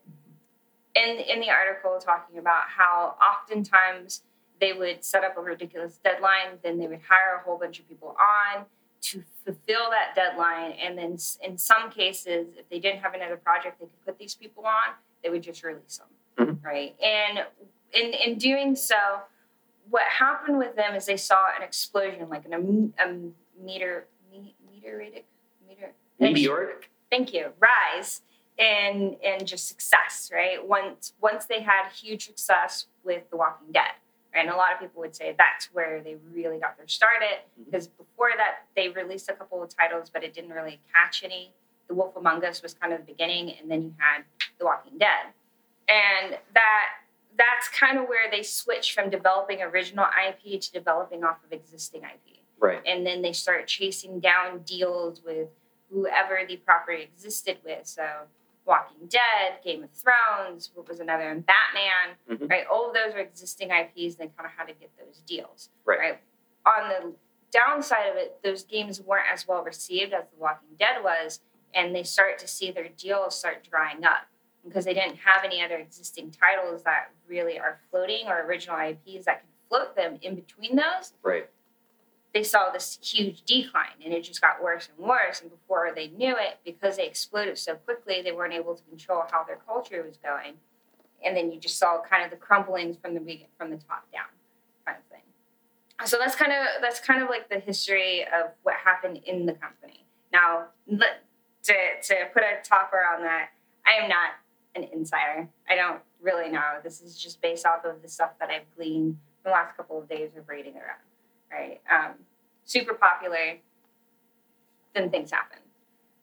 in 0.95 1.19
in 1.19 1.41
the 1.41 1.51
article 1.51 1.99
talking 2.01 2.39
about 2.39 2.65
how 2.69 3.17
oftentimes 3.33 4.23
they 4.61 4.73
would 4.73 5.05
set 5.05 5.25
up 5.25 5.37
a 5.37 5.41
ridiculous 5.41 5.99
deadline, 6.05 6.59
then 6.63 6.79
they 6.79 6.87
would 6.87 7.01
hire 7.09 7.41
a 7.41 7.45
whole 7.45 7.59
bunch 7.59 7.81
of 7.81 7.89
people 7.89 8.17
on 8.21 8.65
to 9.05 9.23
fulfill 9.45 9.91
that 9.91 10.15
deadline, 10.15 10.73
and 10.73 10.97
then 10.97 11.17
in 11.43 11.59
some 11.59 11.91
cases, 11.91 12.49
if 12.57 12.69
they 12.71 12.79
didn't 12.79 13.01
have 13.01 13.15
another 13.15 13.37
project 13.37 13.79
they 13.79 13.87
could 13.87 14.05
put 14.07 14.19
these 14.19 14.35
people 14.35 14.65
on, 14.65 14.95
they 15.23 15.31
would 15.31 15.43
just 15.43 15.63
release 15.63 15.99
them, 15.99 16.09
Mhm. 16.49 16.65
right? 16.65 16.97
And 17.01 17.47
in 17.93 18.13
in 18.15 18.39
doing 18.39 18.75
so, 18.77 18.97
what 19.91 20.05
happened 20.05 20.59
with 20.59 20.75
them 20.77 20.95
is 20.95 21.05
they 21.07 21.17
saw 21.19 21.55
an 21.57 21.63
explosion, 21.63 22.29
like 22.31 22.45
an 22.47 22.55
a, 22.99 23.05
a 23.05 23.63
meter 23.63 24.09
me, 24.31 24.55
meteoritic 24.71 25.25
meter 25.69 25.93
Meteoric. 26.19 26.91
thank 27.11 27.33
you 27.35 27.53
rise 27.61 28.23
and 28.59 29.17
and 29.23 29.47
just 29.47 29.69
success 29.69 30.31
right 30.33 30.67
once 30.67 31.13
once 31.21 31.45
they 31.47 31.61
had 31.61 31.89
huge 31.91 32.27
success 32.27 32.87
with 33.05 33.29
the 33.31 33.37
walking 33.37 33.71
dead? 33.73 33.93
And 34.35 34.49
a 34.51 34.57
lot 34.57 34.73
of 34.73 34.81
people 34.81 35.01
would 35.01 35.15
say 35.15 35.35
that's 35.39 35.67
where 35.73 36.03
they 36.03 36.17
really 36.33 36.59
got 36.59 36.77
their 36.77 36.89
start 36.89 37.23
at 37.23 37.47
Mhm. 37.59 37.67
because 37.67 37.87
before 37.89 38.31
that 38.37 38.67
they 38.77 38.89
released 38.89 39.29
a 39.29 39.35
couple 39.35 39.63
of 39.63 39.69
titles 39.75 40.11
but 40.11 40.23
it 40.25 40.33
didn't 40.35 40.51
really 40.53 40.81
catch 40.93 41.23
any 41.25 41.53
the 41.89 41.95
wolf 41.95 42.17
among 42.17 42.45
us 42.45 42.63
was 42.63 42.75
kind 42.75 42.93
of 42.93 43.01
the 43.01 43.05
beginning 43.05 43.51
and 43.59 43.71
then 43.71 43.83
you 43.83 43.95
had 43.99 44.25
the 44.59 44.65
walking 44.65 44.99
dead 44.99 45.33
and 45.89 46.39
that 46.55 46.87
that's 47.37 47.69
kind 47.69 47.99
of 47.99 48.09
where 48.09 48.31
they 48.31 48.43
switched 48.43 48.93
from 48.93 49.11
developing 49.11 49.61
original 49.63 50.07
ip 50.29 50.61
to 50.61 50.73
developing 50.73 51.25
off 51.25 51.43
of 51.45 51.53
existing 51.53 52.03
ip 52.05 52.39
Right. 52.59 52.81
and 52.87 53.07
then 53.07 53.21
they 53.23 53.33
start 53.33 53.67
chasing 53.67 54.21
down 54.21 54.63
deals 54.63 55.23
with 55.23 55.49
whoever 55.91 56.45
the 56.49 56.57
property 56.57 57.03
existed 57.03 57.59
with. 57.65 57.87
So, 57.87 58.27
Walking 58.67 59.07
Dead, 59.09 59.59
Game 59.63 59.85
of 59.85 59.91
Thrones, 59.91 60.71
what 60.75 60.89
was 60.89 61.01
another 61.01 61.27
one, 61.29 61.41
Batman, 61.41 62.17
Mhm. 62.29 62.51
right? 62.51 62.67
All 62.67 62.89
of 62.89 62.95
those 62.95 63.15
are 63.15 63.19
existing 63.19 63.71
IPs. 63.71 64.17
They 64.17 64.29
kind 64.29 64.47
of 64.47 64.53
had 64.53 64.69
to 64.69 64.75
get 64.75 64.97
those 64.99 65.19
deals, 65.21 65.71
Right. 65.85 66.19
On 66.67 66.89
the 66.89 67.15
downside 67.51 68.09
of 68.09 68.17
it, 68.17 68.43
those 68.43 68.65
games 68.65 69.01
weren't 69.03 69.31
as 69.31 69.47
well 69.47 69.63
received 69.63 70.13
as 70.15 70.27
The 70.29 70.37
Walking 70.37 70.75
Dead 70.77 71.05
was, 71.05 71.41
and 71.75 71.95
they 71.95 72.03
start 72.03 72.39
to 72.39 72.49
see 72.49 72.71
their 72.71 72.89
deals 72.89 73.39
start 73.39 73.63
drying 73.65 74.05
up 74.05 74.27
because 74.65 74.87
they 74.87 74.95
didn't 74.95 75.17
have 75.17 75.45
any 75.45 75.63
other 75.63 75.77
existing 75.77 76.31
titles 76.31 76.83
that 76.85 77.11
really 77.27 77.59
are 77.59 77.81
floating 77.91 78.29
or 78.29 78.41
original 78.45 78.77
IPs 78.79 79.27
that 79.27 79.41
can 79.41 79.49
float 79.69 79.95
them 79.95 80.19
in 80.23 80.35
between 80.37 80.77
those 80.77 81.13
Right. 81.23 81.51
They 82.35 82.43
saw 82.43 82.71
this 82.71 82.99
huge 83.01 83.43
decline 83.43 83.95
and 84.05 84.13
it 84.13 84.25
just 84.25 84.41
got 84.41 84.61
worse 84.61 84.89
and 84.89 85.07
worse 85.07 85.41
and 85.41 85.51
before 85.51 85.93
they 85.95 86.09
knew 86.09 86.37
it 86.37 86.59
because 86.65 86.97
they 86.97 87.07
exploded 87.07 87.57
so 87.57 87.77
quickly 87.77 88.23
they 88.23 88.33
weren't 88.33 88.53
able 88.53 88.75
to 88.75 88.83
control 88.83 89.23
how 89.31 89.45
their 89.45 89.61
culture 89.65 90.03
was 90.03 90.17
going. 90.17 90.55
And 91.25 91.37
then 91.37 91.53
you 91.53 91.61
just 91.61 91.79
saw 91.79 92.03
kind 92.03 92.25
of 92.25 92.31
the 92.31 92.37
crumblings 92.37 92.97
from 93.01 93.15
the 93.15 93.21
from 93.57 93.71
the 93.71 93.77
top 93.77 94.11
down 94.13 94.25
kind 94.85 94.99
of 94.99 95.05
thing. 95.11 95.23
So 96.07 96.19
that's 96.19 96.35
kind 96.35 96.53
of 96.53 96.83
that's 96.83 96.99
kind 96.99 97.23
of 97.23 97.31
like 97.31 97.49
the 97.49 97.61
history 97.61 98.25
of 98.25 98.51
what 98.65 98.75
happened 98.85 99.21
in 99.25 99.47
the 99.47 99.53
company. 99.53 100.05
Now 100.33 100.67
to, 100.89 101.73
to 102.03 102.15
put 102.35 102.43
a 102.43 102.63
topper 102.63 103.01
on 103.15 103.23
that 103.23 103.51
i 103.87 104.03
am 104.03 104.09
not 104.09 104.31
an 104.75 104.83
insider. 104.93 105.49
I 105.71 105.77
don't 105.77 106.01
really 106.21 106.51
know. 106.51 106.81
This 106.83 107.01
is 107.01 107.17
just 107.17 107.41
based 107.41 107.65
off 107.65 107.85
of 107.85 108.03
the 108.03 108.09
stuff 108.09 108.33
that 108.41 108.51
i've 108.51 108.67
gleaned 108.77 109.19
the 109.45 109.51
last 109.51 109.77
couple 109.77 109.99
of 109.99 110.09
days 110.09 110.31
of 110.37 110.49
reading 110.49 110.75
around 110.75 110.99
right? 111.55 111.81
Um, 111.91 112.13
super 112.65 112.95
popular. 112.95 113.59
Then 114.95 115.11
things 115.11 115.31
happen. 115.31 115.59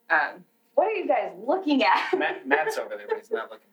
Um, 0.09 0.43
what 0.75 0.87
are 0.87 0.91
you 0.91 1.07
guys 1.07 1.31
looking 1.45 1.83
at? 1.83 2.17
Matt, 2.17 2.47
Matt's 2.47 2.77
over 2.77 2.95
there, 2.95 3.05
but 3.07 3.17
he's 3.17 3.31
not 3.31 3.51
looking. 3.51 3.67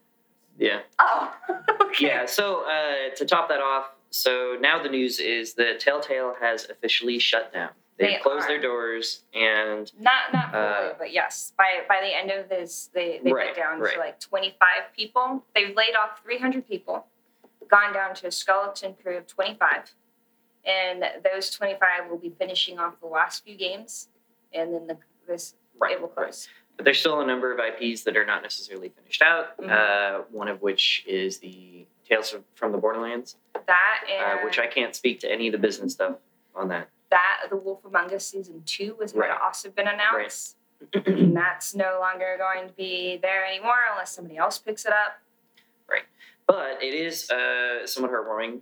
Yeah. 0.59 0.81
Oh, 0.99 1.33
okay. 1.83 2.07
Yeah. 2.07 2.27
So 2.27 2.65
uh, 2.69 3.15
to 3.17 3.25
top 3.25 3.49
that 3.49 3.61
off, 3.61 3.91
so 4.11 4.57
now 4.61 4.83
the 4.83 4.89
news 4.89 5.21
is 5.21 5.55
that 5.55 5.79
Telltale 5.81 6.35
has 6.41 6.69
officially 6.69 7.19
shut 7.21 7.53
down. 7.53 7.71
They've 7.99 8.11
They 8.11 8.17
closed 8.23 8.45
are. 8.45 8.49
their 8.49 8.61
doors, 8.61 9.23
and 9.35 9.91
Not 10.01 10.33
not 10.33 10.51
fully, 10.53 10.65
Uh, 10.65 10.95
but 10.99 11.13
yes. 11.13 11.53
By 11.57 11.81
by 11.89 12.01
the 12.01 12.15
end 12.17 12.31
of 12.33 12.49
this, 12.49 12.91
they 12.93 13.21
they 13.23 13.33
Right, 13.33 13.47
went 13.47 13.57
down 13.57 13.81
right. 13.81 13.95
to 13.95 13.99
like 14.01 14.19
twenty 14.21 14.57
five 14.59 14.93
people. 14.97 15.45
They've 15.55 15.75
laid 15.77 15.95
off 15.97 16.21
three 16.23 16.39
hundred 16.39 16.67
people, 16.67 17.07
gone 17.69 17.93
down 17.93 18.15
to 18.17 18.27
a 18.27 18.31
skeleton 18.33 18.95
crew 19.01 19.17
of 19.17 19.27
twenty 19.29 19.55
five, 19.55 19.91
and 20.69 21.03
those 21.33 21.51
twenty 21.51 21.75
five 21.75 22.09
will 22.11 22.19
be 22.19 22.31
finishing 22.39 22.79
off 22.79 23.01
the 23.01 23.07
last 23.09 23.45
few 23.45 23.57
games, 23.57 24.09
and 24.53 24.73
then 24.75 24.87
the 24.87 24.99
this 25.27 25.55
right, 25.81 25.93
it 25.93 26.01
will 26.01 26.09
right. 26.09 26.27
close. 26.27 26.49
But 26.77 26.85
there's 26.85 27.01
still 27.01 27.21
a 27.21 27.27
number 27.27 27.53
of 27.53 27.59
IPs 27.59 28.05
that 28.05 28.17
are 28.17 28.25
not 28.25 28.43
necessarily 28.43 28.91
finished 28.91 29.21
out. 29.23 29.57
Mhm. 29.59 29.69
Uh, 29.71 30.23
one 30.31 30.47
of 30.49 30.63
which 30.63 31.03
is 31.07 31.39
the 31.39 31.87
Tales 32.09 32.35
from 32.55 32.73
the 32.73 32.79
Borderlands, 32.79 33.37
That 33.67 34.01
uh, 34.09 34.45
which 34.45 34.59
I 34.59 34.67
can't 34.67 34.95
speak 34.95 35.21
to 35.21 35.31
any 35.31 35.49
of 35.49 35.53
the 35.53 35.59
business 35.59 35.93
stuff 35.95 36.17
on 36.55 36.69
that. 36.69 36.89
that 37.11 37.47
the 37.51 37.57
Wolf 37.57 37.85
Among 37.85 38.15
Us 38.15 38.27
season 38.27 38.63
two 38.65 38.95
was 38.99 39.15
Right. 39.15 39.31
had 39.31 39.41
also 39.41 39.71
been 39.71 39.89
announced. 39.89 40.57
and 40.95 41.37
that's 41.37 41.75
no 41.75 41.99
longer 42.01 42.37
going 42.39 42.69
to 42.69 42.73
be 42.75 43.17
there 43.21 43.45
anymore 43.45 43.75
unless 43.91 44.13
somebody 44.13 44.37
else 44.37 44.59
picks 44.59 44.87
it 44.87 44.93
up. 44.93 45.19
Right, 45.91 46.05
but 46.47 46.81
it 46.83 46.95
is 46.95 47.29
uh, 47.31 47.85
somewhat 47.87 48.13
heartwarming 48.13 48.61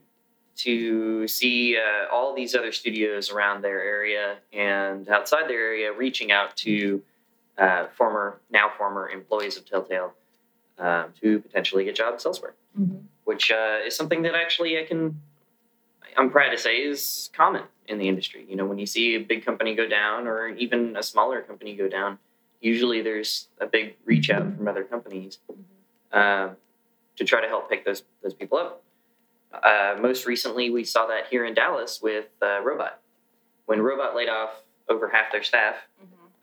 to 0.56 1.28
see 1.28 1.76
uh, 1.76 2.12
all 2.12 2.34
these 2.34 2.54
other 2.54 2.72
studios 2.72 3.30
around 3.30 3.62
their 3.62 3.80
area 3.82 4.36
and 4.52 5.08
outside 5.08 5.48
their 5.48 5.60
area 5.60 5.92
reaching 5.92 6.32
out 6.32 6.56
to 6.56 7.02
uh, 7.58 7.86
former, 7.96 8.40
now 8.50 8.70
former 8.76 9.08
employees 9.08 9.56
of 9.56 9.68
Telltale 9.68 10.12
um, 10.78 11.12
to 11.20 11.38
potentially 11.40 11.84
get 11.84 11.94
jobs 11.94 12.26
elsewhere, 12.26 12.54
which 13.24 13.50
uh, 13.50 13.78
is 13.84 13.96
something 13.96 14.22
that 14.22 14.34
actually 14.34 14.78
I 14.78 14.84
can, 14.84 15.20
I'm 16.16 16.30
proud 16.30 16.50
to 16.50 16.58
say, 16.58 16.76
is 16.76 17.30
common 17.34 17.64
in 17.86 17.98
the 17.98 18.08
industry. 18.08 18.44
You 18.48 18.56
know, 18.56 18.66
when 18.66 18.78
you 18.78 18.86
see 18.86 19.14
a 19.14 19.20
big 19.20 19.44
company 19.44 19.74
go 19.74 19.86
down 19.88 20.26
or 20.26 20.48
even 20.48 20.96
a 20.96 21.02
smaller 21.02 21.40
company 21.42 21.74
go 21.74 21.88
down, 21.88 22.18
usually 22.60 23.02
there's 23.02 23.48
a 23.60 23.66
big 23.66 23.96
reach 24.04 24.30
out 24.30 24.56
from 24.56 24.68
other 24.68 24.84
companies 24.84 25.38
um, 26.12 26.56
to 27.16 27.24
try 27.24 27.40
to 27.40 27.48
help 27.48 27.68
pick 27.70 27.84
those 27.84 28.02
those 28.22 28.34
people 28.34 28.58
up. 28.58 28.82
Uh, 29.62 29.96
most 30.00 30.26
recently, 30.26 30.70
we 30.70 30.84
saw 30.84 31.06
that 31.06 31.26
here 31.28 31.44
in 31.44 31.54
Dallas 31.54 32.00
with 32.02 32.26
uh, 32.42 32.60
Robot. 32.62 33.00
When 33.66 33.80
Robot 33.82 34.14
laid 34.14 34.28
off 34.28 34.62
over 34.88 35.08
half 35.08 35.32
their 35.32 35.42
staff, 35.42 35.76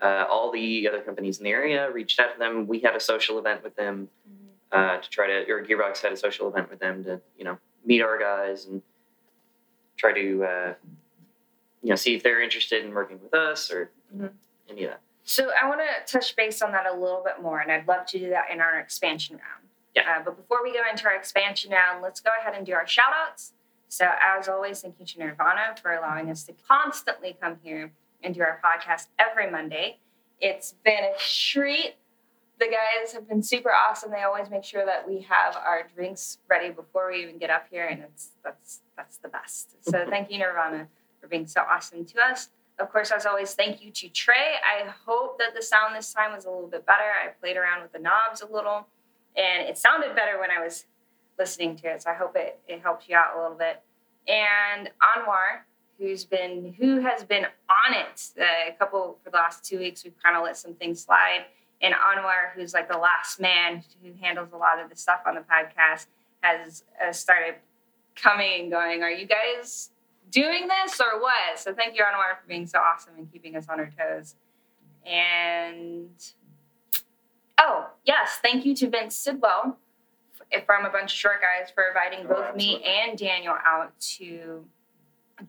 uh, 0.02 0.26
all 0.30 0.52
the 0.52 0.88
other 0.88 1.00
companies 1.02 1.38
in 1.38 1.46
the 1.46 1.50
area 1.52 1.90
reached 1.92 2.20
out 2.20 2.34
to 2.34 2.40
them. 2.40 2.68
We 2.68 2.80
had 2.80 2.96
a 2.96 3.00
social 3.00 3.40
event 3.40 3.64
with 3.64 3.76
them 3.76 4.10
uh, 4.72 4.98
to 4.98 5.10
try 5.10 5.28
to, 5.28 5.50
or 5.52 5.64
Gearbox 5.64 6.02
had 6.02 6.12
a 6.12 6.18
social 6.18 6.48
event 6.50 6.70
with 6.70 6.80
them 6.80 7.04
to, 7.06 7.22
you 7.38 7.46
know, 7.46 7.58
meet 7.86 8.02
our 8.02 8.18
guys 8.20 8.66
and 8.66 8.82
try 9.96 10.12
to, 10.14 10.44
uh, 10.44 10.74
you 11.82 11.90
know, 11.90 11.96
see 11.96 12.16
if 12.16 12.24
they're 12.24 12.42
interested 12.42 12.84
in 12.84 12.94
working 12.94 13.20
with 13.22 13.34
us 13.34 13.72
or 13.72 13.92
Mhm. 14.16 14.32
any 14.70 14.84
of 14.86 14.92
that. 14.92 15.02
So 15.24 15.52
I 15.62 15.70
want 15.70 15.80
to 15.80 16.12
touch 16.12 16.36
base 16.36 16.62
on 16.62 16.72
that 16.74 16.86
a 16.86 16.94
little 16.94 17.22
bit 17.24 17.42
more, 17.42 17.60
and 17.60 17.72
I'd 17.72 17.88
love 17.88 18.06
to 18.08 18.20
do 18.20 18.30
that 18.32 18.50
in 18.52 18.60
our 18.60 18.78
expansion 18.80 19.38
round. 19.38 19.70
Yeah. 19.96 20.18
Uh, 20.20 20.24
but 20.24 20.38
before 20.38 20.64
we 20.64 20.74
go 20.74 20.82
into 20.90 21.06
our 21.06 21.16
expansion 21.16 21.72
round, 21.72 22.02
let's 22.02 22.20
go 22.20 22.32
ahead 22.40 22.56
and 22.56 22.66
do 22.66 22.74
our 22.74 22.88
shout 22.88 23.14
outs. 23.14 23.54
So, 23.90 24.08
as 24.20 24.50
always, 24.50 24.82
thank 24.82 24.96
you 25.00 25.06
to 25.06 25.20
Nerdvana 25.20 25.78
for 25.80 25.94
allowing 25.94 26.32
us 26.32 26.44
to 26.46 26.54
constantly 26.68 27.38
come 27.40 27.58
here 27.62 27.92
and 28.24 28.34
do 28.34 28.42
our 28.42 28.60
podcast 28.64 29.08
every 29.20 29.52
Monday. 29.52 30.00
It's 30.42 30.74
been 30.84 31.04
a 31.04 31.14
treat. 31.20 31.96
The 32.60 32.66
guys 32.66 33.14
have 33.14 33.28
been 33.28 33.44
super 33.44 33.72
awesome. 33.72 34.10
They 34.10 34.24
always 34.24 34.50
make 34.50 34.64
sure 34.64 34.86
that 34.86 35.08
we 35.08 35.22
have 35.30 35.56
our 35.56 35.88
drinks 35.96 36.40
ready 36.50 36.72
before 36.72 37.12
we 37.12 37.22
even 37.22 37.38
get 37.38 37.52
up 37.52 37.68
here, 37.70 37.86
and 37.86 38.02
it's 38.02 38.32
that's 38.44 38.82
that's 38.98 39.18
the 39.18 39.28
best. 39.28 39.76
So, 39.82 40.06
thank 40.10 40.32
you, 40.32 40.40
Nerdvana, 40.40 40.88
for 41.22 41.28
being 41.28 41.46
so 41.46 41.62
awesome 41.62 42.04
to 42.06 42.20
us. 42.20 42.50
Of 42.80 42.92
course, 42.92 43.12
as 43.12 43.28
always, 43.28 43.54
thank 43.54 43.84
you 43.84 43.92
to 43.92 44.10
Trey. 44.10 44.56
I 44.64 44.90
hope 45.06 45.38
that 45.38 45.54
the 45.56 45.62
sound 45.62 45.96
this 45.96 46.12
time 46.12 46.34
was 46.34 46.46
a 46.46 46.50
little 46.50 46.68
bit 46.68 46.86
better. 46.88 47.04
I 47.04 47.28
played 47.40 47.58
around 47.58 47.84
with 47.84 47.92
the 47.92 48.00
knobs 48.00 48.42
a 48.42 48.48
little, 48.52 48.88
and 49.36 49.68
it 49.68 49.78
sounded 49.78 50.16
better 50.16 50.40
when 50.40 50.52
I 50.52 50.64
was 50.64 50.86
listening 51.40 51.76
to 51.78 51.88
it. 51.88 52.04
So 52.04 52.12
I 52.12 52.14
hope 52.14 52.36
it, 52.36 52.60
it 52.68 52.82
helped 52.82 53.10
you 53.10 53.16
out 53.16 53.36
a 53.38 53.42
little 53.42 53.58
bit. 53.58 53.82
And 54.28 54.90
Anwar, 55.02 55.62
who's 55.98 56.26
been 56.26 56.76
who 56.78 57.00
has 57.02 57.24
been 57.24 57.46
on 57.46 57.94
it 57.94 58.22
a 58.40 58.76
couple 58.78 59.18
for 59.24 59.30
the 59.30 59.38
last 59.38 59.64
two 59.64 59.80
weeks. 59.80 60.04
We've 60.04 60.14
kind 60.24 60.36
of 60.36 60.44
let 60.44 60.58
some 60.58 60.74
things 60.76 61.02
slide. 61.02 61.46
And 61.82 61.94
Anwar, 61.94 62.54
who's 62.56 62.74
like 62.74 62.90
the 62.90 62.98
last 62.98 63.40
man 63.40 63.84
who 64.02 64.14
handles 64.22 64.50
a 64.54 64.58
lot 64.58 64.80
of 64.80 64.90
the 64.90 64.96
stuff 64.96 65.22
on 65.28 65.36
the 65.36 65.42
podcast, 65.42 66.08
has 66.42 66.84
uh, 67.06 67.12
started 67.12 67.56
coming 68.16 68.62
and 68.62 68.72
going. 68.72 69.04
Are 69.04 69.12
you 69.12 69.26
guys 69.26 69.90
doing 70.30 70.68
this 70.68 71.00
or 71.02 71.22
what? 71.22 71.58
So 71.58 71.74
thank 71.74 71.96
you, 71.96 72.04
Anwar, 72.04 72.40
for 72.42 72.48
being 72.48 72.66
so 72.66 72.80
awesome 72.80 73.14
and 73.18 73.32
keeping 73.32 73.56
us 73.56 73.68
on 73.70 73.80
our 73.80 73.92
toes. 73.98 74.36
And 75.06 76.12
oh 77.60 77.88
yes, 78.06 78.40
thank 78.42 78.66
you 78.66 78.76
to 78.76 78.90
Vince 78.90 79.16
Sidwell 79.16 79.78
from 80.66 80.86
a 80.86 80.90
bunch 80.90 81.12
of 81.14 81.18
short 81.18 81.38
guys 81.42 81.72
for 81.74 81.84
inviting 81.88 82.26
Oh, 82.30 82.34
both 82.48 82.56
me 82.56 82.84
and 82.84 83.18
Daniel 83.18 83.56
out 83.66 83.98
to 84.18 84.66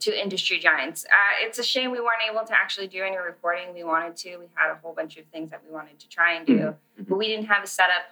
to 0.00 0.18
Industry 0.22 0.58
Giants. 0.58 1.04
Uh, 1.04 1.44
it's 1.46 1.58
a 1.58 1.62
shame 1.62 1.90
we 1.90 2.00
weren't 2.00 2.22
able 2.30 2.44
to 2.46 2.54
actually 2.54 2.86
do 2.88 3.02
any 3.04 3.18
recording. 3.18 3.74
We 3.74 3.84
wanted 3.84 4.16
to. 4.16 4.38
We 4.38 4.46
had 4.54 4.70
a 4.70 4.76
whole 4.76 4.94
bunch 4.94 5.18
of 5.18 5.26
things 5.26 5.50
that 5.50 5.60
we 5.64 5.72
wanted 5.72 5.98
to 6.00 6.08
try 6.08 6.32
and 6.34 6.46
do, 6.46 6.56
Mhm. 6.58 6.76
but 7.08 7.16
we 7.16 7.28
didn't 7.28 7.46
have 7.46 7.62
a 7.62 7.66
setup. 7.66 8.02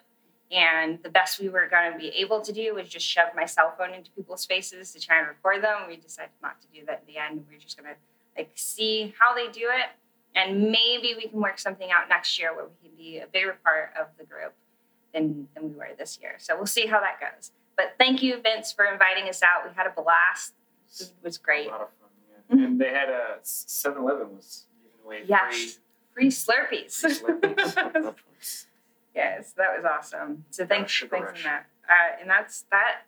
And 0.50 1.02
the 1.02 1.08
best 1.08 1.40
we 1.40 1.48
were 1.48 1.66
going 1.66 1.92
to 1.92 1.98
be 1.98 2.08
able 2.10 2.42
to 2.42 2.52
do 2.52 2.74
was 2.74 2.86
just 2.90 3.06
shove 3.06 3.30
my 3.34 3.46
cell 3.46 3.74
phone 3.78 3.94
into 3.94 4.10
people's 4.10 4.44
faces 4.44 4.92
to 4.92 5.00
try 5.00 5.18
and 5.18 5.28
record 5.28 5.62
them. 5.64 5.88
We 5.88 5.96
decided 5.96 6.32
not 6.42 6.60
to 6.60 6.66
do 6.68 6.84
that 6.84 6.92
at 6.92 7.06
the 7.06 7.16
end. 7.16 7.46
We 7.48 7.56
are 7.56 7.58
just 7.58 7.78
going 7.82 7.88
to 7.94 7.98
like 8.36 8.50
see 8.54 9.14
how 9.18 9.34
they 9.34 9.48
do 9.48 9.70
it, 9.70 9.86
and 10.34 10.70
maybe 10.70 11.14
we 11.16 11.28
can 11.28 11.40
work 11.40 11.58
something 11.58 11.90
out 11.90 12.08
next 12.08 12.38
year 12.38 12.54
where 12.54 12.64
we 12.66 12.88
can 12.88 12.96
be 12.96 13.18
a 13.18 13.26
bigger 13.26 13.56
part 13.64 13.90
of 14.00 14.06
the 14.18 14.24
group 14.24 14.54
than 15.14 15.48
than 15.54 15.70
we 15.70 15.76
were 15.76 15.88
this 15.98 16.18
year. 16.20 16.34
So 16.38 16.56
we'll 16.56 16.66
see 16.66 16.86
how 16.86 17.00
that 17.00 17.20
goes. 17.20 17.52
But 17.76 17.94
thank 17.98 18.22
you, 18.22 18.40
Vince, 18.42 18.72
for 18.72 18.84
inviting 18.84 19.28
us 19.28 19.42
out. 19.42 19.68
We 19.68 19.74
had 19.74 19.86
a 19.86 19.90
blast. 19.90 20.54
It 21.00 21.10
was 21.22 21.38
great. 21.38 21.68
A 21.68 21.70
lot 21.70 21.80
of 21.82 21.88
fun, 22.00 22.58
yeah. 22.58 22.64
And 22.66 22.78
they 22.80 22.88
had 22.90 23.08
a 23.08 23.38
7-Eleven 23.42 24.36
was 24.36 24.66
giving 24.82 24.98
away 25.04 25.22
Yes, 25.26 25.78
free 26.12 26.28
Slurpees. 26.28 26.94
free, 27.00 27.14
free 27.14 27.54
Slurpees. 27.64 28.66
yes, 29.14 29.52
that 29.56 29.74
was 29.76 29.84
awesome. 29.86 30.44
So 30.50 30.66
thanks, 30.66 30.98
thanks 31.10 31.32
for 31.40 31.44
that. 31.44 31.66
Uh, 31.88 32.20
and 32.20 32.28
that's 32.28 32.66
that 32.70 33.02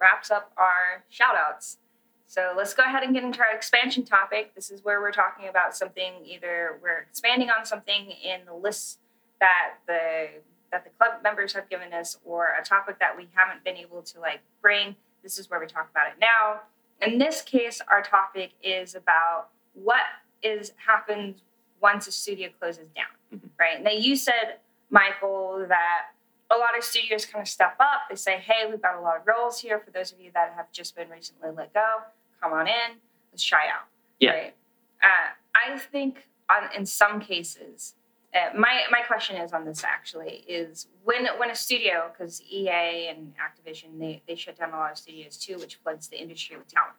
wraps 0.00 0.30
up 0.30 0.52
our 0.56 1.04
shout 1.08 1.34
outs. 1.36 1.78
So 2.26 2.52
let's 2.56 2.74
go 2.74 2.82
ahead 2.82 3.02
and 3.02 3.14
get 3.14 3.22
into 3.22 3.40
our 3.40 3.54
expansion 3.54 4.04
topic. 4.04 4.54
This 4.54 4.70
is 4.70 4.84
where 4.84 5.00
we're 5.00 5.12
talking 5.12 5.48
about 5.48 5.76
something 5.76 6.12
either 6.24 6.78
we're 6.82 6.98
expanding 7.08 7.50
on 7.50 7.64
something 7.64 8.10
in 8.10 8.44
the 8.46 8.54
list 8.54 8.98
that 9.40 9.74
the 9.86 10.28
that 10.72 10.82
the 10.82 10.90
club 10.98 11.22
members 11.22 11.52
have 11.52 11.68
given 11.70 11.92
us 11.92 12.18
or 12.24 12.48
a 12.60 12.64
topic 12.64 12.98
that 12.98 13.16
we 13.16 13.28
haven't 13.34 13.62
been 13.64 13.76
able 13.76 14.02
to 14.02 14.18
like 14.20 14.40
bring. 14.60 14.96
This 15.22 15.38
is 15.38 15.48
where 15.48 15.60
we 15.60 15.66
talk 15.66 15.88
about 15.90 16.08
it 16.08 16.14
now. 16.20 16.60
In 17.00 17.18
this 17.18 17.40
case, 17.42 17.80
our 17.88 18.02
topic 18.02 18.50
is 18.62 18.96
about 18.96 19.48
what 19.74 20.02
is 20.42 20.72
happens 20.84 21.40
once 21.80 22.08
a 22.08 22.12
studio 22.12 22.48
closes 22.58 22.88
down, 22.96 23.06
Mhm. 23.38 23.50
right? 23.58 23.80
Now 23.80 23.92
you 23.92 24.16
said, 24.16 24.58
Michael, 24.90 25.66
that 25.68 26.06
a 26.50 26.56
lot 26.56 26.76
of 26.76 26.84
studios 26.84 27.26
kind 27.26 27.42
of 27.42 27.48
step 27.48 27.76
up. 27.80 28.02
They 28.08 28.16
say, 28.16 28.38
"Hey, 28.38 28.68
we've 28.68 28.82
got 28.82 28.96
a 28.96 29.00
lot 29.00 29.16
of 29.16 29.26
roles 29.26 29.60
here. 29.60 29.78
For 29.78 29.90
those 29.90 30.12
of 30.12 30.20
you 30.20 30.30
that 30.34 30.52
have 30.56 30.70
just 30.72 30.94
been 30.94 31.08
recently 31.08 31.50
let 31.50 31.72
go, 31.74 31.98
come 32.40 32.52
on 32.52 32.66
in. 32.68 32.98
Let's 33.32 33.44
try 33.44 33.66
out." 33.68 33.88
Yeah. 34.20 34.30
Right? 34.30 34.54
Uh, 35.02 35.30
I 35.54 35.78
think 35.78 36.28
on, 36.48 36.68
in 36.76 36.86
some 36.86 37.20
cases, 37.20 37.94
uh, 38.34 38.56
my 38.56 38.82
my 38.90 39.00
question 39.00 39.36
is 39.36 39.52
on 39.52 39.64
this 39.64 39.82
actually 39.84 40.44
is 40.48 40.88
when 41.04 41.26
when 41.38 41.50
a 41.50 41.54
studio 41.54 42.10
because 42.12 42.42
EA 42.42 43.08
and 43.08 43.32
Activision 43.36 43.98
they 43.98 44.22
they 44.26 44.34
shut 44.34 44.58
down 44.58 44.72
a 44.72 44.76
lot 44.76 44.92
of 44.92 44.98
studios 44.98 45.36
too, 45.36 45.56
which 45.58 45.76
floods 45.76 46.08
the 46.08 46.20
industry 46.20 46.56
with 46.56 46.68
talent, 46.68 46.96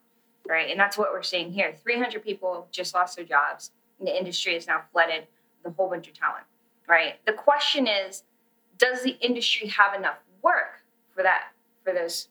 right? 0.48 0.70
And 0.72 0.80
that's 0.80 0.98
what 0.98 1.12
we're 1.12 1.24
seeing 1.24 1.52
here. 1.52 1.74
Three 1.84 1.98
hundred 1.98 2.24
people 2.24 2.68
just 2.72 2.93
lost 2.93 3.16
their 3.16 3.26
jobs, 3.26 3.72
and 4.00 4.08
the 4.08 4.18
industry 4.18 4.56
is 4.56 4.68
now 4.68 4.82
flooded 4.91 5.28
with 5.64 5.74
a 5.74 5.76
whole 5.76 5.89
bunch 5.89 6.08
of 6.08 6.14
talent, 6.14 6.45
right? 6.88 7.16
The 7.26 7.34
question 7.34 7.88
is, 7.88 8.24
does 8.78 9.03
the 9.03 9.17
industry 9.21 9.67
have 9.67 9.93
enough 9.93 10.17
work 10.41 10.84
for 11.13 11.23
that 11.23 11.49
for 11.84 11.93
those 11.93 12.30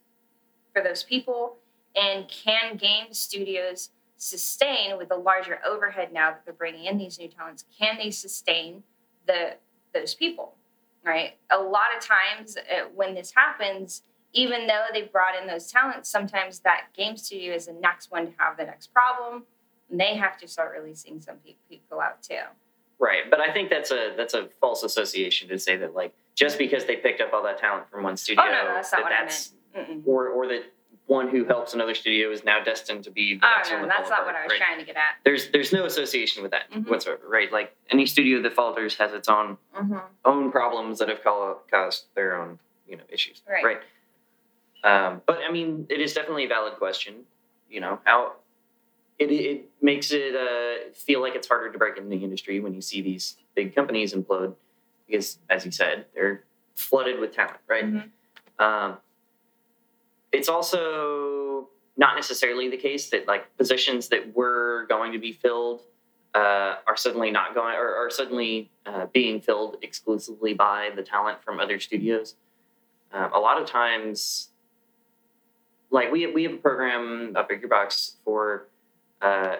for 0.73 0.83
those 0.83 1.03
people, 1.03 1.57
and 1.95 2.29
can 2.29 2.77
game 2.77 3.13
studios 3.13 3.91
sustain 4.19 4.97
with 4.97 5.09
the 5.09 5.17
larger 5.17 5.59
overhead 5.67 6.13
now 6.13 6.31
that 6.31 6.43
they're 6.45 6.55
bringing 6.55 6.85
in 6.85 6.97
these 6.97 7.19
new 7.19 7.29
talents 7.29 7.67
can 7.79 7.99
they 7.99 8.11
sustain 8.11 8.83
the 9.27 9.55
those 9.93 10.15
people 10.15 10.55
right? 11.07 11.37
A 11.51 11.59
lot 11.59 11.87
of 11.97 12.05
times 12.05 12.57
uh, 12.57 12.89
when 12.95 13.15
this 13.15 13.33
happens 13.35 14.03
even 14.33 14.67
though 14.67 14.85
they 14.93 15.03
brought 15.03 15.41
in 15.41 15.47
those 15.47 15.71
talents 15.71 16.11
sometimes 16.11 16.59
that 16.59 16.89
game 16.95 17.17
studio 17.17 17.55
is 17.55 17.67
the 17.67 17.73
next 17.75 18.11
one 18.11 18.27
to 18.27 18.33
have 18.37 18.57
the 18.59 18.65
next 18.65 18.93
problem 18.93 19.45
and 19.89 19.99
they 19.99 20.17
have 20.17 20.37
to 20.37 20.49
start 20.49 20.77
releasing 20.77 21.21
some 21.21 21.37
people 21.71 22.01
out 22.01 22.23
too. 22.23 22.41
Right, 22.99 23.31
but 23.31 23.41
I 23.41 23.53
think 23.53 23.71
that's 23.71 23.91
a 23.91 24.15
that's 24.17 24.35
a 24.35 24.49
false 24.61 24.83
association 24.83 25.49
to 25.49 25.59
say 25.59 25.77
that 25.77 25.95
like 25.95 26.15
just 26.37 26.59
because 26.59 26.85
they 26.85 26.97
picked 26.97 27.21
up 27.21 27.33
all 27.33 27.43
that 27.43 27.59
talent 27.59 27.91
from 27.91 28.05
one 28.05 28.17
studio, 28.17 28.45
oh 28.47 28.51
no, 28.53 28.69
no 28.69 28.75
that's 28.75 28.93
not 28.93 28.99
that 28.99 29.03
what 29.03 29.11
that's 29.11 29.53
i 29.75 29.79
meant 29.79 30.05
Mm-mm. 30.05 30.07
or 30.07 30.29
or 30.29 30.47
that 30.47 30.63
one 31.07 31.29
who 31.29 31.45
helps 31.45 31.73
another 31.73 31.95
studio 31.95 32.31
is 32.33 32.43
now 32.45 32.63
destined 32.63 33.05
to 33.05 33.11
be 33.13 33.35
the 33.35 33.41
next 33.57 33.71
oh 33.71 33.75
one 33.75 33.83
no 33.83 33.89
to 33.89 33.95
that's 33.97 34.11
not 34.11 34.27
what 34.27 34.35
i 34.35 34.43
was 34.45 34.51
right? 34.51 34.59
trying 34.59 34.79
to 34.79 34.85
get 34.85 34.97
at 34.97 35.15
There's 35.25 35.51
there's 35.51 35.73
no 35.73 35.85
association 35.87 36.43
with 36.43 36.53
that 36.53 36.71
Mhm. 36.71 36.89
whatsoever, 36.89 37.23
right? 37.29 37.51
Like 37.53 37.75
any 37.91 38.07
studio 38.07 38.43
that 38.43 38.53
falters 38.55 38.97
has 38.97 39.13
its 39.13 39.29
own 39.29 39.57
mm-hmm. 39.75 39.99
own 40.25 40.53
problems 40.53 40.99
that 40.99 41.09
have 41.09 41.23
ca- 41.23 41.55
caused 41.71 42.05
their 42.15 42.41
own 42.41 42.59
you 42.89 42.97
know 42.97 43.03
issues, 43.09 43.43
Right. 43.49 43.79
Um, 44.85 45.23
but 45.27 45.41
I 45.49 45.51
mean, 45.51 45.87
it 45.89 46.01
is 46.01 46.13
definitely 46.13 46.45
a 46.45 46.49
valid 46.49 46.75
question. 46.75 47.25
You 47.69 47.81
know 47.81 47.99
how 48.05 48.35
it 49.19 49.31
it 49.33 49.69
makes 49.81 50.13
it 50.13 50.35
uh, 50.37 50.93
feel 50.95 51.21
like 51.21 51.35
it's 51.35 51.49
harder 51.49 51.73
to 51.73 51.79
break 51.79 51.97
into 51.97 52.09
the 52.11 52.23
industry 52.23 52.61
when 52.61 52.75
you 52.75 52.81
see 52.81 53.01
these 53.01 53.37
big 53.55 53.75
companies 53.75 54.13
implode 54.15 54.55
because, 55.07 55.39
as 55.49 55.65
you 55.65 55.71
said, 55.71 56.07
they're 56.15 56.45
flooded 56.75 57.21
with 57.21 57.35
talent, 57.35 57.59
right? 57.67 57.85
Mhm. 57.85 58.11
Um, 58.59 58.99
it's 60.33 60.49
also 60.49 61.69
not 61.97 62.15
necessarily 62.15 62.69
the 62.69 62.77
case 62.77 63.11
that 63.11 63.27
like 63.27 63.57
positions 63.57 64.09
that 64.09 64.35
were 64.35 64.87
going 64.89 65.13
to 65.13 65.19
be 65.19 65.33
filled 65.33 65.83
uh, 66.35 66.77
are 66.87 66.97
suddenly 66.97 67.31
not 67.31 67.55
going 67.55 67.75
or 67.75 67.95
are 67.95 68.11
suddenly 68.11 68.71
uh, 68.85 69.07
being 69.07 69.41
filled 69.41 69.79
exclusively 69.81 70.53
by 70.53 70.91
the 70.95 71.03
talent 71.03 71.43
from 71.43 71.59
other 71.59 71.81
studios. 71.81 72.35
Um, 73.13 73.33
a 73.33 73.39
lot 73.39 73.61
of 73.61 73.67
times, 73.67 74.51
like 75.91 76.13
we 76.13 76.27
we 76.27 76.43
have 76.43 76.53
a 76.53 76.59
program 76.59 77.33
up 77.37 77.51
at 77.51 77.63
Gearbox 77.63 78.17
for 78.25 78.67
uh, 79.23 79.57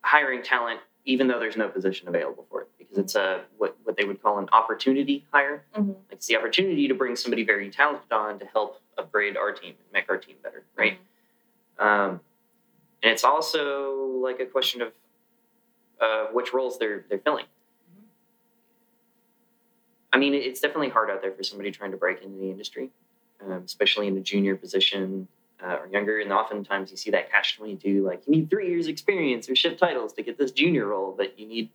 hiring 0.00 0.42
talent, 0.42 0.80
even 1.08 1.26
though 1.26 1.38
there's 1.40 1.56
no 1.56 1.68
position 1.70 2.06
available 2.06 2.46
for 2.50 2.60
it, 2.60 2.68
because 2.78 2.98
it's 2.98 3.14
a 3.14 3.40
what 3.56 3.76
what 3.84 3.96
they 3.96 4.04
would 4.04 4.22
call 4.22 4.38
an 4.38 4.46
opportunity 4.52 5.24
hire. 5.32 5.64
Mhm. 5.74 5.88
Like 5.88 5.96
it's 6.12 6.26
the 6.26 6.36
opportunity 6.36 6.86
to 6.86 6.94
bring 6.94 7.16
somebody 7.16 7.44
very 7.44 7.70
talented 7.70 8.12
on 8.12 8.38
to 8.40 8.44
help 8.44 8.80
upgrade 8.98 9.36
our 9.36 9.50
team 9.52 9.70
and 9.70 9.92
make 9.92 10.10
our 10.10 10.18
team 10.18 10.36
better, 10.42 10.64
right? 10.76 10.98
Um, 11.78 12.20
and 13.02 13.10
it's 13.10 13.24
also 13.24 13.94
like 14.22 14.38
a 14.38 14.46
question 14.46 14.82
of 14.82 14.92
uh, 15.98 16.26
which 16.26 16.52
roles 16.52 16.78
they're 16.78 17.06
they're 17.08 17.18
filling. 17.18 17.46
Mhm. 17.46 18.04
I 20.12 20.18
mean, 20.18 20.34
it's 20.34 20.60
definitely 20.60 20.90
hard 20.90 21.08
out 21.10 21.22
there 21.22 21.32
for 21.32 21.42
somebody 21.42 21.70
trying 21.70 21.92
to 21.92 21.96
break 21.96 22.20
into 22.20 22.36
the 22.38 22.50
industry, 22.50 22.90
um, 23.40 23.62
especially 23.64 24.08
in 24.08 24.16
a 24.18 24.20
junior 24.20 24.56
position 24.56 25.26
uh, 25.62 25.76
or 25.80 25.88
younger. 25.88 26.20
And 26.20 26.32
oftentimes 26.32 26.90
you 26.90 26.96
see 26.96 27.10
that 27.10 27.30
catch 27.30 27.56
twenty 27.56 27.76
two, 27.76 28.04
like 28.04 28.22
you 28.26 28.32
need 28.32 28.50
three 28.50 28.68
years 28.68 28.86
experience 28.86 29.48
or 29.48 29.56
shift 29.56 29.78
titles 29.78 30.12
to 30.14 30.22
get 30.22 30.38
this 30.38 30.50
junior 30.50 30.86
role, 30.86 31.14
but 31.16 31.38
you 31.38 31.46
need 31.46 31.70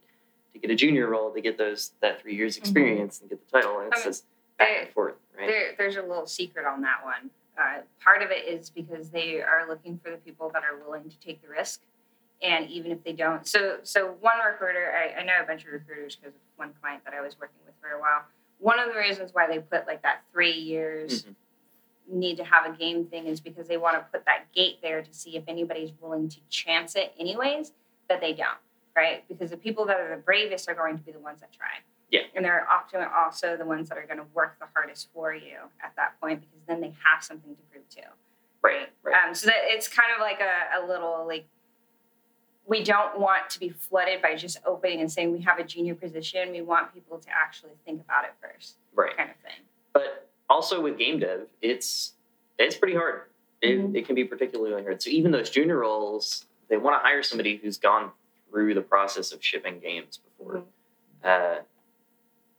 to 0.53 0.59
get 0.59 0.69
a 0.71 0.75
junior 0.75 1.07
role 1.07 1.31
to 1.33 1.41
get 1.41 1.57
those 1.57 1.91
that 2.01 2.21
three 2.21 2.35
years 2.35 2.57
experience 2.57 3.19
and 3.21 3.29
get 3.29 3.39
the 3.45 3.51
title. 3.51 3.79
And 3.79 3.87
it's 3.87 3.97
I 3.97 3.99
mean, 3.99 4.09
just 4.09 4.25
back 4.57 4.69
and 4.85 4.89
forth, 4.93 5.15
right? 5.37 5.47
There, 5.47 5.71
there's 5.77 5.95
a 5.97 6.01
little 6.01 6.27
secret 6.27 6.65
on 6.65 6.81
that 6.81 7.03
one. 7.03 7.29
Uh, 7.57 7.81
part 8.03 8.21
of 8.23 8.31
it 8.31 8.47
is 8.47 8.69
because 8.69 9.09
they 9.09 9.41
are 9.41 9.67
looking 9.67 9.99
for 10.03 10.09
the 10.09 10.17
people 10.17 10.49
that 10.53 10.63
are 10.63 10.77
willing 10.83 11.09
to 11.09 11.19
take 11.19 11.41
the 11.43 11.47
risk, 11.49 11.81
and 12.41 12.67
even 12.69 12.91
if 12.91 13.03
they 13.03 13.13
don't, 13.13 13.47
so 13.47 13.77
so 13.83 14.15
one 14.21 14.37
recruiter, 14.45 14.91
I, 14.91 15.19
I 15.21 15.23
know 15.23 15.33
a 15.41 15.45
bunch 15.45 15.63
of 15.65 15.71
recruiters 15.71 16.15
because 16.15 16.33
of 16.33 16.41
one 16.55 16.71
client 16.81 17.03
that 17.05 17.13
I 17.13 17.21
was 17.21 17.39
working 17.39 17.57
with 17.65 17.75
for 17.81 17.89
a 17.89 17.99
while. 18.01 18.23
One 18.59 18.79
of 18.79 18.91
the 18.93 18.97
reasons 18.99 19.33
why 19.33 19.47
they 19.47 19.59
put 19.59 19.85
like 19.87 20.01
that 20.03 20.21
three 20.31 20.53
years 20.53 21.23
Mhm. 21.23 21.35
Need 22.11 22.37
to 22.37 22.43
have 22.43 22.65
a 22.65 22.77
game 22.77 23.05
thing 23.05 23.27
is 23.27 23.39
because 23.39 23.67
they 23.67 23.77
want 23.77 23.95
to 23.97 24.05
put 24.11 24.25
that 24.25 24.51
gate 24.53 24.79
there 24.81 25.01
to 25.01 25.13
see 25.13 25.37
if 25.37 25.43
anybody's 25.47 25.91
willing 26.01 26.29
to 26.29 26.37
chance 26.49 26.95
it, 26.95 27.13
anyways. 27.19 27.71
That 28.09 28.19
they 28.19 28.33
don't, 28.33 28.57
right? 28.95 29.23
Because 29.29 29.49
the 29.49 29.57
people 29.57 29.85
that 29.85 29.99
are 29.99 30.09
the 30.09 30.21
bravest 30.21 30.67
are 30.67 30.75
going 30.75 30.97
to 30.97 31.03
be 31.03 31.11
the 31.11 31.19
ones 31.19 31.39
that 31.39 31.53
try. 31.53 31.67
Yeah. 32.11 32.21
And 32.35 32.45
they're 32.45 32.67
often 32.69 33.01
also 33.01 33.57
the 33.57 33.65
ones 33.65 33.89
that 33.89 33.97
are 33.97 34.05
going 34.05 34.19
to 34.19 34.25
work 34.35 34.59
the 34.59 34.67
hardest 34.75 35.09
for 35.13 35.33
you 35.33 35.57
at 35.83 35.93
that 35.95 36.19
point 36.21 36.41
because 36.41 36.59
then 36.67 36.79
they 36.79 36.93
have 37.03 37.23
something 37.23 37.55
to 37.55 37.61
prove 37.71 37.87
too. 37.89 38.01
Right, 38.61 38.89
right. 39.01 39.27
Um, 39.27 39.33
so 39.33 39.47
that 39.47 39.55
it's 39.61 39.87
kind 39.87 40.09
of 40.13 40.21
like 40.21 40.39
a, 40.39 40.83
a 40.83 40.87
little 40.87 41.25
like 41.25 41.47
we 42.65 42.83
don't 42.83 43.19
want 43.19 43.49
to 43.49 43.59
be 43.59 43.69
flooded 43.69 44.21
by 44.21 44.35
just 44.35 44.57
opening 44.65 45.01
and 45.01 45.11
saying 45.11 45.31
we 45.31 45.41
have 45.41 45.59
a 45.59 45.63
junior 45.63 45.95
position. 45.95 46.51
We 46.51 46.61
want 46.61 46.93
people 46.93 47.17
to 47.17 47.29
actually 47.29 47.73
think 47.85 48.01
about 48.01 48.25
it 48.25 48.31
first, 48.41 48.77
right. 48.93 49.15
kind 49.17 49.29
of 49.29 49.35
thing. 49.37 49.65
But 49.91 50.29
also 50.53 50.79
with 50.81 50.97
game 50.97 51.19
dev, 51.19 51.47
it's 51.61 52.13
it's 52.59 52.75
pretty 52.77 52.93
hard. 52.95 53.23
It, 53.61 53.79
Mhm. 53.79 53.95
it 53.97 54.05
can 54.05 54.15
be 54.15 54.23
particularly 54.25 54.83
hard. 54.83 55.01
So 55.01 55.09
even 55.09 55.31
those 55.31 55.49
junior 55.49 55.77
roles, 55.79 56.45
they 56.69 56.77
want 56.77 56.95
to 56.95 56.99
hire 57.07 57.23
somebody 57.23 57.55
who's 57.57 57.77
gone 57.77 58.11
through 58.49 58.73
the 58.75 58.81
process 58.81 59.31
of 59.31 59.43
shipping 59.43 59.79
games 59.79 60.17
before. 60.19 60.55
Mhm. 60.61 60.67
Uh, 61.23 61.61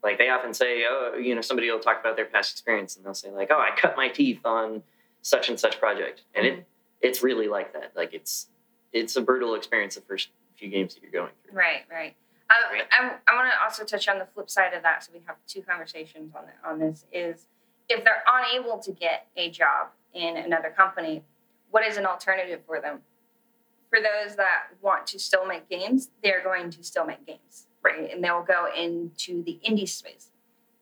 like 0.02 0.18
they 0.18 0.28
often 0.30 0.52
say, 0.52 0.84
oh, 0.88 1.14
you 1.16 1.34
know, 1.34 1.40
somebody 1.40 1.70
will 1.70 1.78
talk 1.78 2.00
about 2.00 2.16
their 2.16 2.26
past 2.26 2.52
experience 2.52 2.96
and 2.96 3.04
they'll 3.04 3.14
say 3.14 3.30
like, 3.30 3.50
oh, 3.50 3.58
I 3.58 3.70
cut 3.76 3.96
my 3.96 4.08
teeth 4.08 4.40
on 4.44 4.82
such 5.22 5.48
and 5.48 5.58
such 5.58 5.78
project, 5.78 6.22
and 6.34 6.44
it 6.46 6.64
it's 7.00 7.22
really 7.22 7.48
like 7.48 7.72
that. 7.74 7.92
Like 7.94 8.12
it's 8.12 8.48
it's 8.92 9.14
a 9.16 9.22
brutal 9.22 9.54
experience 9.54 9.94
the 9.94 10.00
first 10.02 10.30
few 10.56 10.68
games 10.68 10.94
that 10.94 11.02
you're 11.02 11.12
going 11.12 11.32
through. 11.42 11.56
Right, 11.56 11.84
right. 11.90 12.14
Right. 12.70 12.84
I, 12.92 13.16
I 13.26 13.34
want 13.34 13.50
to 13.52 13.62
also 13.64 13.84
touch 13.84 14.06
on 14.06 14.18
the 14.20 14.26
flip 14.26 14.48
side 14.50 14.74
of 14.74 14.82
that, 14.82 15.02
so 15.02 15.10
we 15.12 15.20
have 15.26 15.36
two 15.46 15.62
conversations 15.62 16.32
on 16.36 16.44
the, 16.46 16.68
on 16.68 16.78
this. 16.78 17.04
Is 17.12 17.48
if 17.88 18.04
they're 18.04 18.22
unable 18.26 18.78
to 18.78 18.92
get 18.92 19.26
a 19.36 19.50
job 19.50 19.88
in 20.12 20.36
another 20.36 20.70
company, 20.70 21.22
what 21.70 21.84
is 21.84 21.96
an 21.96 22.06
alternative 22.06 22.60
for 22.66 22.80
them? 22.80 23.00
For 23.90 23.98
those 24.00 24.36
that 24.36 24.68
want 24.82 25.06
to 25.08 25.18
still 25.18 25.46
make 25.46 25.68
games, 25.68 26.10
they're 26.22 26.42
going 26.42 26.70
to 26.70 26.82
still 26.82 27.06
make 27.06 27.24
games, 27.26 27.66
right? 27.82 28.12
And 28.12 28.22
they'll 28.22 28.42
go 28.42 28.66
into 28.76 29.42
the 29.44 29.58
indie 29.68 29.88
space. 29.88 30.30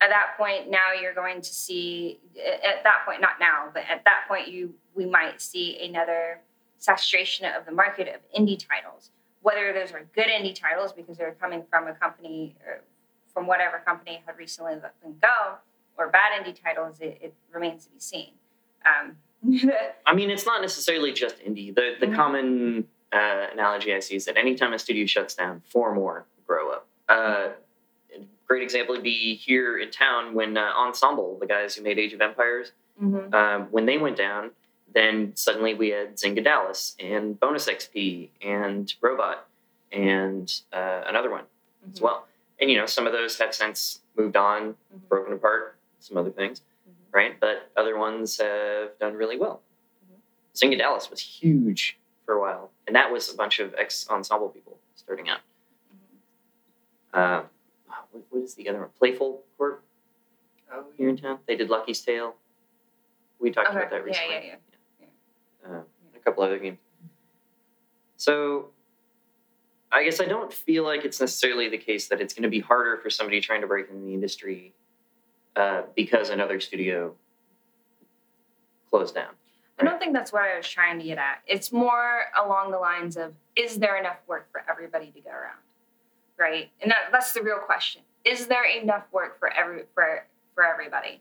at 0.01 0.09
that 0.11 0.35
point 0.37 0.69
now 0.71 0.93
you're 1.01 1.15
going 1.15 1.41
to 1.41 1.53
see 1.55 2.19
at 2.37 2.83
that 2.83 3.03
point 3.07 3.21
not 3.21 3.39
now 3.39 3.69
but 3.73 3.85
at 3.89 4.03
that 4.05 4.25
point 4.29 4.49
you 4.49 4.75
we 4.95 5.07
might 5.07 5.41
see 5.41 5.79
another 5.89 6.41
saturation 6.79 7.47
of 7.47 7.65
the 7.65 7.73
market 7.73 8.09
of 8.09 8.21
indie 8.39 8.59
titles 8.59 9.11
whether 9.43 9.73
those 9.73 9.93
are 9.93 10.03
good 10.15 10.27
indie 10.27 10.55
titles 10.55 10.93
because 10.93 11.17
they're 11.17 11.37
coming 11.41 11.63
from 11.71 11.87
a 11.87 11.95
company 11.95 12.57
from 13.33 13.47
whatever 13.47 13.81
company 13.87 14.23
had 14.27 14.37
recently 14.37 14.73
let 14.75 14.95
them 15.03 15.15
go 15.23 15.55
or 15.99 16.09
bad 16.09 16.33
indie 16.43 16.55
titles 16.61 17.01
it, 17.01 17.19
it 17.21 17.35
remains 17.53 17.85
to 17.87 17.91
be 17.93 17.99
seen 18.01 18.31
um, 18.85 19.17
I 20.07 20.15
mean, 20.15 20.31
it's 20.31 20.47
not 20.47 20.61
necessarily 20.61 21.13
just 21.13 21.39
indie. 21.45 21.75
The 21.75 21.97
the 21.99 22.07
Mhm. 22.07 22.15
common 22.17 22.89
uh, 23.13 23.47
analogy 23.53 23.93
I 23.93 23.99
see 24.01 24.15
is 24.17 24.25
that 24.27 24.37
anytime 24.37 24.73
a 24.73 24.79
studio 24.79 25.05
shuts 25.07 25.35
down, 25.35 25.63
four 25.69 25.93
more 25.95 26.25
grow 26.47 26.71
up. 26.71 26.87
Uh, 27.09 27.49
a 28.15 28.21
great 28.47 28.63
example 28.63 28.95
would 28.95 29.03
be 29.03 29.35
here 29.35 29.79
in 29.79 29.91
town 29.91 30.35
when 30.35 30.57
uh, 30.57 30.71
Ensemble, 30.77 31.39
the 31.41 31.47
guys 31.47 31.75
who 31.75 31.83
made 31.83 31.99
Age 31.99 32.13
of 32.13 32.21
Empires, 32.21 32.71
mhm. 33.03 33.35
um, 33.35 33.67
when 33.73 33.85
they 33.87 33.99
went 33.99 34.17
down, 34.17 34.53
then 34.95 35.33
suddenly 35.35 35.75
we 35.75 35.89
had 35.89 36.17
Zynga 36.17 36.43
Dallas 36.45 36.95
and 37.01 37.39
Bonus 37.41 37.67
XP 37.69 38.29
and 38.43 38.95
Robot 39.01 39.47
and 39.91 40.53
uh, 40.73 41.03
another 41.07 41.31
one 41.31 41.45
as 41.93 41.99
Mhm. 41.99 42.03
well. 42.03 42.27
And 42.61 42.71
you 42.71 42.77
know, 42.77 42.87
some 42.87 43.07
of 43.09 43.13
those 43.13 43.39
have 43.39 43.55
since 43.55 44.01
moved 44.17 44.37
on, 44.37 44.75
Mhm. 44.95 45.09
broken 45.09 45.33
apart, 45.35 45.75
some 46.03 46.17
other 46.17 46.31
things, 46.31 46.61
Mhm. 46.89 46.93
right? 47.13 47.41
But 47.41 47.71
other 47.77 47.97
ones 47.97 48.39
have 48.39 48.99
done 48.99 49.15
really 49.15 49.39
well. 49.39 49.63
Mhm. 50.11 50.21
Zynga 50.55 50.79
Dallas 50.79 51.09
was 51.11 51.21
huge 51.21 51.99
for 52.27 52.35
a 52.35 52.41
while, 52.41 52.73
and 52.87 52.95
that 52.97 53.11
was 53.13 53.33
a 53.33 53.37
bunch 53.37 53.59
of 53.61 53.75
ex 53.77 54.09
ensemble 54.11 54.49
people 54.51 54.79
starting 54.95 55.29
out. 55.29 55.41
Uh, 57.13 57.45
what, 58.11 58.25
what 58.31 58.43
is 58.43 58.55
the 58.55 58.69
other 58.69 58.81
one? 58.81 58.91
Playful 58.99 59.45
Corp 59.57 59.85
Oh, 60.75 60.87
here 60.97 61.11
in 61.11 61.19
town. 61.19 61.39
They 61.47 61.55
did 61.57 61.69
Lucky's 61.69 62.01
Tale. 62.01 62.35
We 63.39 63.51
talked 63.51 63.69
Okay. 63.69 63.77
about 63.77 63.91
that 63.91 63.97
Yeah, 63.99 64.03
recently. 64.05 64.35
yeah, 64.47 64.57
yeah. 65.01 65.07
Uh, 65.71 65.83
a 66.17 66.19
couple 66.21 66.43
other 66.43 66.59
games. 66.59 66.79
So, 68.17 68.71
I 69.91 70.03
guess 70.05 70.19
I 70.21 70.25
don't 70.25 70.51
feel 70.51 70.85
like 70.85 71.05
it's 71.05 71.21
necessarily 71.21 71.69
the 71.69 71.77
case 71.77 72.09
that 72.09 72.23
it's 72.23 72.33
going 72.33 72.45
to 72.45 72.49
be 72.49 72.61
harder 72.61 72.97
for 72.97 73.11
somebody 73.11 73.41
trying 73.43 73.61
to 73.61 73.67
break 73.67 73.91
in 73.91 74.07
the 74.07 74.15
industry 74.15 74.73
uh, 75.57 75.83
because 75.95 76.31
another 76.31 76.61
studio 76.61 77.15
closed 78.91 79.15
down. 79.15 79.31
I 79.79 79.85
don't 79.85 79.99
think 79.99 80.13
that's 80.13 80.33
what 80.33 80.43
I 80.43 80.57
was 80.57 80.69
trying 80.69 80.99
to 80.99 81.05
get 81.05 81.19
at. 81.19 81.41
It's 81.47 81.73
more 81.73 82.25
along 82.41 82.71
the 82.71 82.79
lines 82.79 83.17
of 83.17 83.35
is 83.57 83.79
there 83.79 83.97
enough 83.97 84.19
work 84.29 84.51
for 84.53 84.63
everybody 84.71 85.11
to 85.11 85.21
go 85.21 85.31
around? 85.31 85.59
Right? 86.39 86.71
And 86.81 86.91
that, 86.91 87.11
that's 87.11 87.33
the 87.33 87.43
real 87.43 87.59
question. 87.59 88.03
Is 88.25 88.47
there 88.47 88.65
enough 88.65 89.05
work 89.13 89.39
for 89.39 89.53
every 89.53 89.83
for 89.95 90.25
for 90.55 90.65
everybody? 90.65 91.21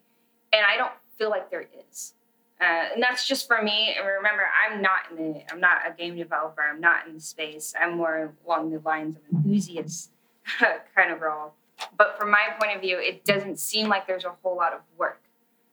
And 0.54 0.64
I 0.66 0.78
don't 0.78 0.92
feel 1.18 1.30
like 1.30 1.50
there 1.50 1.68
is. 1.90 2.14
Uh, 2.60 2.90
and 2.94 3.02
that's 3.02 3.28
just 3.28 3.48
for 3.48 3.62
me. 3.64 3.96
And 3.98 4.06
remember, 4.06 4.44
I'm 4.64 4.82
not 4.82 5.00
in 5.10 5.18
the 5.18 5.44
I'm 5.52 5.60
not 5.60 5.80
a 5.88 5.92
game 5.92 6.16
developer. 6.16 6.62
I'm 6.62 6.80
not 6.80 7.08
in 7.08 7.16
the 7.16 7.20
space. 7.20 7.74
I'm 7.80 7.98
more 7.98 8.34
along 8.46 8.72
the 8.72 8.80
lines 8.86 9.16
of 9.16 9.24
enthusiast 9.36 10.12
kind 10.96 11.12
of 11.12 11.22
role. 11.22 11.54
But 11.98 12.18
from 12.18 12.32
my 12.32 12.48
point 12.60 12.76
of 12.76 12.82
view, 12.82 12.98
it 13.00 13.26
doesn't 13.26 13.60
seem 13.60 13.88
like 13.88 14.08
there's 14.08 14.26
a 14.26 14.36
whole 14.44 14.56
lot 14.56 14.74
of 14.74 14.82
work 14.98 15.22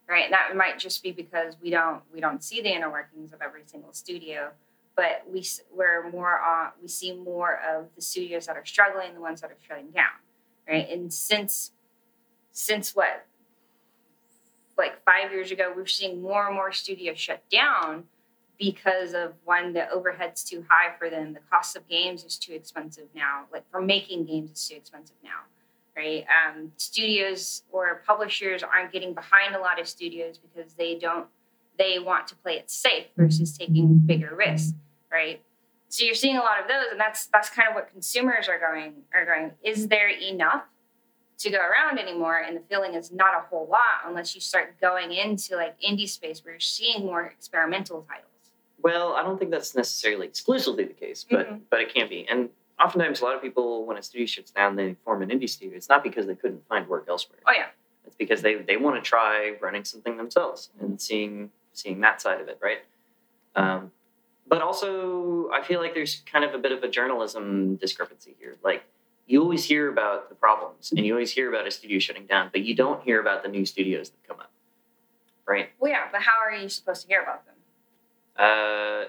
right? 0.09 0.25
And 0.25 0.33
that 0.33 0.57
might 0.57 0.79
just 0.79 1.03
be 1.03 1.13
because 1.13 1.57
we 1.63 1.71
don't 1.71 2.03
we 2.13 2.21
don't 2.21 2.43
see 2.43 2.61
the 2.61 2.75
inner 2.75 2.91
workings 2.91 3.33
of 3.33 3.43
every 3.43 3.63
single 3.67 3.93
studio, 3.93 4.51
but 4.97 5.23
we 5.31 5.45
we're 5.73 6.11
more 6.11 6.41
on 6.41 6.71
we 6.81 6.89
see 6.89 7.15
more 7.15 7.61
of 7.69 7.87
the 7.95 8.01
studios 8.01 8.47
that 8.47 8.57
are 8.57 8.65
struggling, 8.65 9.15
the 9.15 9.21
ones 9.21 9.41
that 9.43 9.51
are 9.51 9.57
shutting 9.67 9.91
down, 9.91 10.07
right? 10.69 10.89
And 10.89 11.13
since 11.13 11.73
since 12.53 12.97
what 12.97 13.27
like 14.77 15.05
five 15.05 15.33
years 15.33 15.51
ago, 15.51 15.73
we're 15.75 15.87
seeing 15.87 16.23
more 16.23 16.47
and 16.47 16.55
more 16.55 16.73
studios 16.73 17.19
shut 17.19 17.43
down 17.51 18.05
because 18.59 19.13
of 19.13 19.35
one 19.45 19.73
the 19.73 19.89
overhead's 19.91 20.43
too 20.43 20.65
high 20.69 20.97
for 20.99 21.11
them, 21.11 21.33
the 21.33 21.41
cost 21.51 21.77
of 21.77 21.87
games 21.87 22.25
is 22.25 22.39
too 22.39 22.55
expensive 22.55 23.07
now. 23.15 23.45
Like 23.53 23.71
for 23.71 23.81
making 23.81 24.25
games 24.25 24.51
is 24.51 24.67
too 24.67 24.77
expensive 24.77 25.17
now 25.23 25.43
right? 25.99 26.25
Um, 26.47 26.71
studios 26.77 27.63
or 27.73 28.03
publishers 28.07 28.63
aren't 28.63 28.93
getting 28.93 29.15
behind 29.15 29.55
a 29.57 29.59
lot 29.59 29.81
of 29.81 29.89
studios 29.89 30.39
because 30.39 30.75
they 30.75 30.95
don't 30.97 31.27
they 31.79 31.99
want 32.01 32.27
to 32.29 32.35
play 32.37 32.55
it 32.55 32.69
safe 32.71 33.07
versus 33.17 33.57
taking 33.57 33.99
bigger 33.99 34.35
risks, 34.35 34.75
right? 35.13 35.41
So 35.89 36.05
you're 36.05 36.15
seeing 36.17 36.37
a 36.37 36.41
lot 36.41 36.61
of 36.61 36.67
those, 36.69 36.87
and 36.91 37.01
that's 37.01 37.27
that's 37.27 37.51
kind 37.51 37.69
of 37.69 37.75
what 37.75 37.91
consumers 37.93 38.49
are 38.49 38.59
going 38.59 38.95
are 39.15 39.25
going. 39.25 39.53
Is 39.63 39.89
there 39.89 40.09
enough 40.09 40.63
to 41.39 41.51
go 41.51 41.59
around 41.59 41.99
anymore? 41.99 42.39
And 42.47 42.57
the 42.57 42.61
feeling 42.69 42.95
is 42.95 43.11
not 43.13 43.35
a 43.37 43.41
whole 43.49 43.67
lot 43.71 44.07
unless 44.07 44.35
you 44.35 44.41
start 44.41 44.81
going 44.81 45.13
into 45.13 45.57
like 45.57 45.77
indie 45.81 46.09
space 46.09 46.45
where 46.45 46.55
you're 46.55 46.61
seeing 46.61 47.07
more 47.07 47.25
experimental 47.27 48.05
titles. 48.09 48.25
Well, 48.83 49.15
I 49.15 49.23
don't 49.23 49.39
think 49.39 49.51
that's 49.51 49.75
necessarily 49.75 50.27
exclusively 50.27 50.85
the 50.85 50.95
case, 50.95 51.25
but 51.29 51.49
Mhm. 51.49 51.61
but 51.71 51.81
it 51.81 51.93
can 51.95 52.09
be. 52.09 52.27
And 52.29 52.51
oftentimes, 52.83 53.21
a 53.21 53.25
lot 53.25 53.35
of 53.35 53.43
people, 53.43 53.85
when 53.87 53.97
a 53.97 54.03
studio 54.03 54.27
shuts 54.27 54.51
down, 54.51 54.77
they 54.77 54.95
form 55.05 55.23
an 55.23 55.31
indie 55.31 55.49
studio. 55.49 55.77
It's 55.77 55.89
not 55.89 56.03
because 56.03 56.27
they 56.27 56.35
couldn't 56.35 56.67
find 56.69 56.89
work 56.89 57.07
elsewhere. 57.09 57.41
Oh 57.47 57.53
yeah, 57.53 57.67
It's 58.07 58.17
because 58.17 58.43
they 58.43 58.57
they 58.57 58.77
want 58.77 59.03
to 59.03 59.09
try 59.09 59.55
running 59.61 59.85
something 59.85 60.17
themselves 60.17 60.71
and 60.81 61.01
seeing 61.01 61.51
seeing 61.73 62.01
that 62.01 62.21
side 62.21 62.41
of 62.41 62.49
it, 62.49 62.59
right? 62.63 62.79
Um, 63.57 63.93
but 64.47 64.63
also, 64.63 65.51
I 65.53 65.63
feel 65.63 65.81
like 65.81 65.95
there's 65.95 66.23
kind 66.31 66.45
of 66.45 66.55
a 66.55 66.59
bit 66.59 66.73
of 66.73 66.83
a 66.83 66.89
journalism 66.89 67.77
discrepancy 67.77 68.35
here. 68.39 68.57
Like 68.63 68.85
you 69.27 69.43
always 69.43 69.65
hear 69.65 69.91
about 69.91 70.29
the 70.29 70.35
problems, 70.35 70.93
and 70.97 71.05
you 71.05 71.13
always 71.13 71.33
hear 71.33 71.49
about 71.49 71.67
a 71.67 71.71
studio 71.71 71.99
shutting 71.99 72.27
down, 72.27 72.49
but 72.53 72.63
you 72.63 72.75
don't 72.75 73.03
hear 73.03 73.21
about 73.21 73.43
the 73.43 73.49
new 73.49 73.67
studios 73.67 74.11
that 74.11 74.27
come 74.27 74.41
up, 74.41 74.51
right? 75.47 75.71
well 75.79 75.91
yeah, 75.91 76.09
but 76.11 76.23
how 76.23 76.39
are 76.43 76.55
you 76.55 76.69
supposed 76.69 77.03
to 77.03 77.09
hear 77.09 77.23
about 77.23 77.45
them? 77.45 77.55
Uh, 78.39 79.09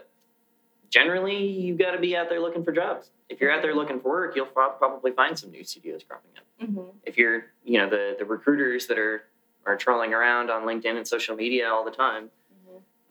generally, 0.89 1.47
you 1.47 1.75
got 1.75 1.91
to 1.91 1.99
be 1.99 2.15
out 2.15 2.29
there 2.29 2.39
looking 2.39 2.63
for 2.63 2.71
jobs. 2.71 3.11
If 3.29 3.39
you're 3.39 3.51
out 3.51 3.61
there 3.61 3.75
looking 3.75 3.99
for 3.99 4.09
work, 4.09 4.35
you'll 4.35 4.47
probably 4.47 5.11
find 5.11 5.37
some 5.37 5.51
new 5.51 5.63
studios 5.63 6.03
cropping 6.07 6.31
up. 6.37 6.67
Mm-hmm. 6.67 6.89
If 7.03 7.17
you're, 7.17 7.45
you 7.63 7.77
know, 7.79 7.89
the 7.89 8.15
the 8.17 8.25
recruiters 8.25 8.87
that 8.87 8.97
are 8.97 9.23
are 9.65 9.77
trolling 9.77 10.13
around 10.13 10.49
on 10.49 10.63
LinkedIn 10.63 10.97
and 10.97 11.07
social 11.07 11.35
media 11.35 11.69
all 11.69 11.85
the 11.85 11.91
time, 11.91 12.29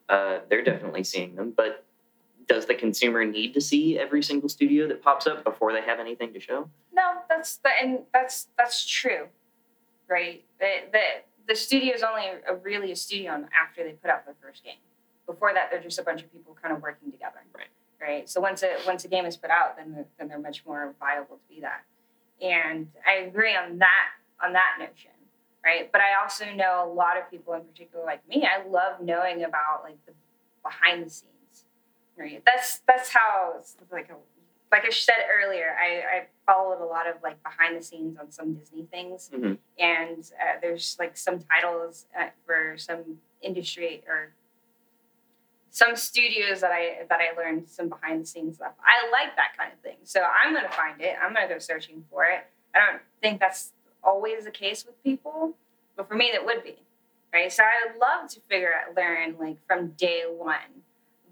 uh, 0.09 0.41
they're 0.49 0.65
definitely 0.65 1.05
seeing 1.05 1.35
them. 1.37 1.53
But 1.57 1.85
does 2.49 2.67
the 2.67 2.75
consumer 2.75 3.25
need 3.25 3.55
to 3.55 3.61
see 3.61 3.99
every 3.99 4.23
single 4.23 4.49
studio 4.49 4.89
that 4.89 5.03
pops 5.03 5.27
up 5.27 5.45
before 5.45 5.73
they 5.73 5.83
have 5.83 6.01
anything 6.01 6.33
to 6.33 6.41
show? 6.41 6.69
No, 6.93 7.19
that's 7.29 7.59
the 7.59 7.71
and 7.81 8.01
that's 8.13 8.49
that's 8.57 8.87
true, 8.87 9.29
right? 10.09 10.45
The 10.59 10.73
the 10.93 11.01
the 11.49 11.55
studio 11.55 11.95
is 11.95 12.03
only 12.03 12.25
a, 12.49 12.57
really 12.57 12.93
a 12.93 12.97
studio 12.97 13.47
after 13.59 13.85
they 13.85 13.93
put 13.93 14.11
out 14.11 14.25
their 14.25 14.35
first 14.43 14.65
game. 14.65 14.75
Before 15.29 15.53
that, 15.55 15.69
they're 15.71 15.81
just 15.81 15.99
a 16.01 16.03
bunch 16.03 16.23
of 16.23 16.33
people 16.33 16.57
kind 16.61 16.75
of 16.75 16.83
working 16.83 17.13
together. 17.13 17.41
Right. 17.55 17.67
Right. 18.01 18.29
So 18.29 18.41
once 18.41 18.63
a 18.65 18.77
once 18.87 19.05
a 19.05 19.09
game 19.09 19.27
is 19.27 19.37
put 19.37 19.51
out, 19.51 19.77
then 19.77 19.93
they're, 19.93 20.07
then 20.19 20.29
they're 20.29 20.39
much 20.41 20.65
more 20.67 20.95
viable 20.99 21.37
to 21.37 21.55
be 21.55 21.61
that. 21.61 21.83
And 22.41 22.89
I 23.07 23.25
agree 23.27 23.55
on 23.55 23.79
that 23.79 24.09
on 24.45 24.53
that 24.55 24.77
notion, 24.79 25.11
right? 25.65 25.91
But 25.93 26.01
I 26.01 26.21
also 26.23 26.45
know 26.55 26.85
a 26.87 26.91
lot 26.93 27.17
of 27.19 27.31
people, 27.31 27.55
in 27.55 27.63
particular, 27.63 28.05
like 28.05 28.27
me. 28.29 28.47
I 28.47 28.67
love 28.67 29.01
knowing 29.01 29.45
about 29.45 29.83
like 29.85 29.99
the 30.07 30.13
behind 30.63 31.05
the 31.05 31.11
scenes, 31.11 31.65
right? 32.17 32.43
That's 32.47 32.81
that's 32.87 33.11
how 33.11 33.55
it's 33.59 33.77
like 33.93 34.09
a 34.11 34.15
like 34.71 34.85
I 34.85 34.91
said 34.91 35.15
earlier, 35.35 35.75
I, 35.83 36.19
I 36.19 36.27
followed 36.47 36.83
a 36.83 36.87
lot 36.87 37.07
of 37.09 37.15
like 37.23 37.43
behind 37.43 37.75
the 37.77 37.83
scenes 37.83 38.19
on 38.19 38.31
some 38.31 38.53
Disney 38.55 38.85
things, 38.91 39.31
Mhm. 39.35 39.57
and 39.79 40.31
uh, 40.41 40.59
there's 40.61 40.97
like 41.01 41.17
some 41.17 41.39
titles 41.41 42.07
uh, 42.19 42.29
for 42.47 42.77
some 42.77 43.19
industry 43.43 44.05
or 44.07 44.35
some 45.71 45.97
studios 45.97 46.61
that 46.61 46.73
I 46.73 47.07
that 47.09 47.21
I 47.21 47.37
learned 47.37 47.69
some 47.69 47.89
behind 47.89 48.23
the 48.23 48.27
scenes 48.27 48.57
stuff. 48.57 48.73
I 48.81 49.11
like 49.11 49.37
that 49.37 49.57
kind 49.57 49.73
of 49.73 49.81
thing, 49.81 49.97
so 50.05 50.23
I'm 50.23 50.55
gonna 50.55 50.71
find 50.71 51.01
it. 51.01 51.17
I'm 51.23 51.35
gonna 51.35 51.49
go 51.49 51.59
searching 51.59 52.05
for 52.11 52.25
it. 52.25 52.47
I 52.75 52.79
don't 52.79 53.03
think 53.23 53.41
that's 53.41 53.73
always 54.03 54.45
the 54.45 54.51
case 54.51 54.85
with 54.87 55.03
people, 55.03 55.55
but 55.97 56.09
for 56.09 56.15
me, 56.15 56.31
that 56.33 56.45
would 56.45 56.63
be 56.63 56.77
right. 57.33 57.53
So 57.53 57.63
I 57.63 57.91
would 57.91 58.01
love 58.01 58.31
to 58.31 58.41
figure 58.49 58.73
out, 58.73 58.97
learn 58.97 59.37
like 59.39 59.59
from 59.67 59.89
day 59.93 60.25
one 60.27 60.83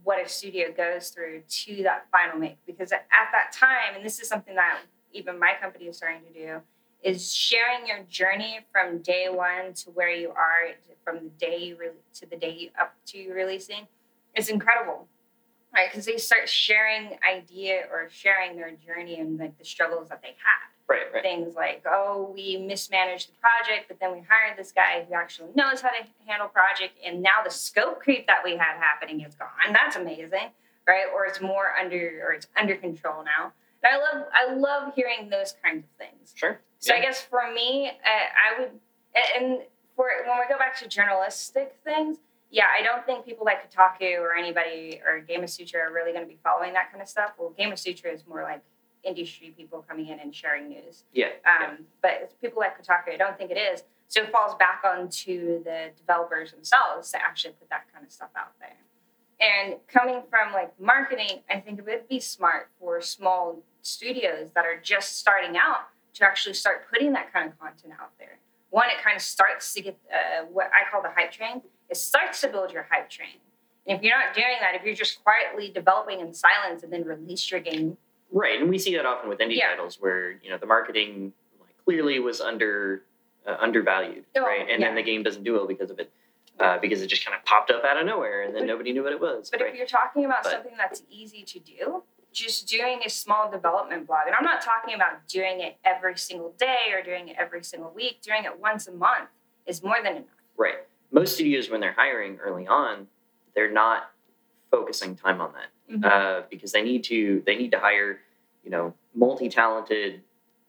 what 0.07 0.25
a 0.25 0.29
studio 0.29 0.69
goes 0.75 1.09
through 1.09 1.43
to 1.49 1.83
that 1.83 2.07
final 2.13 2.39
make 2.39 2.59
because 2.65 2.93
at 2.93 3.03
that 3.11 3.51
time 3.53 3.97
and 3.97 4.05
this 4.05 4.21
is 4.21 4.29
something 4.29 4.55
that 4.55 4.79
even 5.13 5.37
my 5.37 5.55
company 5.61 5.87
is 5.87 5.97
starting 5.97 6.21
to 6.23 6.33
do 6.33 6.61
is 7.03 7.35
sharing 7.35 7.87
your 7.87 7.99
journey 8.09 8.61
from 8.71 8.99
day 8.99 9.27
one 9.29 9.73
to 9.75 9.91
where 9.91 10.11
you 10.11 10.31
are 10.31 10.69
from 11.05 11.17
the 11.17 11.31
day 11.45 11.59
you 11.59 11.77
re- 11.77 11.89
to 12.15 12.25
the 12.27 12.37
day 12.37 12.57
you, 12.57 12.71
up 12.81 12.95
to 13.05 13.33
releasing 13.33 13.89
is 14.37 14.49
incredible 14.49 15.09
right 15.75 15.91
because 15.91 16.05
they 16.07 16.17
start 16.19 16.49
sharing 16.49 17.19
idea 17.29 17.83
or 17.91 18.09
sharing 18.11 18.57
their 18.57 18.71
journey 18.73 19.19
and 19.19 19.39
like 19.39 19.57
the 19.59 19.65
struggles 19.65 20.09
that 20.09 20.23
they 20.23 20.29
had 20.29 20.71
Right, 20.89 21.13
right. 21.13 21.21
things 21.21 21.57
like, 21.57 21.83
oh, 21.85 22.31
we 22.33 22.59
mismanaged 22.59 23.29
the 23.31 23.33
project, 23.41 23.89
but 23.89 23.99
then 23.99 24.13
we 24.13 24.19
hired 24.21 24.57
this 24.57 24.71
guy 24.71 25.05
who 25.09 25.15
actually 25.17 25.49
knows 25.57 25.81
how 25.81 25.89
to 25.89 25.97
handle 26.29 26.47
project, 26.47 26.97
and 27.05 27.21
now 27.21 27.43
the 27.45 27.51
scope 27.51 27.99
creep 27.99 28.29
that 28.29 28.39
we 28.45 28.53
had 28.53 28.77
happening 28.79 29.21
is 29.23 29.35
gone. 29.35 29.73
That's 29.73 29.97
amazing, 29.97 30.51
right? 30.87 31.07
Or 31.13 31.27
it's 31.27 31.41
more 31.41 31.73
under, 31.77 32.23
or 32.25 32.35
it's 32.35 32.47
under 32.57 32.77
control 32.77 33.25
now. 33.25 33.53
And 33.83 33.95
I 33.95 33.99
love, 33.99 34.27
I 34.33 34.55
love 34.55 34.95
hearing 34.95 35.29
those 35.29 35.57
kinds 35.61 35.83
of 35.87 35.91
things. 35.99 36.33
Sure. 36.37 36.61
So 36.79 36.95
Yeah. 36.95 37.01
I 37.01 37.03
guess 37.03 37.21
for 37.21 37.53
me, 37.53 37.89
uh, 37.89 37.99
I 38.07 38.61
would, 38.61 38.71
and 39.41 39.63
for 39.97 40.07
when 40.25 40.39
we 40.39 40.45
go 40.49 40.57
back 40.57 40.77
to 40.79 40.87
journalistic 40.89 41.75
things, 41.83 42.19
yeah, 42.57 42.69
I 42.73 42.83
don't 42.83 43.05
think 43.05 43.27
people 43.27 43.45
like 43.45 43.71
Kotaku 43.71 44.19
or 44.19 44.35
anybody 44.35 44.99
or 45.07 45.21
Gamasutra 45.21 45.91
are 45.91 45.93
really 45.93 46.13
going 46.13 46.25
to 46.25 46.29
be 46.29 46.39
following 46.43 46.73
that 46.73 46.91
kind 46.91 47.03
of 47.03 47.09
stuff. 47.09 47.33
Well, 47.39 47.53
Gamasutra 47.59 48.15
is 48.15 48.27
more 48.27 48.43
like 48.43 48.63
industry 49.05 49.53
people 49.55 49.85
coming 49.87 50.09
in 50.09 50.21
and 50.21 50.35
sharing 50.35 50.71
news. 50.71 51.05
Yeah. 51.13 51.33
Um, 51.45 51.85
But 52.01 52.13
it's 52.23 52.33
people 52.33 52.59
like 52.59 52.81
Kotaku, 52.81 53.13
I 53.13 53.19
don't 53.19 53.37
think 53.37 53.51
it 53.51 53.59
is. 53.59 53.85
So 54.09 54.23
it 54.23 54.33
falls 54.33 54.55
back 54.55 54.83
onto 54.87 55.63
the 55.65 55.91
developers 55.99 56.53
themselves 56.53 57.11
to 57.11 57.23
actually 57.23 57.53
put 57.61 57.69
that 57.69 57.93
kind 57.93 58.07
of 58.07 58.11
stuff 58.11 58.31
out 58.35 58.53
there. 58.59 58.79
And 59.39 59.75
coming 59.87 60.23
from 60.31 60.55
like 60.55 60.73
marketing, 60.81 61.43
I 61.51 61.61
think 61.61 61.79
it 61.79 61.85
would 61.85 62.09
be 62.09 62.21
smart 62.21 62.71
for 62.81 63.03
small 63.03 63.59
studios 63.83 64.53
that 64.55 64.65
are 64.65 64.81
just 64.83 65.19
starting 65.19 65.59
out 65.59 65.89
to 66.15 66.25
actually 66.25 66.55
start 66.55 66.89
putting 66.91 67.13
that 67.13 67.35
kind 67.35 67.51
of 67.51 67.59
content 67.59 67.93
out 68.01 68.13
there. 68.19 68.39
One, 68.71 68.87
it 68.89 69.05
kind 69.05 69.15
of 69.15 69.21
starts 69.21 69.75
to 69.75 69.83
get 69.83 69.99
uh, 70.11 70.47
what 70.47 70.71
I 70.73 70.91
call 70.91 71.03
the 71.03 71.11
hype 71.15 71.33
train. 71.33 71.61
It 71.89 71.97
starts 71.97 72.41
to 72.43 72.49
build 72.49 72.73
your 72.73 72.87
hype 72.91 73.09
train. 73.11 73.39
And 73.87 73.97
if 73.97 74.03
you're 74.03 74.19
not 74.19 74.35
doing 74.35 74.57
that, 74.61 74.75
if 74.75 74.83
you're 74.85 74.95
just 74.95 75.23
quietly 75.23 75.71
developing 75.71 76.21
in 76.21 76.33
silence 76.35 76.83
and 76.83 76.93
then 76.93 77.05
release 77.05 77.51
your 77.51 77.61
game, 77.61 77.97
Right, 78.33 78.61
and 78.61 78.69
we 78.69 78.77
see 78.79 78.95
that 78.97 79.07
often 79.07 79.29
with 79.29 79.39
indie 79.39 79.57
Yeah. 79.59 79.69
titles 79.71 79.99
where 80.01 80.33
you 80.43 80.51
know 80.51 80.59
the 80.59 80.67
marketing 80.67 81.33
like 81.61 81.71
clearly 81.85 82.19
was 82.19 82.41
under 82.41 83.05
uh, 83.47 83.57
undervalued, 83.61 84.25
Oh, 84.37 84.41
right, 84.43 84.63
and 84.69 84.81
yeah. 84.81 84.89
then 84.89 84.97
the 84.97 85.03
game 85.05 85.23
doesn't 85.23 85.45
do 85.45 85.53
well 85.53 85.69
because 85.69 85.93
of 85.93 86.01
it, 86.01 86.11
uh, 86.59 86.79
because 86.79 87.01
it 87.03 87.07
just 87.07 87.25
kind 87.25 87.37
of 87.39 87.45
popped 87.45 87.71
up 87.71 87.85
out 87.85 87.97
of 87.97 88.05
nowhere, 88.05 88.43
and 88.43 88.53
then 88.53 88.63
But- 88.63 88.67
nobody 88.67 88.93
knew 88.93 89.05
what 89.05 89.13
it 89.13 89.21
was. 89.21 89.49
But 89.49 89.61
right? 89.61 89.71
if 89.71 89.77
you're 89.77 89.87
talking 89.87 90.25
about 90.25 90.43
But- 90.43 90.51
something 90.51 90.77
that's 90.77 91.05
easy 91.09 91.45
to 91.45 91.61
do, 91.61 92.03
just 92.33 92.67
doing 92.67 93.01
a 93.05 93.09
small 93.09 93.49
development 93.49 94.09
blog, 94.09 94.27
and 94.27 94.35
I'm 94.35 94.45
not 94.45 94.61
talking 94.61 94.93
about 94.95 95.29
doing 95.29 95.61
it 95.61 95.77
every 95.85 96.19
single 96.19 96.51
day 96.59 96.91
or 96.93 97.03
doing 97.03 97.29
it 97.29 97.37
every 97.39 97.63
single 97.63 97.91
week, 97.93 98.21
doing 98.23 98.43
it 98.43 98.59
once 98.59 98.89
a 98.89 98.93
month 98.93 99.29
is 99.67 99.81
more 99.85 99.99
than 100.03 100.17
enough. 100.17 100.29
Right. 100.57 100.79
Most 101.11 101.35
studios, 101.35 101.71
when 101.71 101.81
they're 101.81 101.93
hiring 101.93 102.39
early 102.39 102.67
on, 102.67 103.07
they're 103.55 103.71
not 103.73 104.11
focusing 104.71 105.15
time 105.17 105.41
on 105.41 105.53
that 105.53 105.71
Mhm. 105.95 106.05
uh, 106.05 106.43
because 106.51 106.73
they 106.73 106.83
need 106.83 107.05
to 107.05 107.41
they 107.47 107.57
need 107.57 107.71
to 107.71 107.79
hire, 107.79 108.21
you 108.65 108.71
know, 108.71 108.93
multi-talented, 109.15 110.23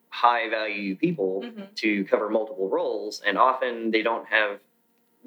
high-value 0.10 0.96
people 0.96 1.42
Mhm. 1.44 1.74
to 1.76 2.06
cover 2.06 2.30
multiple 2.30 2.70
roles, 2.70 3.22
and 3.22 3.38
often 3.38 3.92
they 3.92 4.04
don't 4.04 4.26
have 4.28 4.60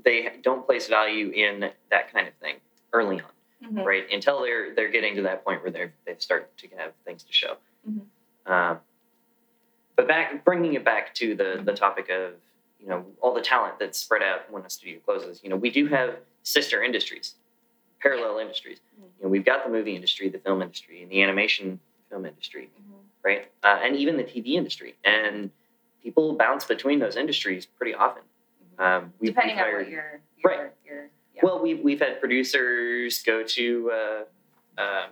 they 0.03 0.39
don't 0.43 0.65
place 0.65 0.89
value 0.89 1.31
in 1.31 1.71
that 1.91 2.11
kind 2.13 2.27
of 2.27 2.35
thing 2.37 2.61
early 2.93 3.21
on, 3.21 3.33
Mhm. 3.63 3.85
right? 3.85 4.11
Until 4.11 4.41
they're 4.41 4.73
they're 4.75 4.89
getting 4.89 5.17
to 5.17 5.23
that 5.23 5.45
point 5.45 5.61
where 5.63 5.71
they're 5.71 5.93
they 6.07 6.17
start 6.19 6.57
to 6.59 6.69
have 6.77 6.95
things 7.05 7.25
to 7.25 7.33
show. 7.33 7.57
Mhm. 7.89 8.07
Uh, 8.47 8.77
but 9.97 10.07
back 10.09 10.45
bringing 10.45 10.75
it 10.75 10.85
back 10.85 11.13
to 11.17 11.35
the 11.35 11.61
the 11.65 11.75
topic 11.75 12.09
of 12.09 12.35
you 12.81 12.89
know 12.89 13.05
all 13.21 13.35
the 13.35 13.41
talent 13.41 13.79
that's 13.79 13.99
spread 13.99 14.23
out 14.23 14.51
when 14.51 14.63
a 14.65 14.71
studio 14.71 14.99
closes. 15.05 15.41
You 15.43 15.51
know, 15.51 15.57
we 15.57 15.71
do 15.71 15.87
have 15.89 16.17
sister 16.43 16.83
industries, 16.83 17.35
parallel 18.01 18.39
industries. 18.39 18.79
Mhm. 18.99 19.05
You 19.19 19.25
know, 19.25 19.29
we've 19.29 19.45
got 19.45 19.65
the 19.65 19.71
movie 19.71 19.95
industry, 19.95 20.29
the 20.29 20.39
film 20.39 20.63
industry, 20.63 21.03
and 21.03 21.11
the 21.11 21.23
animation 21.23 21.81
film 22.09 22.25
industry, 22.27 22.71
Mhm. 22.81 22.95
right? 23.23 23.51
Uh, 23.63 23.79
and 23.83 23.97
even 23.97 24.17
the 24.17 24.25
TV 24.25 24.57
industry. 24.57 24.97
And 25.05 25.51
people 26.03 26.33
bounce 26.35 26.65
between 26.65 26.99
those 26.99 27.17
industries 27.17 27.67
pretty 27.67 27.95
often. 27.95 28.23
Mhm. 28.79 28.83
Um, 28.85 29.13
we've, 29.21 29.35
Depending 29.35 29.57
we've 29.57 29.65
on 29.65 29.71
hired, 29.71 29.85
what 29.87 29.93
your, 29.93 30.21
your, 30.39 30.53
Right. 30.53 30.73
your 30.87 31.11
yeah. 31.35 31.41
well, 31.43 31.59
we've 31.61 31.81
we've 31.81 32.01
had 32.01 32.21
producers 32.21 33.23
go 33.23 33.43
to 33.43 33.91
uh, 33.93 34.25
uh, 34.81 35.07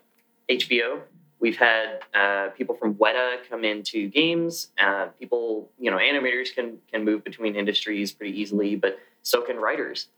HBO. 0.49 1.03
We've 1.41 1.57
had 1.57 2.01
uh, 2.15 2.49
people 2.57 2.75
from 2.75 2.95
Weta 2.95 3.37
come 3.49 3.65
into 3.65 4.09
games. 4.09 4.69
Uh, 4.79 5.07
people, 5.21 5.71
you 5.79 5.91
know, 5.91 5.97
animators 5.97 6.53
can 6.53 6.79
can 6.91 7.05
move 7.05 7.23
between 7.23 7.55
industries 7.55 8.11
pretty 8.13 8.39
easily, 8.41 8.75
but 8.75 8.99
so 9.23 9.43
can 9.43 9.57
writers. 9.57 10.09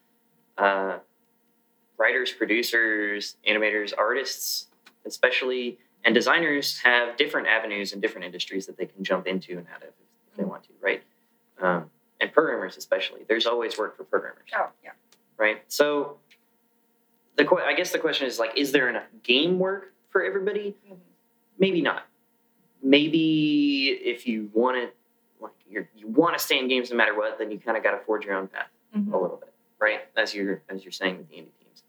Uh, 0.56 0.98
writers, 1.98 2.32
producers, 2.32 3.36
animators, 3.46 3.92
artists, 3.96 4.68
especially, 5.04 5.78
and 6.04 6.14
designers 6.14 6.78
have 6.78 7.16
different 7.18 7.46
avenues 7.46 7.92
and 7.92 8.00
different 8.00 8.24
industries 8.24 8.66
that 8.66 8.78
they 8.78 8.86
can 8.86 9.04
jump 9.04 9.26
into 9.26 9.58
and 9.58 9.66
out 9.74 9.82
of 9.82 9.88
if 10.30 10.36
they 10.36 10.44
want 10.44 10.62
to, 10.64 10.70
right? 10.80 11.02
Um, 11.60 11.90
and 12.20 12.32
programmers, 12.32 12.76
especially. 12.78 13.20
There's 13.28 13.46
always 13.46 13.76
work 13.78 13.96
for 13.96 14.04
programmers 14.04 14.48
oh 14.56 14.68
yeah. 14.82 14.90
right? 15.36 15.62
So, 15.68 16.16
the 17.36 17.46
I 17.64 17.74
guess 17.74 17.92
the 17.92 17.98
question 17.98 18.26
is 18.26 18.38
like, 18.38 18.56
is 18.56 18.72
there 18.72 18.88
enough 18.88 19.04
game 19.22 19.58
work 19.58 19.92
for 20.10 20.22
everybody? 20.22 20.76
Mhm. 20.90 20.96
Maybe 21.60 21.82
not. 21.82 22.02
Maybe 22.82 23.88
if 24.02 24.26
you 24.26 24.50
want 24.54 24.76
to, 24.78 24.90
like, 25.44 25.52
you're, 25.68 25.88
you 25.94 26.08
want 26.08 26.36
to 26.36 26.42
stay 26.42 26.58
in 26.58 26.66
games 26.66 26.90
no 26.90 26.96
matter 26.96 27.14
what, 27.16 27.38
then 27.38 27.50
you 27.50 27.58
kind 27.60 27.76
of 27.76 27.82
got 27.84 27.92
to 27.92 27.98
forge 28.04 28.24
your 28.24 28.34
own 28.34 28.48
path 28.48 28.66
Mhm. 28.96 29.12
a 29.12 29.16
little 29.18 29.36
bit, 29.36 29.52
right? 29.78 30.00
As 30.16 30.34
you're 30.34 30.62
as 30.68 30.82
you're 30.84 30.90
saying 30.90 31.18
with 31.18 31.28
the 31.28 31.36
indie 31.36 31.52
teams, 31.62 31.84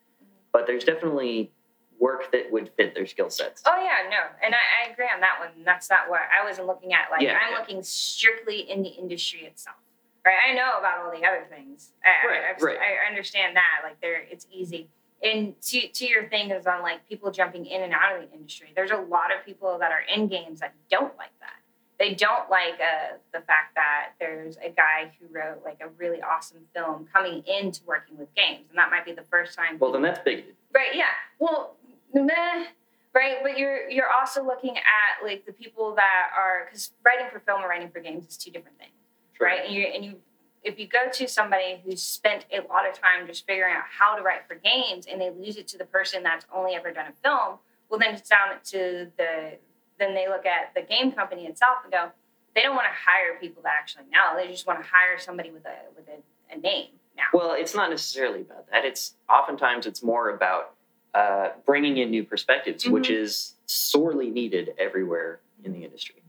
but 0.51 0.67
there's 0.67 0.84
definitely 0.84 1.51
work 1.97 2.32
that 2.32 2.51
would 2.51 2.69
fit 2.78 2.93
their 2.93 3.05
skill 3.07 3.30
sets. 3.32 3.63
Oh 3.65 3.76
yeah, 3.78 4.07
no, 4.09 4.17
and 4.43 4.53
I, 4.53 4.57
I 4.88 4.91
agree 4.91 5.07
on 5.13 5.22
that 5.22 5.39
one. 5.39 5.63
That's 5.63 5.89
not 5.89 6.09
what 6.09 6.22
I 6.32 6.43
wasn't 6.45 6.67
looking 6.67 6.93
at. 6.93 7.09
Like 7.09 7.22
Yeah, 7.22 7.39
I'm 7.43 7.53
yeah. 7.53 7.57
looking 7.59 7.82
strictly 7.82 8.69
in 8.69 8.84
the 8.84 8.89
industry 8.89 9.41
itself. 9.45 9.78
Right, 10.24 10.38
I 10.47 10.53
know 10.53 10.78
about 10.78 10.99
all 10.99 11.11
the 11.11 11.26
other 11.26 11.47
things. 11.49 11.93
I, 12.05 12.28
Right, 12.28 12.41
I, 12.55 12.63
right. 12.63 12.78
I 12.78 13.09
understand 13.09 13.55
that. 13.55 13.82
Like 13.84 13.99
there, 14.01 14.22
it's 14.30 14.45
easy. 14.51 14.89
And 15.24 15.59
to 15.61 15.88
to 15.88 16.07
your 16.07 16.28
thing 16.30 16.49
is 16.51 16.65
on 16.65 16.82
like 16.82 17.07
people 17.07 17.32
jumping 17.32 17.65
in 17.65 17.84
and 17.84 17.93
out 17.93 18.15
of 18.15 18.28
the 18.28 18.36
industry. 18.36 18.74
There's 18.76 18.91
a 18.91 18.97
lot 18.97 19.34
of 19.36 19.45
people 19.45 19.78
that 19.80 19.91
are 19.91 20.01
in 20.01 20.28
games 20.28 20.59
that 20.61 20.74
don't 20.89 21.15
like 21.17 21.38
that. 21.39 21.61
They 21.99 22.15
don't 22.15 22.49
like 22.49 22.80
uh, 22.82 23.17
the 23.32 23.41
fact 23.41 23.76
that 23.76 24.13
there's 24.19 24.57
a 24.57 24.69
guy 24.69 25.11
who 25.19 25.28
wrote 25.32 25.61
like 25.63 25.78
a 25.82 25.89
really 25.89 26.19
awesome 26.24 26.61
film 26.74 27.07
coming 27.13 27.43
into 27.45 27.82
working 27.86 28.17
with 28.17 28.34
games, 28.34 28.65
and 28.69 28.78
that 28.80 28.89
might 28.89 29.05
be 29.05 29.11
the 29.11 29.26
first 29.30 29.55
time. 29.55 29.78
Well, 29.78 29.91
then 29.91 30.01
that's 30.01 30.19
bigoted. 30.26 30.55
Right. 30.74 30.95
Yeah. 30.95 31.13
Well, 31.38 31.76
meh, 32.11 32.65
right. 33.13 33.38
But 33.43 33.59
you're 33.59 33.88
you're 33.88 34.09
also 34.19 34.43
looking 34.43 34.78
at 34.78 35.24
like 35.24 35.45
the 35.45 35.53
people 35.53 35.93
that 35.95 36.32
are 36.36 36.65
because 36.65 36.91
writing 37.05 37.28
for 37.32 37.39
film 37.39 37.61
and 37.61 37.69
writing 37.69 37.89
for 37.91 37.99
games 37.99 38.28
is 38.28 38.38
two 38.38 38.49
different 38.49 38.80
things, 38.80 38.91
right? 39.39 39.65
And 39.65 39.76
you 39.76 39.84
and 39.84 40.03
you 40.03 40.15
if 40.64 40.78
you 40.80 40.88
go 40.88 41.09
to 41.12 41.28
somebody 41.28 41.82
who's 41.84 42.01
spent 42.01 42.45
a 42.51 42.57
lot 42.72 42.88
of 42.88 42.93
time 42.93 43.26
just 43.28 43.45
figuring 43.47 43.74
out 43.76 43.84
how 43.97 44.16
to 44.16 44.22
write 44.22 44.41
for 44.47 44.55
games 44.55 45.05
and 45.12 45.20
they 45.20 45.30
lose 45.32 45.57
it 45.57 45.68
to 45.70 45.78
the 45.78 45.86
person 45.86 46.24
that's 46.24 46.45
only 46.53 46.76
ever 46.76 46.91
done 46.91 47.07
a 47.07 47.14
film, 47.28 47.57
well 47.89 47.99
then 47.99 48.14
it's 48.14 48.30
down 48.30 48.49
to 48.66 49.07
the 49.18 49.53
then 49.99 50.14
they 50.16 50.28
look 50.28 50.45
at 50.45 50.74
the 50.76 50.82
game 50.82 51.12
company 51.12 51.45
itself 51.45 51.78
and 51.84 51.91
go, 51.91 52.09
they 52.55 52.62
don't 52.64 52.76
want 52.76 52.88
to 52.88 53.09
hire 53.09 53.38
people 53.39 53.62
that 53.64 53.74
actually 53.80 54.05
know. 54.12 54.36
They 54.36 54.47
just 54.47 54.66
want 54.66 54.82
to 54.84 54.88
hire 54.89 55.18
somebody 55.20 55.51
with 55.51 55.66
a 55.66 55.76
with 55.95 56.07
a, 56.07 56.55
a 56.55 56.59
name 56.59 56.88
now. 57.16 57.24
Well, 57.34 57.53
it's 57.53 57.76
not 57.76 57.89
necessarily 57.89 58.41
about 58.41 58.70
that. 58.72 58.84
It's 58.86 59.14
oftentimes 59.30 59.86
it's 59.86 60.01
more 60.03 60.30
about 60.32 60.74
uh, 61.14 61.49
bringing 61.66 61.97
in 61.97 62.09
new 62.09 62.24
perspectives, 62.24 62.88
which 62.88 63.09
Mhm. 63.09 63.22
is 63.22 63.55
sorely 63.66 64.30
needed 64.30 64.74
everywhere 64.78 65.39
in 65.64 65.74
the 65.74 65.84
industry. 65.84 66.20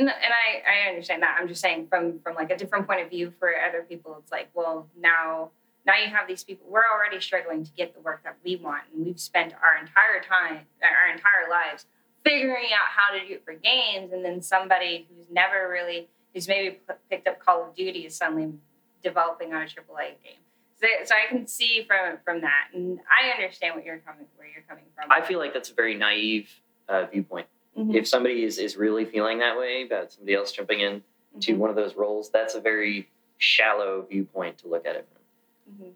And, 0.00 0.08
and 0.08 0.32
I, 0.32 0.86
I 0.86 0.88
understand 0.88 1.22
that. 1.22 1.36
I'm 1.38 1.46
just 1.46 1.60
saying 1.60 1.88
from 1.88 2.20
from 2.20 2.34
like 2.34 2.50
a 2.50 2.56
different 2.56 2.86
point 2.86 3.02
of 3.02 3.10
view 3.10 3.34
for 3.38 3.52
other 3.68 3.82
people, 3.82 4.16
it's 4.18 4.32
like, 4.32 4.48
well, 4.54 4.88
now 4.98 5.50
now 5.86 5.94
you 5.96 6.08
have 6.08 6.26
these 6.26 6.42
people. 6.42 6.66
We're 6.70 6.88
already 6.90 7.20
struggling 7.20 7.64
to 7.64 7.70
get 7.72 7.94
the 7.94 8.00
work 8.00 8.22
that 8.24 8.38
we 8.42 8.56
want, 8.56 8.84
and 8.94 9.04
we've 9.04 9.20
spent 9.20 9.52
our 9.52 9.78
entire 9.78 10.22
time, 10.26 10.64
our 10.82 11.12
entire 11.12 11.50
lives, 11.50 11.84
figuring 12.24 12.70
out 12.72 12.88
how 12.96 13.14
to 13.14 13.26
do 13.26 13.34
it 13.34 13.44
for 13.44 13.52
games. 13.52 14.10
And 14.12 14.24
then 14.24 14.40
somebody 14.40 15.06
who's 15.10 15.26
never 15.30 15.68
really, 15.68 16.08
who's 16.32 16.48
maybe 16.48 16.78
p- 16.88 16.94
picked 17.10 17.28
up 17.28 17.38
Call 17.38 17.68
of 17.68 17.76
Duty, 17.76 18.06
is 18.06 18.16
suddenly 18.16 18.54
developing 19.02 19.52
on 19.52 19.60
a 19.60 19.66
AAA 19.66 20.16
game. 20.24 20.40
So, 20.80 20.86
so 21.04 21.14
I 21.14 21.28
can 21.28 21.46
see 21.46 21.84
from 21.86 22.16
from 22.24 22.40
that, 22.40 22.68
and 22.72 23.00
I 23.06 23.32
understand 23.36 23.74
what 23.74 23.84
you're 23.84 23.98
coming 23.98 24.24
where 24.36 24.48
you're 24.48 24.64
coming 24.66 24.84
from. 24.94 25.12
I 25.12 25.20
feel 25.20 25.38
like 25.38 25.52
that's 25.52 25.70
a 25.70 25.74
very 25.74 25.94
naive 25.94 26.50
uh, 26.88 27.04
viewpoint. 27.04 27.48
Mhm, 27.78 27.94
If 27.94 28.08
somebody 28.08 28.44
is, 28.44 28.58
is 28.58 28.76
really 28.76 29.04
feeling 29.04 29.38
that 29.38 29.58
way 29.58 29.82
about 29.84 30.12
somebody 30.12 30.34
else 30.34 30.52
jumping 30.52 30.80
in 30.80 31.02
to 31.40 31.54
mhm, 31.54 31.58
one 31.58 31.70
of 31.70 31.76
those 31.76 31.94
roles, 31.94 32.30
that's 32.30 32.54
a 32.54 32.60
very 32.60 33.08
shallow 33.38 34.02
viewpoint 34.02 34.58
to 34.58 34.68
look 34.68 34.86
at 34.86 34.96
it 34.96 35.06
from. 35.12 35.74
mhm. 35.86 35.92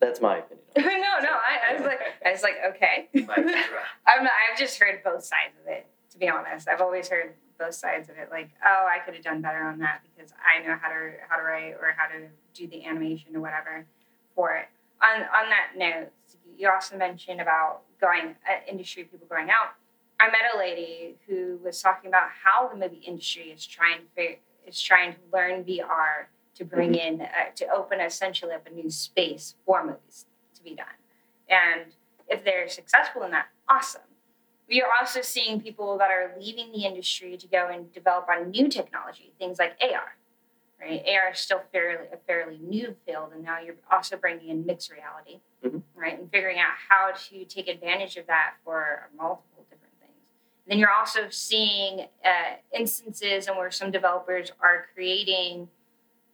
That's 0.00 0.20
my 0.20 0.38
opinion. 0.38 0.64
no, 0.76 0.84
no. 1.20 1.30
I, 1.32 1.70
I 1.70 1.74
was 1.74 1.82
like, 1.84 2.00
I 2.24 2.30
was 2.32 2.42
like, 2.42 2.56
okay. 2.74 3.08
I'm, 4.06 4.26
I've 4.26 4.58
just 4.58 4.78
heard 4.78 5.02
both 5.04 5.24
sides 5.24 5.54
of 5.62 5.66
it. 5.70 5.86
To 6.10 6.18
be 6.18 6.28
honest, 6.28 6.68
I've 6.68 6.80
always 6.80 7.08
heard 7.08 7.34
both 7.58 7.74
sides 7.74 8.08
of 8.08 8.16
it. 8.18 8.28
Like, 8.30 8.50
oh, 8.64 8.86
I 8.90 8.98
could 9.04 9.14
have 9.14 9.24
done 9.24 9.40
better 9.42 9.62
on 9.62 9.78
that 9.78 10.00
because 10.14 10.32
I 10.44 10.66
know 10.66 10.76
how 10.80 10.88
to 10.88 11.12
how 11.28 11.36
to 11.36 11.42
write 11.42 11.74
or 11.80 11.94
how 11.96 12.06
to 12.08 12.26
do 12.54 12.66
the 12.68 12.84
animation 12.86 13.34
or 13.36 13.40
whatever 13.40 13.86
for 14.34 14.54
it. 14.56 14.66
On 15.02 15.22
on 15.22 15.48
that 15.50 15.72
note, 15.76 16.08
you 16.58 16.68
also 16.70 16.96
mentioned 16.96 17.40
about 17.40 17.80
going 18.00 18.34
uh, 18.48 18.60
industry 18.70 19.04
people 19.04 19.26
going 19.28 19.50
out. 19.50 19.74
I 20.18 20.26
met 20.28 20.54
a 20.54 20.58
lady 20.58 21.16
who 21.26 21.58
was 21.62 21.80
talking 21.80 22.08
about 22.08 22.28
how 22.44 22.68
the 22.68 22.76
movie 22.76 23.02
industry 23.06 23.44
is 23.54 23.66
trying 23.66 24.00
to 24.16 24.36
is 24.66 24.80
trying 24.80 25.12
to 25.12 25.18
learn 25.32 25.62
VR 25.64 26.26
to 26.56 26.64
bring 26.64 26.94
in 26.94 27.20
uh, 27.20 27.26
to 27.54 27.66
open 27.68 28.00
essentially 28.00 28.52
up 28.52 28.66
a 28.66 28.70
new 28.70 28.90
space 28.90 29.54
for 29.64 29.84
movies 29.84 30.26
to 30.54 30.62
be 30.62 30.74
done. 30.74 30.86
And 31.48 31.92
if 32.28 32.44
they're 32.44 32.68
successful 32.68 33.22
in 33.22 33.30
that, 33.32 33.46
awesome. 33.68 34.02
We 34.68 34.82
are 34.82 34.88
also 34.98 35.20
seeing 35.20 35.60
people 35.60 35.96
that 35.98 36.10
are 36.10 36.34
leaving 36.40 36.72
the 36.72 36.84
industry 36.84 37.36
to 37.36 37.46
go 37.46 37.68
and 37.68 37.92
develop 37.92 38.26
on 38.28 38.50
new 38.50 38.68
technology, 38.68 39.32
things 39.38 39.60
like 39.60 39.76
AR, 39.80 40.16
right? 40.80 41.04
AR 41.06 41.30
is 41.32 41.38
still 41.38 41.62
fairly 41.70 42.08
a 42.12 42.16
fairly 42.26 42.58
new 42.58 42.96
field, 43.06 43.30
and 43.32 43.44
now 43.44 43.60
you're 43.60 43.76
also 43.92 44.16
bringing 44.16 44.48
in 44.48 44.66
mixed 44.66 44.90
reality, 44.90 45.38
Mhm. 45.62 45.82
right? 45.94 46.18
And 46.18 46.28
figuring 46.32 46.58
out 46.58 46.72
how 46.88 47.12
to 47.12 47.44
take 47.44 47.68
advantage 47.68 48.16
of 48.16 48.26
that 48.26 48.54
for 48.64 49.08
multiple. 49.16 49.55
Then 50.66 50.78
you're 50.78 50.92
also 50.92 51.28
seeing 51.30 52.06
uh, 52.24 52.56
instances 52.72 53.46
and 53.46 53.56
where 53.56 53.70
some 53.70 53.90
developers 53.90 54.50
are 54.60 54.86
creating 54.94 55.68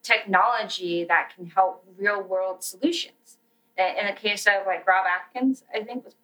technology 0.03 1.05
that 1.05 1.33
can 1.35 1.47
help 1.47 1.85
real 1.97 2.23
world 2.23 2.65
solutions. 2.65 3.39
Uh, 3.79 3.83
In 3.99 4.07
the 4.07 4.13
case 4.13 4.47
of 4.47 4.67
like 4.67 4.87
Rob 4.87 5.07
Atkins, 5.07 5.65
I 5.75 5.83
think 5.83 6.05
was 6.05 6.15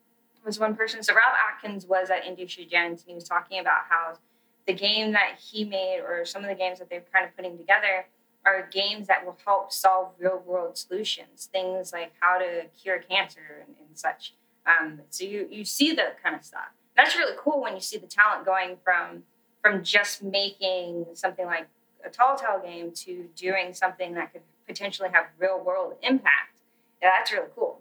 was 0.45 0.59
one 0.59 0.75
person. 0.75 1.03
So 1.03 1.13
Rob 1.13 1.35
Atkins 1.53 1.85
was 1.87 2.09
at 2.11 2.25
Industry 2.25 2.65
Giants 2.65 3.03
and 3.03 3.11
he 3.11 3.15
was 3.15 3.25
talking 3.25 3.59
about 3.59 3.83
how 3.91 4.15
the 4.67 4.73
game 4.73 5.13
that 5.13 5.39
he 5.39 5.65
made 5.65 6.01
or 6.01 6.25
some 6.25 6.43
of 6.43 6.49
the 6.49 6.55
games 6.55 6.79
that 6.79 6.89
they're 6.89 7.05
kind 7.13 7.27
of 7.27 7.37
putting 7.37 7.59
together 7.59 8.07
are 8.47 8.69
games 8.71 9.09
that 9.09 9.27
will 9.27 9.37
help 9.45 9.73
solve 9.73 10.13
real 10.19 10.43
world 10.47 10.79
solutions, 10.79 11.49
things 11.53 11.93
like 11.93 12.13
how 12.21 12.39
to 12.39 12.65
cure 12.81 12.99
cancer 12.99 13.65
and, 13.67 13.75
and 13.87 13.99
such. 13.99 14.35
Um, 14.67 15.01
so 15.11 15.25
you 15.25 15.49
you 15.51 15.65
see 15.65 15.93
that 15.95 16.23
kind 16.23 16.35
of 16.37 16.45
stuff. 16.45 16.69
That's 16.99 17.17
really 17.17 17.37
cool 17.39 17.63
when 17.63 17.75
you 17.75 17.81
see 17.81 17.97
the 17.97 18.09
talent 18.09 18.45
going 18.45 18.77
from 18.85 19.23
from 19.63 19.83
just 19.83 20.23
making 20.23 21.07
something 21.15 21.47
like 21.47 21.69
a 22.05 22.11
tall 22.11 22.37
tale 22.37 22.61
game 22.63 22.91
to 22.93 23.29
doing 23.35 23.73
something 23.73 24.15
that 24.15 24.33
could 24.33 24.43
potentially 24.67 25.09
have 25.13 25.27
real 25.39 25.61
world 25.65 25.95
impact. 26.03 26.61
Yeah, 27.03 27.11
that's 27.17 27.33
really 27.33 27.49
cool. 27.55 27.81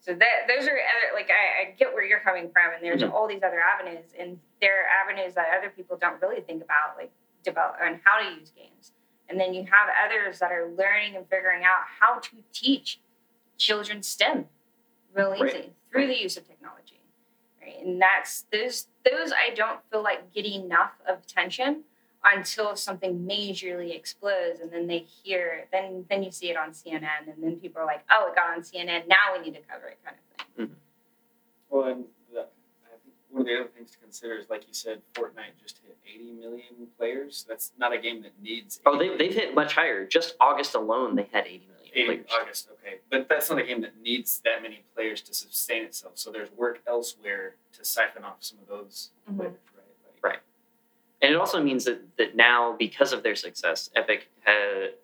So 0.00 0.12
that 0.14 0.46
those 0.48 0.68
are 0.68 0.72
other 0.76 1.14
like 1.14 1.30
I, 1.30 1.68
I 1.68 1.74
get 1.78 1.92
where 1.94 2.04
you're 2.04 2.20
coming 2.20 2.50
from, 2.52 2.74
and 2.74 2.82
there's 2.84 3.02
Mhm. 3.02 3.12
all 3.12 3.26
these 3.26 3.42
other 3.42 3.60
avenues, 3.60 4.12
and 4.18 4.38
there 4.60 4.82
are 4.84 4.86
avenues 5.02 5.34
that 5.34 5.56
other 5.56 5.70
people 5.70 5.96
don't 5.96 6.20
really 6.20 6.42
think 6.42 6.62
about, 6.62 6.96
like 6.98 7.10
develop 7.42 7.76
and 7.80 8.00
how 8.04 8.18
to 8.20 8.30
use 8.38 8.50
games. 8.50 8.92
And 9.28 9.40
then 9.40 9.54
you 9.54 9.64
have 9.64 9.88
others 10.04 10.38
that 10.40 10.52
are 10.52 10.68
learning 10.68 11.16
and 11.16 11.28
figuring 11.28 11.64
out 11.64 11.80
how 12.00 12.18
to 12.20 12.36
teach 12.52 13.00
children 13.56 14.02
STEM 14.02 14.48
real 15.14 15.34
easy 15.34 15.42
Right. 15.42 15.72
through 15.90 16.06
the 16.06 16.20
use 16.22 16.36
of 16.36 16.46
technology. 16.46 16.85
Right. 17.66 17.84
And 17.84 18.00
that's 18.00 18.46
those 18.52 18.86
those 19.04 19.32
I 19.32 19.54
don't 19.54 19.80
feel 19.90 20.02
like 20.02 20.32
get 20.32 20.46
enough 20.46 20.92
of 21.08 21.18
attention 21.18 21.82
until 22.24 22.76
something 22.76 23.26
majorly 23.26 23.94
explodes 23.94 24.60
and 24.60 24.72
then 24.72 24.86
they 24.86 24.98
hear 24.98 25.66
then 25.72 26.04
then 26.08 26.22
you 26.22 26.30
see 26.30 26.50
it 26.50 26.56
on 26.56 26.70
CNN 26.70 27.28
and 27.32 27.42
then 27.42 27.56
people 27.56 27.82
are 27.82 27.86
like, 27.86 28.04
Oh, 28.10 28.28
it 28.28 28.34
got 28.34 28.56
on 28.56 28.62
CNN, 28.62 29.08
now 29.08 29.36
we 29.36 29.44
need 29.44 29.54
to 29.54 29.62
cover 29.62 29.88
it 29.88 29.98
kind 30.04 30.16
of 30.16 30.46
thing. 30.56 30.66
Mm-hmm. 30.66 30.74
Well, 31.70 31.88
and 31.88 32.04
the, 32.32 32.40
I 32.40 32.96
think 33.02 33.14
one 33.30 33.40
of 33.42 33.46
the 33.46 33.54
other 33.54 33.68
things 33.76 33.90
to 33.92 33.98
consider 33.98 34.34
is, 34.38 34.48
like 34.48 34.62
you 34.68 34.74
said, 34.74 35.02
Fortnite 35.14 35.60
just 35.60 35.78
hit 35.78 35.96
80 36.06 36.32
million 36.32 36.86
players. 36.96 37.44
That's 37.48 37.72
not 37.78 37.92
a 37.92 37.98
game 37.98 38.22
that 38.22 38.32
needs. 38.40 38.80
Oh, 38.86 38.92
they, 38.92 39.08
million. 39.08 39.18
they've 39.18 39.34
hit 39.34 39.54
much 39.54 39.74
higher. 39.74 40.06
Just 40.06 40.36
August 40.40 40.74
alone, 40.74 41.16
they 41.16 41.28
had 41.32 41.46
80 41.46 41.66
million 41.66 41.75
80 41.96 42.06
players. 42.06 42.26
August, 42.40 42.68
okay, 42.72 42.96
but 43.10 43.28
that's 43.28 43.48
not 43.50 43.58
a 43.58 43.62
game 43.62 43.80
that 43.80 44.00
needs 44.00 44.40
that 44.44 44.62
many 44.62 44.84
players 44.94 45.20
to 45.22 45.34
sustain 45.34 45.84
itself. 45.84 46.12
So 46.16 46.30
there's 46.30 46.50
work 46.52 46.80
elsewhere 46.86 47.56
to 47.72 47.84
siphon 47.84 48.24
off 48.24 48.36
some 48.40 48.58
of 48.58 48.66
those 48.68 49.10
Mhm. 49.30 49.36
players, 49.38 49.52
right? 49.74 49.84
Like, 50.14 50.22
Right. 50.24 50.38
And 51.22 51.32
it 51.32 51.36
also 51.38 51.62
means 51.62 51.84
that, 51.86 52.16
that 52.18 52.36
now, 52.36 52.72
because 52.72 53.12
of 53.12 53.22
their 53.22 53.34
success, 53.36 53.90
Epic 53.96 54.28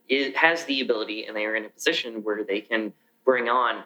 it 0.09 0.36
has 0.36 0.64
the 0.66 0.80
ability 0.82 1.24
and 1.26 1.34
they 1.36 1.47
are 1.47 1.57
in 1.57 1.64
a 1.64 1.68
position 1.70 2.22
where 2.22 2.45
they 2.45 2.61
can 2.61 2.93
bring 3.24 3.49
on 3.49 3.82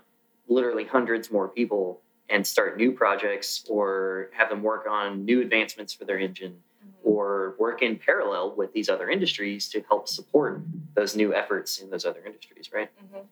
literally 0.48 0.84
hundreds 0.84 1.30
more 1.30 1.48
people 1.48 2.02
and 2.28 2.44
start 2.44 2.76
new 2.76 2.90
projects 2.90 3.64
or 3.68 4.30
have 4.32 4.48
them 4.48 4.62
work 4.62 4.86
on 4.88 5.24
new 5.24 5.40
advancements 5.40 5.92
for 5.92 6.04
their 6.04 6.18
engine 6.18 6.61
or 7.07 7.54
work 7.57 7.82
in 7.82 7.96
parallel 7.96 8.52
with 8.57 8.72
these 8.72 8.88
other 8.88 9.09
industries 9.09 9.68
to 9.68 9.80
help 9.88 10.09
support 10.09 10.61
those 10.94 11.14
new 11.14 11.32
efforts 11.32 11.78
in 11.78 11.88
those 11.88 12.04
other 12.04 12.20
industries, 12.26 12.72
right? 12.72 12.90
Mhm. 12.98 13.24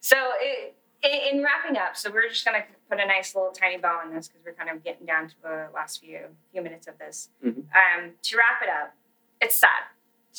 So, 0.00 0.16
it, 0.40 0.74
in 1.04 1.42
wrapping 1.42 1.76
up, 1.76 1.94
so 1.94 2.10
we're 2.10 2.28
just 2.28 2.44
going 2.46 2.60
to 2.60 2.66
put 2.88 2.98
a 2.98 3.06
nice 3.06 3.34
little 3.34 3.52
tiny 3.52 3.76
bow 3.76 4.00
on 4.02 4.12
this 4.14 4.28
because 4.28 4.42
we're 4.46 4.54
kind 4.54 4.70
of 4.70 4.82
getting 4.82 5.06
down 5.06 5.28
to 5.28 5.34
the 5.42 5.68
last 5.74 6.00
few 6.00 6.20
few 6.52 6.62
minutes 6.62 6.86
of 6.88 6.96
this. 6.98 7.28
Mhm. 7.44 7.64
Um, 7.76 8.14
to 8.22 8.36
wrap 8.38 8.62
it 8.62 8.70
up, 8.70 8.94
it's 9.42 9.54
sad. 9.56 9.84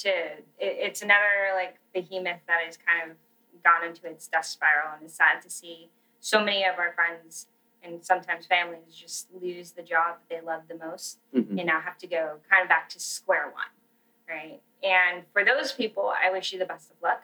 To 0.02 0.10
it, 0.10 0.44
it's 0.60 1.04
another 1.04 1.52
like 1.54 1.76
behemoth 1.94 2.42
that 2.48 2.62
has 2.66 2.76
kind 2.76 3.12
of 3.12 3.18
gone 3.64 3.84
into 3.88 4.08
its 4.08 4.28
death 4.28 4.46
spiral, 4.46 4.94
and 4.96 5.04
it's 5.04 5.14
sad 5.16 5.42
to 5.44 5.50
see 5.50 5.92
so 6.20 6.44
many 6.44 6.66
of 6.66 6.80
our 6.80 6.92
friends 6.94 7.48
and 7.84 8.04
sometimes 8.04 8.48
families 8.48 8.96
just 8.96 9.28
lose 9.40 9.72
the 9.72 9.84
job 9.84 10.18
that 10.18 10.28
they 10.36 10.42
love 10.46 10.64
the 10.68 10.76
most 10.76 11.20
Mhm. 11.34 11.47
You 11.58 11.66
now 11.66 11.82
have 11.82 11.98
to 12.00 12.08
go 12.08 12.38
kind 12.50 12.64
of 12.64 12.70
back 12.70 12.90
to 12.90 13.00
square 13.00 13.52
one, 13.52 13.66
right? 14.30 14.62
And 14.84 15.24
for 15.34 15.44
those 15.44 15.72
people, 15.72 16.12
I 16.24 16.32
wish 16.32 16.54
you 16.54 16.60
the 16.60 16.66
best 16.66 16.92
of 16.92 16.98
luck. 17.02 17.24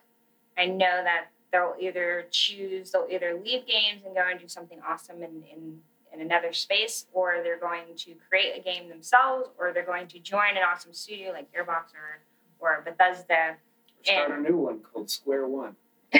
I 0.58 0.66
know 0.66 1.04
that 1.04 1.28
they'll 1.52 1.76
either 1.80 2.26
choose, 2.32 2.92
they'll 2.92 3.08
either 3.10 3.40
leave 3.44 3.66
games 3.68 4.04
and 4.06 4.16
go 4.16 4.24
and 4.30 4.40
do 4.40 4.48
something 4.48 4.80
awesome 4.88 5.18
in, 5.18 5.44
in, 5.52 5.80
in 6.14 6.22
another 6.22 6.52
space, 6.52 7.06
or 7.14 7.42
they're 7.44 7.60
going 7.60 7.96
to 7.96 8.16
create 8.28 8.58
a 8.58 8.62
game 8.62 8.90
themselves, 8.90 9.50
or 9.60 9.72
they're 9.72 9.86
going 9.86 10.08
to 10.08 10.20
join 10.20 10.52
an 10.58 10.64
awesome 10.68 10.94
studio 10.94 11.32
like 11.32 11.52
Gearbox 11.54 11.94
or, 11.94 12.22
or 12.60 12.82
Bethesda. 12.84 13.56
Start 14.04 14.32
a 14.32 14.42
new 14.42 14.58
one 14.58 14.80
called 14.80 15.10
Square 15.10 15.48
One. 15.48 15.76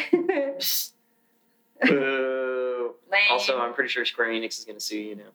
Boo. 1.82 2.94
Also, 3.32 3.60
I'm 3.60 3.74
pretty 3.74 3.90
sure 3.90 4.06
Square 4.06 4.30
Enix 4.30 4.60
is 4.60 4.66
going 4.66 4.78
to 4.78 4.84
sue 4.84 5.00
you 5.00 5.16
now. 5.16 5.32